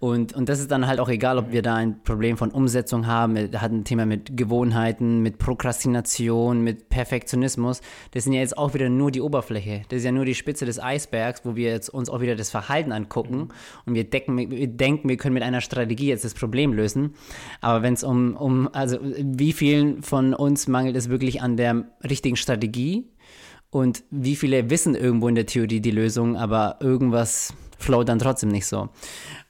[0.00, 3.06] Und, und das ist dann halt auch egal, ob wir da ein Problem von Umsetzung
[3.06, 7.80] haben, hatten ein Thema mit Gewohnheiten, mit Prokrastination, mit Perfektionismus.
[8.10, 9.84] Das sind ja jetzt auch wieder nur die Oberfläche.
[9.88, 12.50] Das ist ja nur die Spitze des Eisbergs, wo wir jetzt uns auch wieder das
[12.50, 13.48] Verhalten angucken
[13.86, 17.14] und wir decken, wir denken, wir können mit einer Strategie jetzt das Problem Problem lösen.
[17.60, 21.84] Aber wenn es um, um, also wie vielen von uns mangelt es wirklich an der
[22.02, 23.06] richtigen Strategie
[23.70, 28.50] und wie viele wissen irgendwo in der Theorie die Lösung, aber irgendwas flow dann trotzdem
[28.50, 28.88] nicht so.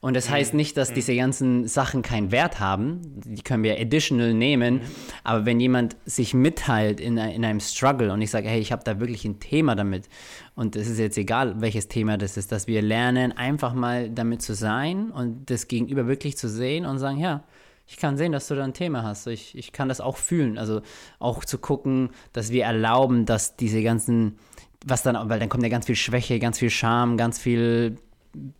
[0.00, 0.94] Und das heißt nicht, dass mhm.
[0.94, 3.00] diese ganzen Sachen keinen Wert haben.
[3.24, 4.74] Die können wir additional nehmen.
[4.74, 4.80] Mhm.
[5.24, 8.82] Aber wenn jemand sich mitteilt in, in einem Struggle und ich sage, hey, ich habe
[8.84, 10.08] da wirklich ein Thema damit
[10.54, 14.42] und es ist jetzt egal, welches Thema das ist, dass wir lernen, einfach mal damit
[14.42, 17.44] zu sein und das Gegenüber wirklich zu sehen und sagen, ja,
[17.86, 19.26] ich kann sehen, dass du da ein Thema hast.
[19.26, 20.58] Ich, ich kann das auch fühlen.
[20.58, 20.80] Also
[21.18, 24.38] auch zu gucken, dass wir erlauben, dass diese ganzen,
[24.86, 27.96] was dann, weil dann kommt ja ganz viel Schwäche, ganz viel Scham, ganz viel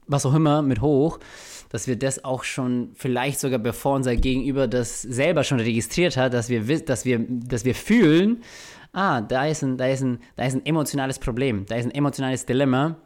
[0.07, 1.19] was auch immer mit hoch,
[1.71, 6.35] dass wir das auch schon vielleicht sogar bevor unser Gegenüber das selber schon registriert hat,
[6.35, 8.43] dass wir, dass wir, dass wir fühlen,
[8.93, 11.95] ah, da ist, ein, da, ist ein, da ist ein emotionales Problem, da ist ein
[11.95, 12.97] emotionales Dilemma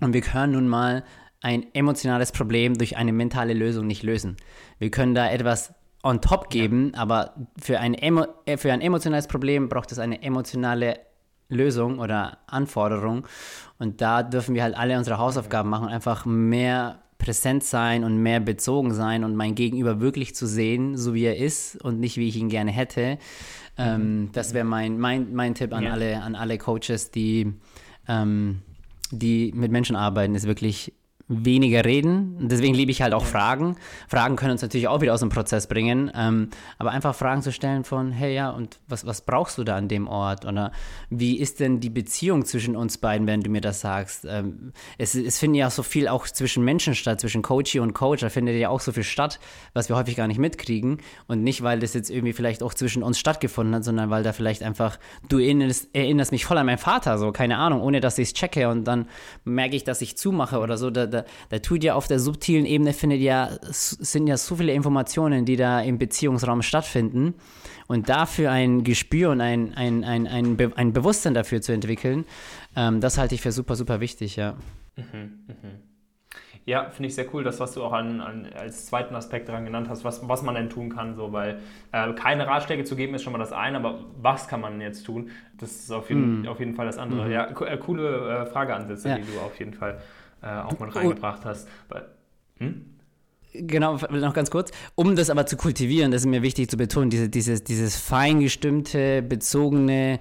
[0.00, 1.04] und wir können nun mal
[1.40, 4.36] ein emotionales Problem durch eine mentale Lösung nicht lösen.
[4.78, 5.72] Wir können da etwas
[6.02, 7.00] on top geben, ja.
[7.00, 11.00] aber für ein, äh, für ein emotionales Problem braucht es eine emotionale
[11.48, 13.26] Lösung oder Anforderung.
[13.78, 18.40] Und da dürfen wir halt alle unsere Hausaufgaben machen, einfach mehr präsent sein und mehr
[18.40, 22.28] bezogen sein und mein Gegenüber wirklich zu sehen, so wie er ist und nicht wie
[22.28, 23.18] ich ihn gerne hätte.
[23.76, 24.32] Ähm, mhm.
[24.32, 25.92] das wäre mein, mein, mein Tipp an, ja.
[25.92, 27.52] alle, an alle Coaches, die,
[28.08, 28.62] ähm,
[29.10, 30.92] die mit Menschen arbeiten, ist wirklich
[31.28, 32.48] weniger reden.
[32.48, 33.76] Deswegen liebe ich halt auch Fragen.
[34.08, 36.10] Fragen können uns natürlich auch wieder aus dem Prozess bringen.
[36.14, 36.48] Ähm,
[36.78, 39.88] aber einfach Fragen zu stellen von, hey ja, und was, was brauchst du da an
[39.88, 40.46] dem Ort?
[40.46, 40.72] Oder
[41.10, 44.26] wie ist denn die Beziehung zwischen uns beiden, wenn du mir das sagst?
[44.28, 48.22] Ähm, es, es findet ja so viel auch zwischen Menschen statt, zwischen Coachie und Coach.
[48.22, 49.38] Da findet ja auch so viel statt,
[49.74, 51.02] was wir häufig gar nicht mitkriegen.
[51.26, 54.32] Und nicht, weil das jetzt irgendwie vielleicht auch zwischen uns stattgefunden hat, sondern weil da
[54.32, 54.98] vielleicht einfach,
[55.28, 58.34] du erinnerst, erinnerst mich voll an meinen Vater, so, keine Ahnung, ohne dass ich es
[58.34, 59.08] checke und dann
[59.44, 60.88] merke ich, dass ich zumache oder so.
[60.88, 61.17] Da, da,
[61.48, 65.56] da tut ja auf der subtilen Ebene findet ja, sind ja so viele Informationen, die
[65.56, 67.34] da im Beziehungsraum stattfinden.
[67.86, 72.26] Und dafür ein Gespür und ein, ein, ein, ein, Be ein Bewusstsein dafür zu entwickeln,
[72.76, 74.56] ähm, das halte ich für super, super wichtig, ja.
[74.96, 75.54] Mhm, mh.
[76.68, 79.64] Ja, finde ich sehr cool, das, was du auch an, an, als zweiten Aspekt daran
[79.64, 81.60] genannt hast, was, was man denn tun kann, so, weil
[81.92, 85.04] äh, keine Ratschläge zu geben ist schon mal das eine, aber was kann man jetzt
[85.04, 85.30] tun?
[85.56, 86.48] Das ist auf jeden, mm.
[86.48, 87.26] auf jeden Fall das andere.
[87.26, 87.30] Mm.
[87.30, 89.16] Ja, äh, coole äh, Frageansätze, ja.
[89.16, 90.02] die du auf jeden Fall
[90.42, 91.68] äh, auch mal reingebracht hast.
[92.58, 92.94] Hm?
[93.52, 94.70] Genau, noch ganz kurz.
[94.94, 99.22] Um das aber zu kultivieren, das ist mir wichtig zu betonen, diese, dieses, dieses feingestimmte,
[99.22, 100.20] bezogene,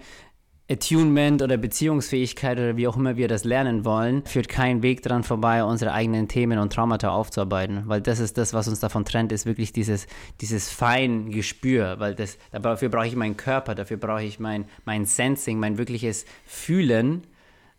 [0.70, 5.24] Attunement oder Beziehungsfähigkeit oder wie auch immer wir das lernen wollen, führt kein Weg dran
[5.24, 7.84] vorbei, unsere eigenen Themen und Traumata aufzuarbeiten.
[7.86, 10.08] Weil das ist das, was uns davon trennt, ist wirklich dieses,
[10.42, 12.00] dieses Feingespür.
[12.00, 16.26] Weil das, dafür brauche ich meinen Körper, dafür brauche ich mein, mein Sensing, mein wirkliches
[16.46, 17.24] Fühlen.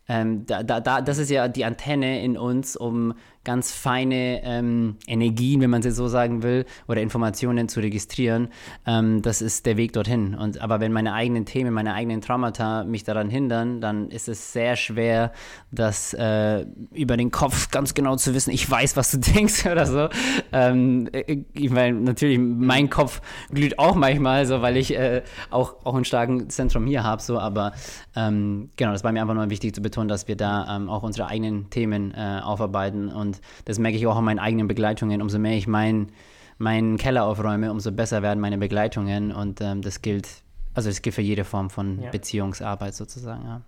[0.09, 3.13] Ähm, da, da, da, das ist ja die Antenne in uns, um
[3.49, 8.49] ganz feine ähm, Energien, wenn man sie so sagen will, oder Informationen zu registrieren.
[8.85, 10.35] Ähm, das ist der Weg dorthin.
[10.35, 14.53] Und, aber wenn meine eigenen Themen, meine eigenen Traumata mich daran hindern, dann ist es
[14.53, 15.31] sehr schwer,
[15.71, 16.63] das äh,
[16.93, 20.09] über den Kopf ganz genau zu wissen, ich weiß, was du denkst oder so.
[20.51, 21.09] Ähm,
[21.53, 23.19] ich meine, natürlich, mein Kopf
[23.51, 27.39] glüht auch manchmal, so, weil ich äh, auch, auch ein starken Zentrum hier habe, so,
[27.39, 27.71] aber
[28.15, 31.01] ähm, genau, das war mir einfach nur wichtig zu betonen, dass wir da ähm, auch
[31.01, 35.21] unsere eigenen Themen äh, aufarbeiten und das merke ich auch an meinen eigenen Begleitungen.
[35.21, 36.11] Umso mehr ich meinen
[36.57, 39.31] mein Keller aufräume, umso besser werden meine Begleitungen.
[39.31, 40.27] Und ähm, das gilt,
[40.73, 42.09] also das gilt für jede Form von ja.
[42.11, 43.45] Beziehungsarbeit sozusagen.
[43.45, 43.61] Ja.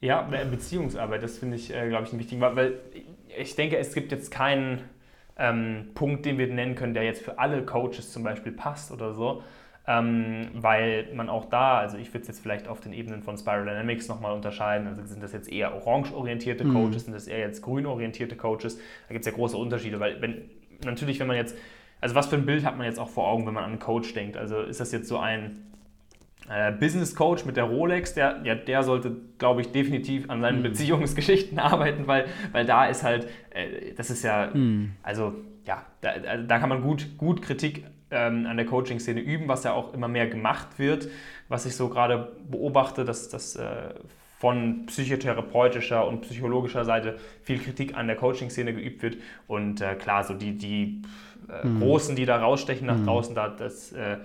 [0.00, 2.80] Ja, Beziehungsarbeit, das finde ich, äh, glaube ich, ein wichtiger, weil
[3.38, 4.80] ich denke, es gibt jetzt keinen
[5.36, 9.14] ähm, Punkt, den wir nennen können, der jetzt für alle Coaches zum Beispiel passt oder
[9.14, 9.42] so
[9.86, 13.36] ähm, weil man auch da, also ich würde es jetzt vielleicht auf den Ebenen von
[13.36, 16.74] Spiral Dynamics nochmal unterscheiden, also sind das jetzt eher orange-orientierte mhm.
[16.74, 20.42] Coaches, sind das eher jetzt grün-orientierte Coaches, da gibt es ja große Unterschiede, weil wenn,
[20.84, 21.56] natürlich, wenn man jetzt,
[22.00, 23.80] also was für ein Bild hat man jetzt auch vor Augen, wenn man an einen
[23.80, 25.72] Coach denkt, also ist das jetzt so ein
[26.48, 30.58] äh, Business Coach mit der Rolex, der, ja, der sollte, glaube ich, definitiv an seinen
[30.58, 30.64] mhm.
[30.64, 34.92] Beziehungsgeschichten arbeiten, weil, weil da ist halt, äh, das ist ja, mhm.
[35.02, 35.34] also
[35.64, 39.72] ja, da, da kann man gut, gut Kritik ähm, an der Coaching-Szene üben, was ja
[39.72, 41.08] auch immer mehr gemacht wird,
[41.48, 43.94] was ich so gerade beobachte, dass das äh,
[44.38, 49.16] von psychotherapeutischer und psychologischer Seite viel Kritik an der Coaching-Szene geübt wird.
[49.46, 51.02] Und äh, klar, so die, die
[51.48, 51.80] äh, mhm.
[51.80, 53.06] Großen, die da rausstechen nach mhm.
[53.06, 54.16] draußen, da, das äh,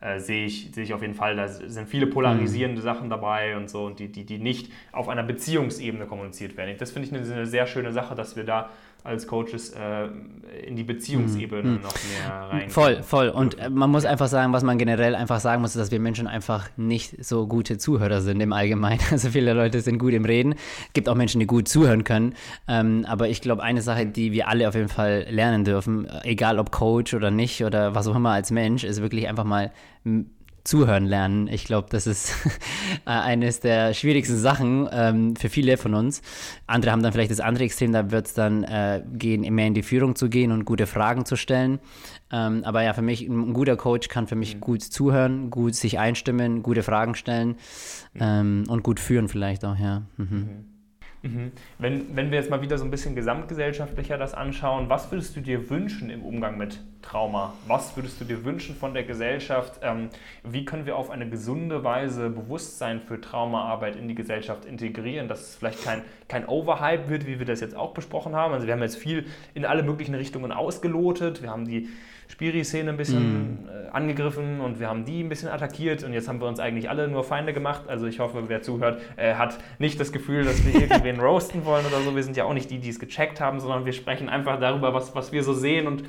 [0.00, 1.34] äh, sehe ich, sehe ich auf jeden Fall.
[1.34, 2.84] Da sind viele polarisierende mhm.
[2.84, 6.76] Sachen dabei und so, und die, die, die nicht auf einer Beziehungsebene kommuniziert werden.
[6.78, 8.70] Das finde ich eine, eine sehr schöne Sache, dass wir da
[9.04, 10.08] als Coaches äh,
[10.66, 11.82] in die Beziehungsebene mhm.
[11.82, 12.70] noch mehr rein.
[12.70, 13.28] Voll, voll.
[13.28, 16.00] Und äh, man muss einfach sagen, was man generell einfach sagen muss, ist, dass wir
[16.00, 19.00] Menschen einfach nicht so gute Zuhörer sind im Allgemeinen.
[19.14, 20.54] Also viele Leute sind gut im Reden.
[20.86, 22.34] Es gibt auch Menschen, die gut zuhören können.
[22.66, 26.58] Ähm, aber ich glaube, eine Sache, die wir alle auf jeden Fall lernen dürfen, egal
[26.58, 29.70] ob Coach oder nicht oder was auch immer als Mensch, ist wirklich einfach mal
[30.64, 31.46] zuhören lernen.
[31.46, 32.34] Ich glaube, das ist
[33.04, 36.22] eines der schwierigsten Sachen ähm, für viele von uns.
[36.66, 39.74] Andere haben dann vielleicht das andere Extrem, da wird es dann äh, gehen, mehr in
[39.74, 41.80] die Führung zu gehen und gute Fragen zu stellen.
[42.32, 44.60] Ähm, aber ja, für mich, ein guter Coach kann für mich mhm.
[44.60, 47.56] gut zuhören, gut sich einstimmen, gute Fragen stellen
[48.14, 48.20] mhm.
[48.20, 50.02] ähm, und gut führen vielleicht auch, ja.
[50.16, 50.26] Mhm.
[50.30, 50.64] mhm.
[51.24, 51.52] Mhm.
[51.78, 55.40] Wenn, wenn wir jetzt mal wieder so ein bisschen gesamtgesellschaftlicher das anschauen, was würdest du
[55.40, 57.52] dir wünschen im Umgang mit Trauma?
[57.66, 59.80] Was würdest du dir wünschen von der Gesellschaft?
[59.82, 60.08] Ähm,
[60.42, 65.40] wie können wir auf eine gesunde Weise Bewusstsein für Traumaarbeit in die Gesellschaft integrieren, dass
[65.40, 68.54] es vielleicht kein, kein Overhype wird, wie wir das jetzt auch besprochen haben?
[68.54, 71.42] Also wir haben jetzt viel in alle möglichen Richtungen ausgelotet.
[71.42, 71.88] Wir haben die
[72.28, 73.68] Spiri-Szene ein bisschen mm.
[73.92, 77.06] angegriffen und wir haben die ein bisschen attackiert und jetzt haben wir uns eigentlich alle
[77.06, 77.82] nur Feinde gemacht.
[77.86, 81.84] Also ich hoffe, wer zuhört, äh, hat nicht das Gefühl, dass wir irgendwen roasten wollen
[81.84, 82.16] oder so.
[82.16, 84.94] Wir sind ja auch nicht die, die es gecheckt haben, sondern wir sprechen einfach darüber,
[84.94, 86.04] was, was wir so sehen und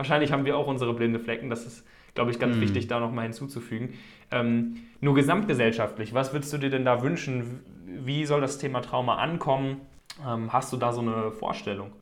[0.00, 1.50] wahrscheinlich haben wir auch unsere blinde Flecken.
[1.50, 2.60] Das ist, glaube ich, ganz mm.
[2.62, 3.90] wichtig, da nochmal hinzuzufügen.
[4.30, 7.60] Ähm, nur gesamtgesellschaftlich, was würdest du dir denn da wünschen?
[7.84, 9.82] Wie soll das Thema Trauma ankommen?
[10.26, 11.92] Ähm, hast du da so eine Vorstellung?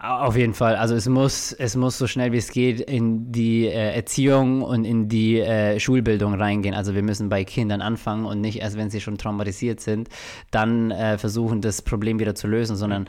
[0.00, 0.76] Auf jeden Fall.
[0.76, 4.84] Also es muss, es muss so schnell wie es geht in die äh, Erziehung und
[4.84, 6.74] in die äh, Schulbildung reingehen.
[6.74, 10.08] Also wir müssen bei Kindern anfangen und nicht erst, wenn sie schon traumatisiert sind,
[10.52, 13.08] dann äh, versuchen, das Problem wieder zu lösen, sondern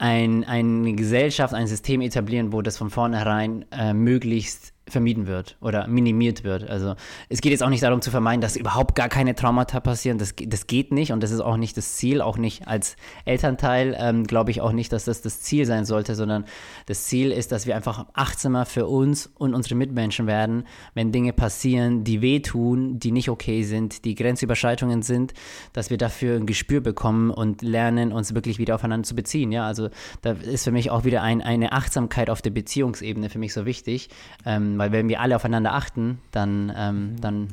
[0.00, 5.86] ein, eine Gesellschaft, ein System etablieren, wo das von vornherein äh, möglichst vermieden wird oder
[5.86, 6.68] minimiert wird.
[6.68, 6.94] Also
[7.28, 10.18] es geht jetzt auch nicht darum zu vermeiden, dass überhaupt gar keine Traumata passieren.
[10.18, 13.96] Das, das geht nicht und das ist auch nicht das Ziel, auch nicht als Elternteil
[13.98, 16.44] ähm, glaube ich auch nicht, dass das das Ziel sein sollte, sondern
[16.86, 20.64] das Ziel ist, dass wir einfach achtsamer für uns und unsere Mitmenschen werden,
[20.94, 25.34] wenn Dinge passieren, die wehtun, die nicht okay sind, die Grenzüberschreitungen sind,
[25.72, 29.52] dass wir dafür ein Gespür bekommen und lernen, uns wirklich wieder aufeinander zu beziehen.
[29.52, 29.88] Ja, also
[30.22, 33.66] da ist für mich auch wieder ein, eine Achtsamkeit auf der Beziehungsebene für mich so
[33.66, 34.08] wichtig.
[34.44, 37.48] Ähm, weil wenn wir alle aufeinander achten, dann, ähm, dann,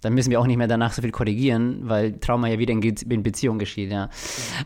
[0.00, 2.82] dann müssen wir auch nicht mehr danach so viel korrigieren, weil Trauma ja wieder in,
[2.82, 4.08] in Beziehung geschieht, ja.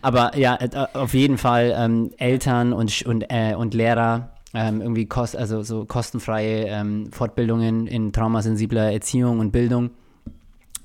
[0.01, 5.07] Aber ja, äh, auf jeden Fall ähm, Eltern und, und, äh, und Lehrer ähm, irgendwie
[5.07, 9.91] kost, also so kostenfreie ähm, Fortbildungen in traumasensibler Erziehung und Bildung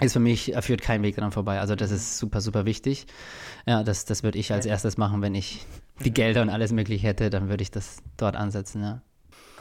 [0.02, 1.60] ist für mich, führt kein Weg daran vorbei.
[1.60, 3.06] Also das ist super, super wichtig.
[3.68, 5.68] Ja, das, das würde ich als erstes machen, wenn ich
[6.03, 9.02] die Gelder und alles möglich hätte, dann würde ich das dort ansetzen, ja.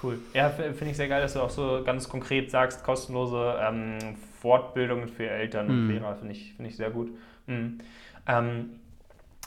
[0.03, 0.19] Cool.
[0.33, 3.99] Ja, finde ich sehr geil, dass du auch so ganz konkret sagst, kostenlose ähm,
[4.41, 5.91] Fortbildungen für Eltern und mhm.
[5.91, 7.11] Lehrer, finde ich, find ich sehr gut.
[7.47, 7.79] Mhm.
[8.27, 8.71] Ähm,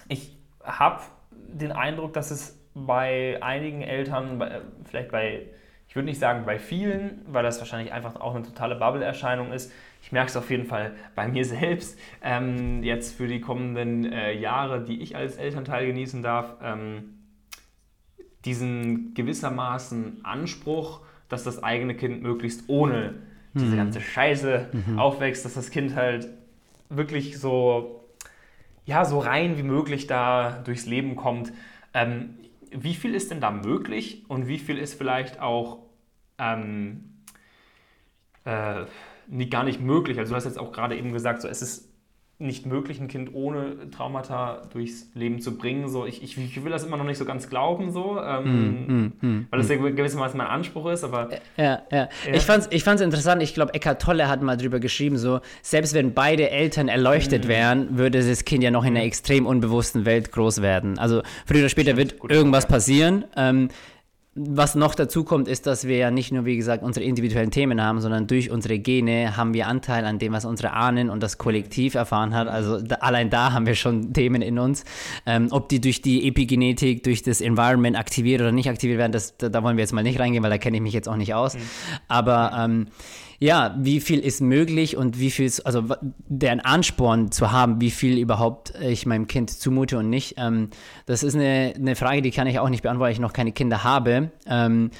[0.09, 1.01] ich habe
[1.31, 5.47] den Eindruck, dass es bei einigen Eltern, bei, vielleicht bei,
[5.87, 9.71] ich würde nicht sagen bei vielen, weil das wahrscheinlich einfach auch eine totale Bubble-Erscheinung ist.
[10.01, 14.33] Ich merke es auf jeden Fall bei mir selbst, ähm, jetzt für die kommenden äh,
[14.33, 17.20] Jahre, die ich als Elternteil genießen darf, ähm,
[18.45, 23.15] diesen gewissermaßen Anspruch, dass das eigene Kind möglichst ohne
[23.53, 23.77] diese mhm.
[23.77, 24.99] ganze Scheiße mhm.
[24.99, 26.27] aufwächst, dass das Kind halt
[26.89, 28.05] wirklich so,
[28.85, 31.51] ja, so rein wie möglich da durchs Leben kommt.
[31.93, 32.37] Ähm,
[32.71, 35.79] wie viel ist denn da möglich und wie viel ist vielleicht auch
[36.37, 37.15] ähm,
[38.45, 38.85] äh,
[39.49, 40.17] gar nicht möglich?
[40.17, 41.90] Also du hast jetzt auch gerade eben gesagt, so es ist
[42.41, 45.87] nicht möglich, ein Kind ohne Traumata durchs Leben zu bringen.
[45.89, 48.93] So, ich, ich, ich will das immer noch nicht so ganz glauben, so, ähm, mm,
[48.93, 51.29] mm, mm, weil das ja gewissermaßen mein Anspruch ist, aber.
[51.57, 51.81] Ja, ja.
[51.91, 52.09] ja.
[52.33, 55.39] Ich fand es ich fand's interessant, ich glaube, Eckhart Tolle hat mal drüber geschrieben, so,
[55.61, 60.05] selbst wenn beide Eltern erleuchtet wären, würde das Kind ja noch in einer extrem unbewussten
[60.05, 60.97] Welt groß werden.
[60.99, 63.25] Also früher oder später wird irgendwas passieren.
[63.35, 63.69] Ähm,
[64.49, 67.81] was noch dazu kommt, ist, dass wir ja nicht nur, wie gesagt, unsere individuellen Themen
[67.81, 71.37] haben, sondern durch unsere Gene haben wir Anteil an dem, was unsere Ahnen und das
[71.37, 72.47] Kollektiv erfahren hat.
[72.47, 74.83] Also da, allein da haben wir schon Themen in uns.
[75.25, 79.37] Ähm, ob die durch die Epigenetik, durch das Environment aktiviert oder nicht aktiviert werden, das,
[79.37, 81.17] da, da wollen wir jetzt mal nicht reingehen, weil da kenne ich mich jetzt auch
[81.17, 81.55] nicht aus.
[81.55, 81.59] Mhm.
[82.07, 82.87] Aber ähm,
[83.41, 85.83] ja, wie viel ist möglich und wie viel, also
[86.27, 90.69] deren Ansporn zu haben, wie viel überhaupt ich meinem Kind zumute und nicht, ähm,
[91.07, 93.51] das ist eine, eine Frage, die kann ich auch nicht beantworten, weil ich noch keine
[93.51, 94.29] Kinder habe.
[94.45, 94.91] Ähm,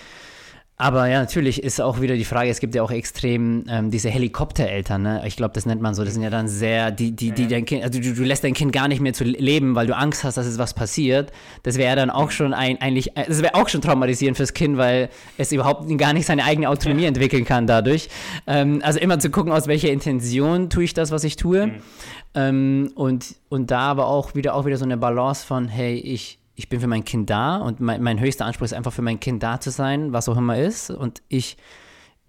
[0.82, 4.10] aber ja, natürlich ist auch wieder die Frage, es gibt ja auch extrem ähm, diese
[4.10, 5.22] Helikoptereltern, ne?
[5.28, 6.04] Ich glaube, das nennt man so.
[6.04, 8.56] Das sind ja dann sehr, die, die, die dein Kind, also du, du lässt dein
[8.56, 11.32] Kind gar nicht mehr zu leben, weil du Angst hast, dass es was passiert.
[11.62, 14.78] Das wäre dann auch schon ein, eigentlich, äh, das wäre auch schon traumatisierend fürs Kind,
[14.78, 18.10] weil es überhaupt gar nicht seine eigene Autonomie entwickeln kann dadurch.
[18.48, 21.68] Ähm, also immer zu gucken, aus welcher Intention tue ich das, was ich tue.
[21.68, 21.74] Mhm.
[22.34, 26.40] Ähm, und, und da aber auch wieder, auch wieder so eine Balance von, hey, ich,
[26.62, 29.20] ich bin für mein Kind da und mein, mein höchster Anspruch ist einfach für mein
[29.20, 30.92] Kind da zu sein, was auch immer ist.
[30.92, 31.58] Und ich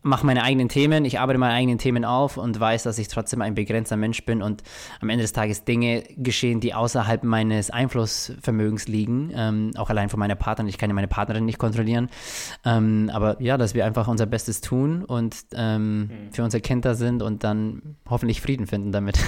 [0.00, 3.42] mache meine eigenen Themen, ich arbeite meine eigenen Themen auf und weiß, dass ich trotzdem
[3.42, 4.62] ein begrenzter Mensch bin und
[5.02, 10.18] am Ende des Tages Dinge geschehen, die außerhalb meines Einflussvermögens liegen, ähm, auch allein von
[10.18, 10.70] meiner Partnerin.
[10.70, 12.08] Ich kann ja meine Partnerin nicht kontrollieren.
[12.64, 16.08] Ähm, aber ja, dass wir einfach unser Bestes tun und ähm, mhm.
[16.32, 19.18] für unser Kind da sind und dann hoffentlich Frieden finden damit.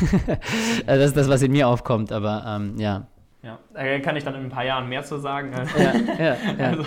[0.86, 3.06] das ist das, was in mir aufkommt, aber ähm, ja.
[3.44, 5.52] Ja, da kann ich dann in ein paar Jahren mehr zu sagen.
[5.52, 6.66] Ja, ja, ja.
[6.70, 6.84] Also,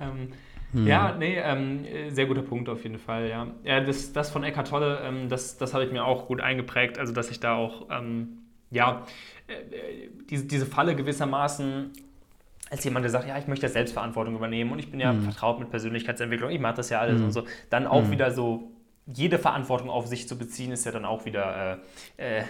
[0.00, 0.32] ähm,
[0.72, 0.86] hm.
[0.86, 3.46] Ja, nee, ähm, sehr guter Punkt auf jeden Fall, ja.
[3.62, 6.98] ja das, das von Eckart Tolle, ähm, das, das habe ich mir auch gut eingeprägt,
[6.98, 8.38] also dass ich da auch, ähm,
[8.70, 9.06] ja,
[9.46, 9.54] äh,
[10.28, 11.92] diese, diese Falle gewissermaßen
[12.68, 15.22] als jemand, der sagt, ja, ich möchte Selbstverantwortung übernehmen und ich bin ja hm.
[15.22, 17.26] vertraut mit Persönlichkeitsentwicklung, ich mache das ja alles hm.
[17.26, 18.10] und so, dann auch hm.
[18.10, 18.72] wieder so
[19.06, 21.80] jede Verantwortung auf sich zu beziehen, ist ja dann auch wieder
[22.18, 22.42] äh, äh,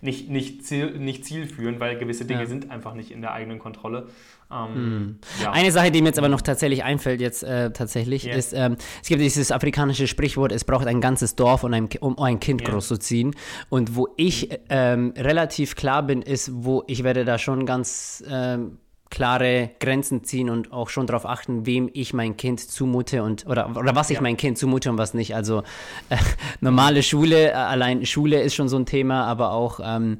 [0.00, 2.46] nicht, nicht, ziel, nicht zielführend, weil gewisse Dinge ja.
[2.46, 4.08] sind einfach nicht in der eigenen Kontrolle.
[4.50, 5.18] Ähm, hm.
[5.42, 5.50] ja.
[5.50, 8.36] Eine Sache, die mir jetzt aber noch tatsächlich einfällt, jetzt äh, tatsächlich, yeah.
[8.36, 12.16] ist, ähm, es gibt dieses afrikanische Sprichwort, es braucht ein ganzes Dorf, um ein, um
[12.18, 12.70] ein Kind yeah.
[12.70, 13.34] großzuziehen.
[13.68, 18.78] Und wo ich ähm, relativ klar bin, ist, wo ich werde da schon ganz ähm,
[19.14, 23.70] klare Grenzen ziehen und auch schon darauf achten, wem ich mein Kind zumute und oder,
[23.76, 24.20] oder was ich ja.
[24.20, 25.36] mein Kind zumute und was nicht.
[25.36, 25.62] Also
[26.08, 26.16] äh,
[26.60, 30.18] normale Schule, äh, allein Schule ist schon so ein Thema, aber auch ähm,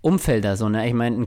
[0.00, 0.86] Umfelder so, ne?
[0.86, 1.26] Ich meine,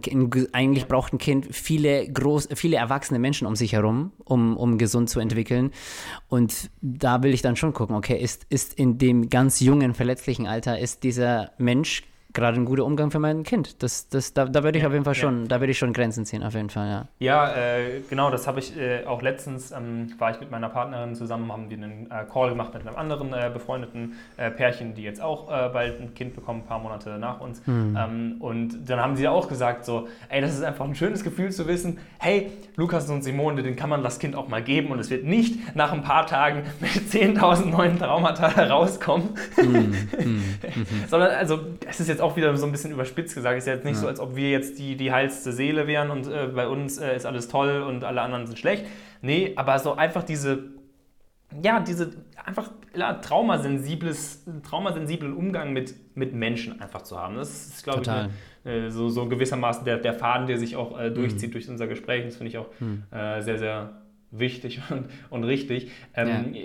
[0.54, 5.10] eigentlich braucht ein Kind viele groß, viele erwachsene Menschen um sich herum, um, um gesund
[5.10, 5.72] zu entwickeln.
[6.30, 10.48] Und da will ich dann schon gucken, okay, ist, ist in dem ganz jungen, verletzlichen
[10.48, 12.04] Alter, ist dieser Mensch
[12.34, 13.82] gerade ein guter Umgang für mein Kind.
[13.82, 15.48] Das, das, da, da würde ich ja, auf jeden Fall schon, ja.
[15.48, 17.08] da würde ich schon Grenzen ziehen, auf jeden Fall, ja.
[17.20, 21.16] Ja, äh, genau, das habe ich äh, auch letztens, ähm, war ich mit meiner Partnerin
[21.16, 25.02] zusammen, haben wir einen äh, Call gemacht mit einem anderen äh, befreundeten äh, Pärchen, die
[25.02, 27.66] jetzt auch äh, bald ein Kind bekommen, ein paar Monate nach uns.
[27.66, 27.98] Mhm.
[27.98, 31.52] Ähm, und dann haben sie auch gesagt so, ey, das ist einfach ein schönes Gefühl
[31.52, 35.00] zu wissen, hey, Lukas und Simone, den kann man das Kind auch mal geben und
[35.00, 39.96] es wird nicht nach ein paar Tagen mit 10.000 neuen Traumata rauskommen, mhm.
[40.20, 41.08] Mhm.
[41.08, 43.58] sondern also es ist jetzt auch wieder so ein bisschen überspitzt gesagt.
[43.58, 44.02] Es ist jetzt nicht ja.
[44.02, 47.16] so, als ob wir jetzt die, die heilste Seele wären und äh, bei uns äh,
[47.16, 48.86] ist alles toll und alle anderen sind schlecht.
[49.22, 50.70] Nee, aber so einfach diese,
[51.62, 52.12] ja, diese
[52.46, 57.36] einfach ja, traumasensibles, traumasensiblen Umgang mit, mit Menschen einfach zu haben.
[57.36, 61.12] Das ist, glaube ich, äh, so, so gewissermaßen der, der Faden, der sich auch äh,
[61.12, 61.54] durchzieht mhm.
[61.54, 62.26] durch unser Gespräch.
[62.26, 63.04] Das finde ich auch mhm.
[63.12, 64.02] Äh, sehr, sehr
[64.32, 65.92] wichtig und, und richtig.
[66.16, 66.60] Ähm, ja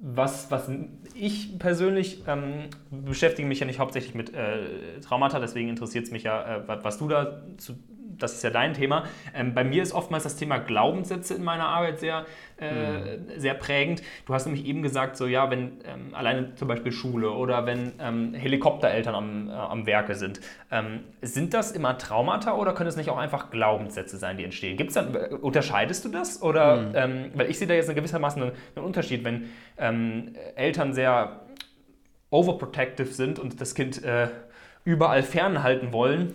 [0.00, 0.70] was, was
[1.14, 6.22] ich persönlich ähm, beschäftige mich ja nicht hauptsächlich mit äh, Traumata, deswegen interessiert es mich
[6.22, 7.74] ja, äh, was du da zu,
[8.22, 9.04] das ist ja dein Thema.
[9.34, 12.26] Ähm, bei mir ist oftmals das Thema Glaubenssätze in meiner Arbeit sehr,
[12.60, 13.40] äh, mhm.
[13.40, 14.02] sehr prägend.
[14.26, 17.92] Du hast nämlich eben gesagt, so ja, wenn ähm, alleine zum Beispiel Schule oder wenn
[18.00, 20.40] ähm, Helikoptereltern am, äh, am Werke sind,
[20.70, 24.76] ähm, sind das immer Traumata oder können es nicht auch einfach Glaubenssätze sein, die entstehen?
[24.76, 26.42] Gibt's dann, äh, unterscheidest du das?
[26.42, 26.92] Oder, mhm.
[26.94, 31.40] Ähm, weil ich sehe da jetzt in gewissermaßen einen, einen Unterschied, wenn ähm, Eltern sehr
[32.30, 34.28] overprotective sind und das Kind äh,
[34.84, 36.34] überall fernhalten wollen,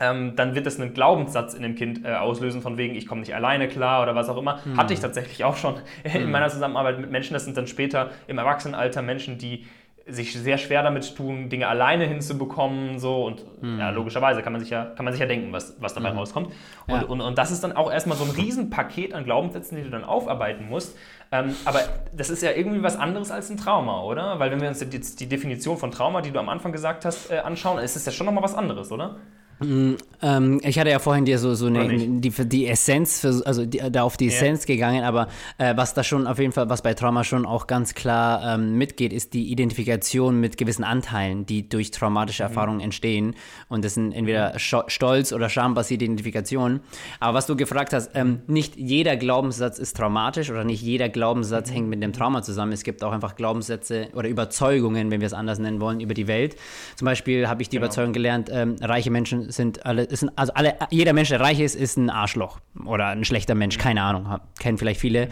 [0.00, 3.20] ähm, dann wird das einen Glaubenssatz in dem Kind äh, auslösen, von wegen, ich komme
[3.20, 4.64] nicht alleine klar oder was auch immer.
[4.64, 4.76] Hm.
[4.76, 6.30] Hatte ich tatsächlich auch schon in hm.
[6.30, 7.34] meiner Zusammenarbeit mit Menschen.
[7.34, 9.66] Das sind dann später im Erwachsenenalter Menschen, die
[10.08, 13.80] sich sehr schwer damit tun, Dinge alleine hinzubekommen, so und mhm.
[13.80, 16.18] ja, logischerweise kann man sich ja, kann man sich ja denken, was, was dabei mhm.
[16.18, 16.52] rauskommt.
[16.86, 17.02] Und, ja.
[17.02, 20.04] und, und das ist dann auch erstmal so ein Riesenpaket an Glaubenssätzen, die du dann
[20.04, 20.96] aufarbeiten musst.
[21.32, 21.80] Ähm, aber
[22.12, 24.38] das ist ja irgendwie was anderes als ein Trauma, oder?
[24.38, 27.32] Weil wenn wir uns jetzt die Definition von Trauma, die du am Anfang gesagt hast,
[27.32, 29.16] äh, anschauen, ist es ja schon nochmal was anderes, oder?
[29.58, 33.64] Mm, ähm, ich hatte ja vorhin dir so, so eine, die, die Essenz, für, also
[33.64, 34.74] die, da auf die Essenz ja.
[34.74, 35.28] gegangen, aber
[35.58, 38.76] äh, was da schon auf jeden Fall, was bei Trauma schon auch ganz klar ähm,
[38.76, 42.48] mitgeht, ist die Identifikation mit gewissen Anteilen, die durch traumatische mhm.
[42.48, 43.34] Erfahrungen entstehen.
[43.68, 44.54] Und das sind entweder.
[44.58, 46.80] Stolz- oder schambasierte Identifikationen.
[47.20, 51.70] Aber was du gefragt hast, ähm, nicht jeder Glaubenssatz ist traumatisch oder nicht jeder Glaubenssatz
[51.70, 51.74] mhm.
[51.74, 52.72] hängt mit dem Trauma zusammen.
[52.72, 56.26] Es gibt auch einfach Glaubenssätze oder Überzeugungen, wenn wir es anders nennen wollen, über die
[56.26, 56.56] Welt.
[56.96, 57.86] Zum Beispiel habe ich die genau.
[57.86, 61.74] Überzeugung gelernt, ähm, reiche Menschen sind alle, sind, also alle, jeder Mensch, der reich ist,
[61.74, 65.28] ist ein Arschloch oder ein schlechter Mensch, keine Ahnung, kennen vielleicht viele.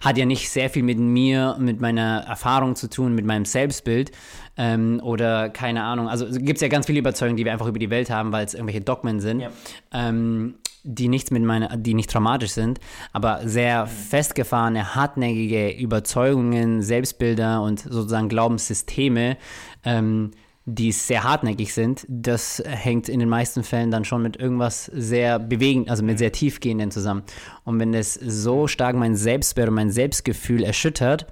[0.00, 4.12] Hat ja nicht sehr viel mit mir, mit meiner Erfahrung zu tun, mit meinem Selbstbild
[4.56, 6.08] ähm, oder keine Ahnung.
[6.08, 8.44] Also gibt es ja ganz viele Überzeugungen, die wir einfach über die Welt haben, weil
[8.44, 9.40] es irgendwelche Dogmen sind.
[9.40, 9.50] Ja.
[9.92, 10.54] Ähm,
[10.84, 12.80] die nichts mit meiner, die nicht traumatisch sind,
[13.12, 13.88] aber sehr mhm.
[13.88, 19.36] festgefahrene, hartnäckige Überzeugungen, Selbstbilder und sozusagen Glaubenssysteme,
[19.84, 20.30] ähm,
[20.74, 25.38] die sehr hartnäckig sind, das hängt in den meisten Fällen dann schon mit irgendwas sehr
[25.38, 27.22] bewegend, also mit sehr tiefgehenden zusammen.
[27.64, 31.26] Und wenn es so stark mein Selbstbild und mein Selbstgefühl erschüttert,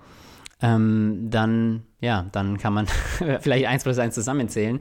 [0.62, 2.86] ähm, dann, ja, dann kann man
[3.40, 4.80] vielleicht eins plus eins zusammenzählen.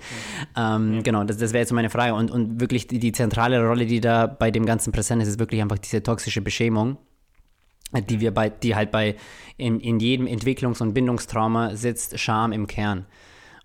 [0.55, 2.13] Ähm, genau, das, das wäre jetzt meine Frage.
[2.13, 5.39] Und, und wirklich die, die zentrale Rolle, die da bei dem Ganzen präsent ist, ist
[5.39, 6.97] wirklich einfach diese toxische Beschämung
[8.01, 9.15] die wir bei, die halt bei
[9.57, 13.05] in, in jedem Entwicklungs- und Bindungstrauma sitzt Scham im Kern.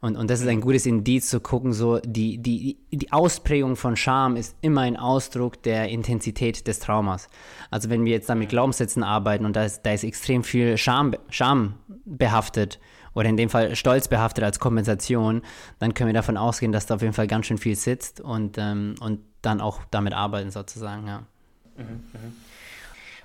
[0.03, 3.97] Und, und das ist ein gutes Indiz zu gucken, so die, die, die Ausprägung von
[3.97, 7.29] Scham ist immer ein Ausdruck der Intensität des Traumas.
[7.71, 10.79] Also wenn wir jetzt da mit Glaubenssätzen arbeiten und da ist, da ist extrem viel
[10.79, 11.75] Scham, Scham
[12.07, 12.81] behaftet
[13.15, 15.43] oder in dem Fall Stolz behaftet als Kompensation,
[15.81, 18.57] dann können wir davon ausgehen, dass da auf jeden Fall ganz schön viel sitzt und,
[18.57, 21.27] ähm, und dann auch damit arbeiten sozusagen, ja.
[21.77, 22.50] Mhm, mh.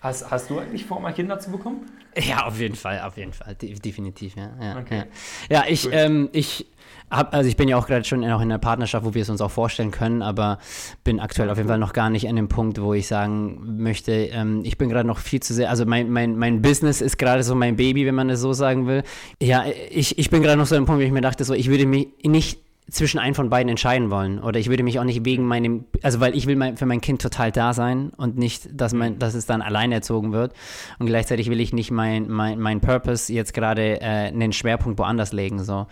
[0.05, 1.79] Hast, hast du eigentlich vor, mal Kinder zu bekommen?
[2.15, 4.51] Ja, auf jeden Fall, auf jeden Fall, De definitiv, ja.
[4.61, 5.05] Ja, okay.
[5.49, 5.63] ja.
[5.63, 6.67] ja ich, ähm, ich
[7.09, 9.29] hab, also ich bin ja auch gerade schon auch in einer Partnerschaft, wo wir es
[9.29, 10.59] uns auch vorstellen können, aber
[11.03, 14.11] bin aktuell auf jeden Fall noch gar nicht an dem Punkt, wo ich sagen möchte,
[14.11, 17.41] ähm, ich bin gerade noch viel zu sehr, also mein, mein, mein Business ist gerade
[17.41, 19.01] so mein Baby, wenn man es so sagen will.
[19.41, 21.55] Ja, ich, ich bin gerade noch so an dem Punkt, wo ich mir dachte, so,
[21.55, 22.59] ich würde mich nicht
[22.89, 24.39] zwischen einem von beiden entscheiden wollen.
[24.39, 27.01] Oder ich würde mich auch nicht wegen meinem, also weil ich will mein, für mein
[27.01, 29.19] Kind total da sein und nicht, dass, mein, mhm.
[29.19, 30.53] dass es dann allein erzogen wird.
[30.99, 35.33] Und gleichzeitig will ich nicht mein, mein, mein Purpose jetzt gerade äh, einen Schwerpunkt woanders
[35.33, 35.63] legen.
[35.63, 35.87] So.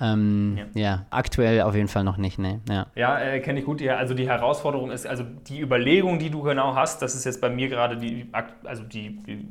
[0.00, 0.80] Ähm, ja.
[0.80, 1.06] ja.
[1.10, 2.60] aktuell auf jeden Fall noch nicht, ne.
[2.68, 3.80] Ja, ja äh, kenne ich gut.
[3.80, 7.40] Ja, also die Herausforderung ist, also die Überlegung, die du genau hast, das ist jetzt
[7.40, 8.26] bei mir gerade die,
[8.64, 9.48] also die, die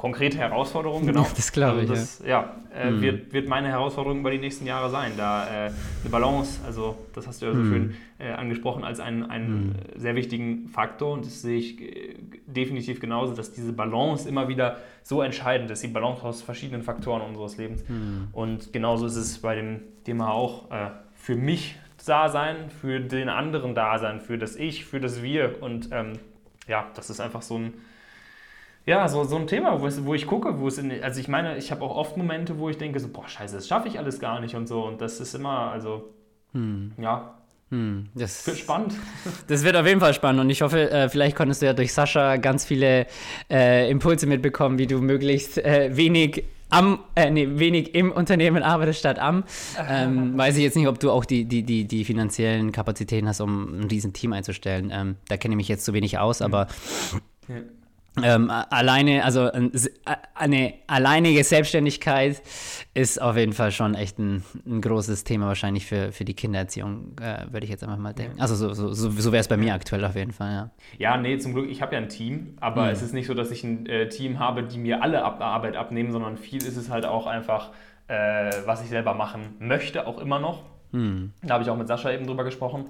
[0.00, 1.26] konkrete Herausforderung, genau.
[1.36, 2.00] Das glaube also ich.
[2.00, 3.02] Das, ja, ja äh, mhm.
[3.02, 7.26] wird, wird meine Herausforderung über die nächsten Jahre sein, da äh, eine Balance, also das
[7.26, 7.70] hast du ja so mhm.
[7.70, 9.74] schön äh, angesprochen, als einen, einen mhm.
[9.96, 12.14] sehr wichtigen Faktor und das sehe ich äh,
[12.46, 17.20] definitiv genauso, dass diese Balance immer wieder so entscheidend ist, die Balance aus verschiedenen Faktoren
[17.20, 17.86] unseres Lebens.
[17.86, 18.28] Mhm.
[18.32, 23.28] Und genauso ist es bei dem Thema auch äh, für mich da sein, für den
[23.28, 26.14] anderen da sein, für das Ich, für das Wir und ähm,
[26.66, 27.74] ja, das ist einfach so ein
[28.86, 31.28] ja, so, so ein Thema, wo, es, wo ich gucke, wo es in, also ich
[31.28, 33.98] meine, ich habe auch oft Momente, wo ich denke, so, boah, scheiße, das schaffe ich
[33.98, 34.84] alles gar nicht und so.
[34.84, 36.10] Und das ist immer, also,
[36.52, 36.92] hm.
[36.98, 37.34] ja,
[37.70, 38.94] hm, das wird spannend.
[39.46, 41.92] Das wird auf jeden Fall spannend und ich hoffe, äh, vielleicht konntest du ja durch
[41.92, 43.06] Sascha ganz viele
[43.48, 49.00] äh, Impulse mitbekommen, wie du möglichst äh, wenig am, äh, nee, wenig im Unternehmen arbeitest
[49.00, 49.44] statt am.
[49.88, 53.40] Ähm, weiß ich jetzt nicht, ob du auch die, die, die, die finanziellen Kapazitäten hast,
[53.40, 54.90] um ein riesen Team einzustellen.
[54.92, 56.68] Ähm, da kenne ich mich jetzt zu wenig aus, aber
[57.48, 57.56] ja.
[58.24, 59.50] Ähm, alleine, also
[60.34, 62.42] eine alleinige Selbstständigkeit
[62.94, 67.16] ist auf jeden Fall schon echt ein, ein großes Thema wahrscheinlich für, für die Kindererziehung,
[67.20, 68.40] äh, würde ich jetzt einfach mal denken.
[68.40, 70.70] Also so, so, so, so wäre es bei mir aktuell auf jeden Fall, ja.
[70.98, 72.90] Ja, nee, zum Glück, ich habe ja ein Team, aber mhm.
[72.90, 75.76] es ist nicht so, dass ich ein äh, Team habe, die mir alle Ab Arbeit
[75.76, 77.70] abnehmen, sondern viel ist es halt auch einfach,
[78.08, 80.64] äh, was ich selber machen möchte, auch immer noch.
[80.92, 81.32] Mhm.
[81.42, 82.86] Da habe ich auch mit Sascha eben drüber gesprochen.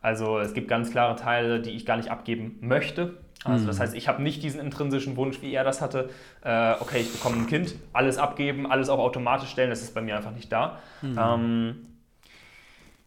[0.00, 3.18] Also es gibt ganz klare Teile, die ich gar nicht abgeben möchte.
[3.44, 3.82] Also das mhm.
[3.82, 6.10] heißt, ich habe nicht diesen intrinsischen Wunsch, wie er das hatte,
[6.42, 10.00] äh, okay, ich bekomme ein Kind, alles abgeben, alles auch automatisch stellen, das ist bei
[10.00, 10.78] mir einfach nicht da.
[11.00, 11.18] Mhm.
[11.18, 11.76] Ähm,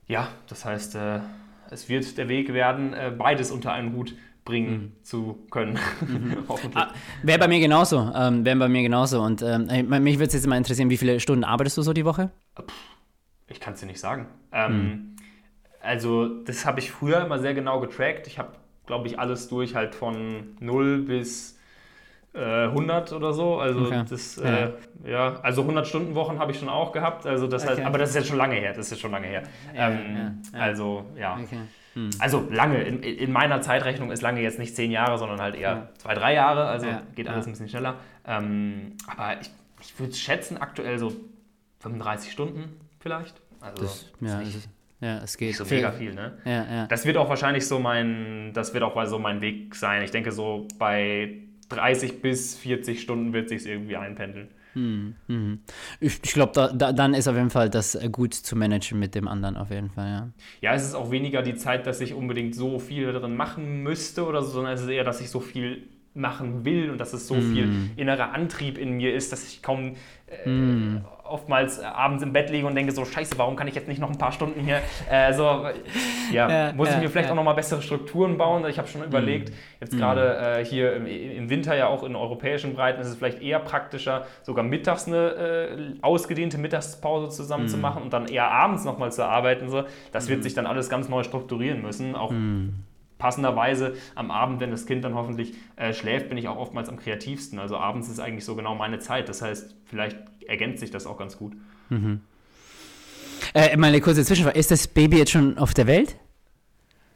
[0.08, 1.20] ja, das heißt, äh,
[1.72, 5.04] es wird der Weg werden, äh, beides unter einen Hut bringen mhm.
[5.04, 5.80] zu können.
[6.02, 6.38] Mhm.
[6.48, 6.84] Hoffentlich.
[6.84, 6.94] Ah,
[7.24, 8.12] Wäre bei mir genauso.
[8.16, 9.22] Ähm, Wäre bei mir genauso.
[9.22, 9.66] Und ähm,
[10.04, 12.30] mich würde es jetzt mal interessieren, wie viele Stunden arbeitest du so die Woche?
[13.48, 14.28] Ich kann es dir nicht sagen.
[14.52, 15.16] Ähm, mhm.
[15.82, 18.28] Also, das habe ich früher immer sehr genau getrackt.
[18.28, 18.54] Ich habe
[18.86, 21.58] glaube ich, alles durch, halt von 0 bis
[22.34, 23.60] äh, 100 oder so.
[23.60, 24.04] Also okay.
[24.10, 24.72] das, äh,
[25.04, 25.10] ja.
[25.10, 25.40] ja.
[25.42, 27.26] also 100 Stunden Wochen habe ich schon auch gehabt.
[27.26, 27.72] Also das okay.
[27.72, 28.74] heißt, aber das ist jetzt schon lange her.
[28.74, 29.44] Das ist jetzt schon lange her.
[29.74, 31.40] Ja, ähm, ja, also ja.
[31.42, 31.60] Okay.
[31.94, 32.10] Hm.
[32.20, 35.90] Also lange, in, in, meiner Zeitrechnung ist lange jetzt nicht zehn Jahre, sondern halt eher
[35.98, 37.96] zwei, drei Jahre, also geht alles ein bisschen schneller.
[38.28, 39.50] Ähm, aber ich,
[39.80, 41.14] ich würde schätzen, aktuell so
[41.80, 43.42] 35 Stunden vielleicht.
[43.62, 44.68] Also das, ja, nicht,
[45.02, 45.50] ja, es geht.
[45.50, 46.38] Nicht so mega viel, ne?
[46.46, 46.88] Ja, ja.
[46.88, 50.04] Das wird auch wahrscheinlich so mein, das wird auch so mein Weg sein.
[50.04, 54.50] Ich denke, so bei 30 bis 40 Stunden wird sich irgendwie einpendeln.
[54.74, 55.60] Hm, hm.
[56.02, 59.16] Ich, ich glaube, da, da, dann ist auf jeden Fall das gut zu managen mit
[59.16, 60.30] dem anderen, auf jeden Fall, ja.
[60.62, 64.26] Ja, es ist auch weniger die Zeit, dass ich unbedingt so viel drin machen müsste
[64.26, 67.28] oder so, sondern es ist eher, dass ich so viel machen will und dass es
[67.28, 67.54] so mm.
[67.54, 69.96] viel innerer Antrieb in mir ist, dass ich kaum
[70.28, 71.06] äh, mm.
[71.26, 74.00] oftmals äh, abends im Bett liege und denke so, scheiße, warum kann ich jetzt nicht
[74.00, 74.82] noch ein paar Stunden hier,
[75.12, 75.44] äh, so,
[76.32, 79.50] ja, ja muss ich mir vielleicht auch nochmal bessere Strukturen bauen, ich habe schon überlegt,
[79.50, 79.54] mm.
[79.82, 83.42] jetzt gerade äh, hier im, im, Winter ja auch in europäischen Breiten ist es vielleicht
[83.42, 88.86] eher praktischer, sogar mittags eine äh, ausgedehnte Mittagspause zusammen zu machen und dann eher abends
[88.86, 89.84] nochmal zu arbeiten, so,
[90.14, 92.32] das wird sich dann alles ganz neu strukturieren müssen, auch
[93.18, 96.98] passenderweise am Abend, wenn das Kind dann hoffentlich äh, schläft, bin ich auch oftmals am
[96.98, 97.60] kreativsten.
[97.60, 99.30] Also abends ist eigentlich so genau meine Zeit.
[99.30, 100.18] Das heißt, vielleicht
[100.48, 101.54] ergänzt sich das auch ganz gut.
[101.90, 102.22] Mhm.
[103.54, 104.58] Äh, mal eine kurze Zwischenfrage.
[104.58, 106.18] Ist das Baby jetzt schon auf der Welt?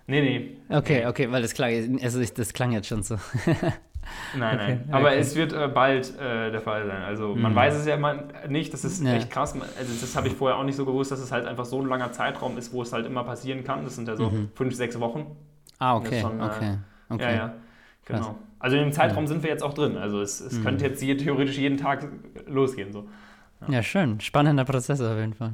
[0.07, 0.75] Nee, nee.
[0.75, 3.17] Okay, okay, weil das klang, also das klang jetzt schon so.
[4.35, 4.89] Nein, okay, nein.
[4.91, 5.19] Aber okay.
[5.19, 7.03] es wird äh, bald äh, der Fall sein.
[7.03, 7.55] Also man mhm.
[7.55, 9.13] weiß es ja immer nicht, das ist ja.
[9.13, 9.53] echt krass.
[9.53, 11.87] Also das habe ich vorher auch nicht so gewusst, dass es halt einfach so ein
[11.87, 13.83] langer Zeitraum ist, wo es halt immer passieren kann.
[13.83, 14.49] Das sind ja so mhm.
[14.55, 15.35] fünf, sechs Wochen.
[15.79, 16.21] Ah, okay.
[16.21, 16.77] Schon, okay.
[17.09, 17.23] Äh, okay.
[17.23, 17.53] Ja, ja.
[18.05, 18.19] Genau.
[18.19, 18.35] Krass.
[18.59, 19.27] Also in dem Zeitraum ja.
[19.27, 19.97] sind wir jetzt auch drin.
[19.97, 20.63] Also es, es mhm.
[20.63, 22.07] könnte jetzt hier theoretisch jeden Tag
[22.45, 22.91] losgehen.
[22.91, 23.07] So.
[23.61, 23.75] Ja.
[23.75, 23.83] ja.
[23.83, 24.19] schön.
[24.19, 25.53] Spannender Prozess auf jeden Fall.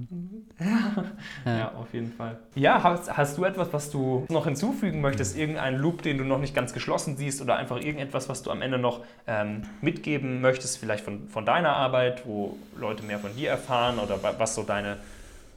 [1.46, 1.72] Ja, ja.
[1.74, 2.40] auf jeden Fall.
[2.56, 5.38] Ja, hast, hast du etwas, was du noch hinzufügen möchtest?
[5.38, 8.62] Irgendeinen Loop, den du noch nicht ganz geschlossen siehst oder einfach irgendetwas, was du am
[8.62, 13.50] Ende noch ähm, mitgeben möchtest, vielleicht von, von deiner Arbeit, wo Leute mehr von dir
[13.50, 14.98] erfahren oder was so deine,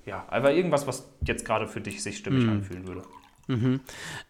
[0.05, 2.51] ja, einfach irgendwas, was jetzt gerade für dich sich stimmig mhm.
[2.51, 3.03] anfühlen würde.
[3.48, 3.80] Mhm.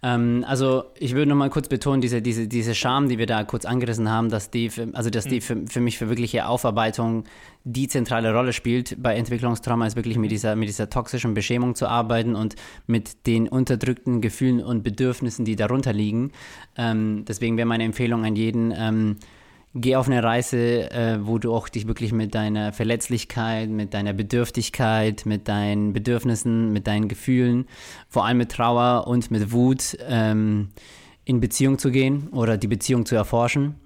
[0.03, 3.43] Ähm, also ich würde noch mal kurz betonen, diese, diese, diese Scham, die wir da
[3.43, 5.41] kurz angerissen haben, dass die, für, also dass die mhm.
[5.41, 7.25] für, für mich für wirkliche Aufarbeitung
[7.65, 11.89] die zentrale Rolle spielt bei Entwicklungstrauma, ist wirklich mit dieser, mit dieser toxischen Beschämung zu
[11.89, 12.55] arbeiten und
[12.87, 16.31] mit den unterdrückten Gefühlen und Bedürfnissen, die darunter liegen.
[16.77, 19.17] Ähm, deswegen wäre meine Empfehlung an jeden, ähm,
[19.75, 24.13] geh auf eine Reise, äh, wo du auch dich wirklich mit deiner Verletzlichkeit, mit deiner
[24.13, 27.67] Bedürftigkeit, mit deinen Bedürfnissen, mit deinen Gefühlen,
[28.09, 30.69] vor allem mit Trauer und mit Wut ähm,
[31.25, 33.77] in Beziehung zu gehen oder die Beziehung zu erforschen.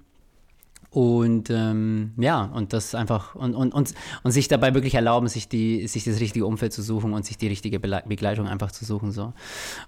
[0.93, 5.49] Und ähm, ja, und das einfach und, und, und, und sich dabei wirklich erlauben, sich,
[5.49, 9.11] die, sich das richtige Umfeld zu suchen und sich die richtige Begleitung einfach zu suchen.
[9.11, 9.33] So.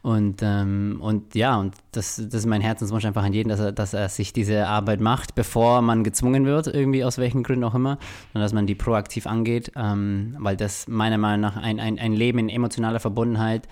[0.01, 3.71] Und, ähm, und ja, und das, das ist mein Herzenswunsch einfach an jeden, dass er,
[3.71, 7.75] dass er sich diese Arbeit macht, bevor man gezwungen wird, irgendwie aus welchen Gründen auch
[7.75, 7.99] immer,
[8.33, 12.13] sondern dass man die proaktiv angeht, ähm, weil das meiner Meinung nach ein, ein, ein
[12.13, 13.67] Leben in emotionaler Verbundenheit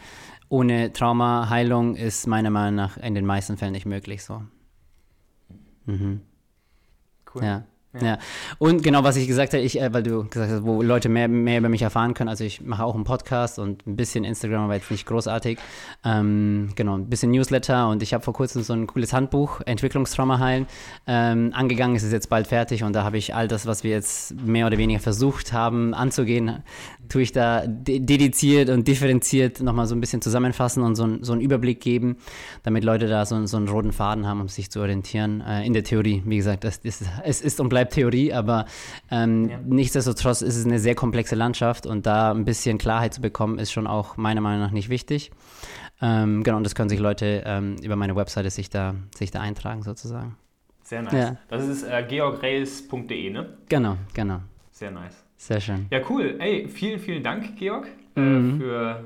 [0.50, 4.24] ohne Traumaheilung ist meiner Meinung nach in den meisten Fällen nicht möglich.
[4.24, 4.44] So.
[5.88, 6.22] Mhm.
[7.42, 7.64] Ja.
[7.94, 8.06] Ja.
[8.06, 8.18] ja.
[8.58, 11.28] Und genau, was ich gesagt habe, ich, äh, weil du gesagt hast, wo Leute mehr,
[11.28, 12.30] mehr über mich erfahren können.
[12.30, 15.60] Also ich mache auch einen Podcast und ein bisschen Instagram, aber jetzt nicht großartig.
[16.04, 20.40] Ähm, genau, ein bisschen Newsletter und ich habe vor kurzem so ein cooles Handbuch, Entwicklungstrauma
[20.40, 20.68] heilen,
[21.08, 21.96] ähm, angegangen.
[21.96, 24.68] Es ist jetzt bald fertig und da habe ich all das, was wir jetzt mehr
[24.68, 26.64] oder weniger versucht haben anzugehen,
[27.10, 31.34] tue ich da dediziert und differenziert nochmal so ein bisschen zusammenfassen und so, ein, so
[31.34, 32.18] einen Überblick geben,
[32.64, 35.42] damit Leute da so, so einen roten Faden haben, um sich zu orientieren.
[35.42, 38.66] Äh, in der Theorie, wie gesagt, das, das, es ist und bleibt Theorie, aber
[39.12, 39.60] ähm, ja.
[39.66, 43.72] nichtsdestotrotz ist es eine sehr komplexe Landschaft und da ein bisschen Klarheit zu bekommen, ist
[43.72, 45.32] schon auch meiner Meinung nach nicht wichtig.
[46.02, 49.40] Ähm, genau, und das können sich Leute ähm, über meine Webseite sich da, sich da
[49.40, 50.36] eintragen sozusagen.
[50.84, 51.14] Sehr nice.
[51.14, 51.38] Ja.
[51.48, 53.58] Das ist äh, georgreis.de, ne?
[53.70, 54.40] Genau, genau.
[54.72, 55.24] Sehr nice.
[55.38, 55.88] Sehr schön.
[55.92, 56.36] Ja, cool.
[56.40, 58.60] Ey, vielen, vielen Dank, Georg, äh, mhm.
[58.60, 59.04] für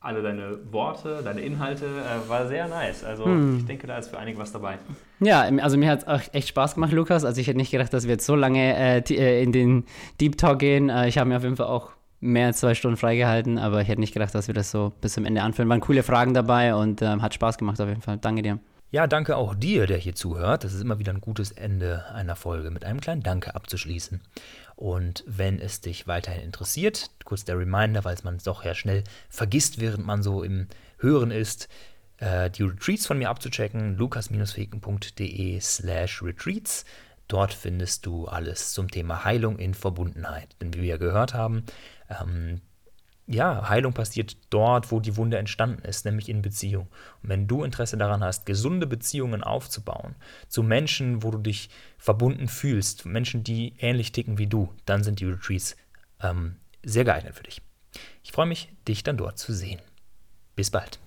[0.00, 1.86] alle deine Worte, deine Inhalte.
[1.86, 3.04] Äh, war sehr nice.
[3.04, 3.58] Also mhm.
[3.58, 4.78] ich denke, da ist für einige was dabei.
[5.24, 7.24] Ja, also mir hat es auch echt Spaß gemacht, Lukas.
[7.24, 9.84] Also ich hätte nicht gedacht, dass wir jetzt so lange äh, äh in den
[10.20, 10.88] Deep Talk gehen.
[10.88, 13.88] Äh, ich habe mir auf jeden Fall auch mehr als zwei Stunden freigehalten, aber ich
[13.88, 15.68] hätte nicht gedacht, dass wir das so bis zum Ende anführen.
[15.68, 18.18] Waren coole Fragen dabei und ähm, hat Spaß gemacht auf jeden Fall.
[18.18, 18.58] Danke dir.
[18.90, 20.64] Ja, danke auch dir, der hier zuhört.
[20.64, 24.20] Das ist immer wieder ein gutes Ende einer Folge, mit einem kleinen Danke abzuschließen.
[24.76, 29.04] Und wenn es dich weiterhin interessiert, kurz der Reminder, weil es man doch ja schnell
[29.30, 30.66] vergisst, während man so im
[30.98, 31.68] Hören ist,
[32.22, 36.84] äh, die Retreats von mir abzuchecken, lukas-feken.de slash retreats.
[37.26, 40.54] Dort findest du alles zum Thema Heilung in Verbundenheit.
[40.60, 41.64] Denn wie wir ja gehört haben,
[42.08, 42.60] ähm,
[43.26, 46.88] ja, Heilung passiert dort, wo die Wunde entstanden ist, nämlich in Beziehung.
[47.22, 50.14] Und wenn du Interesse daran hast, gesunde Beziehungen aufzubauen,
[50.48, 55.20] zu Menschen, wo du dich verbunden fühlst, Menschen, die ähnlich ticken wie du, dann sind
[55.20, 55.76] die Retreats
[56.20, 57.62] ähm, sehr geeignet für dich.
[58.22, 59.80] Ich freue mich, dich dann dort zu sehen.
[60.54, 61.01] Bis bald.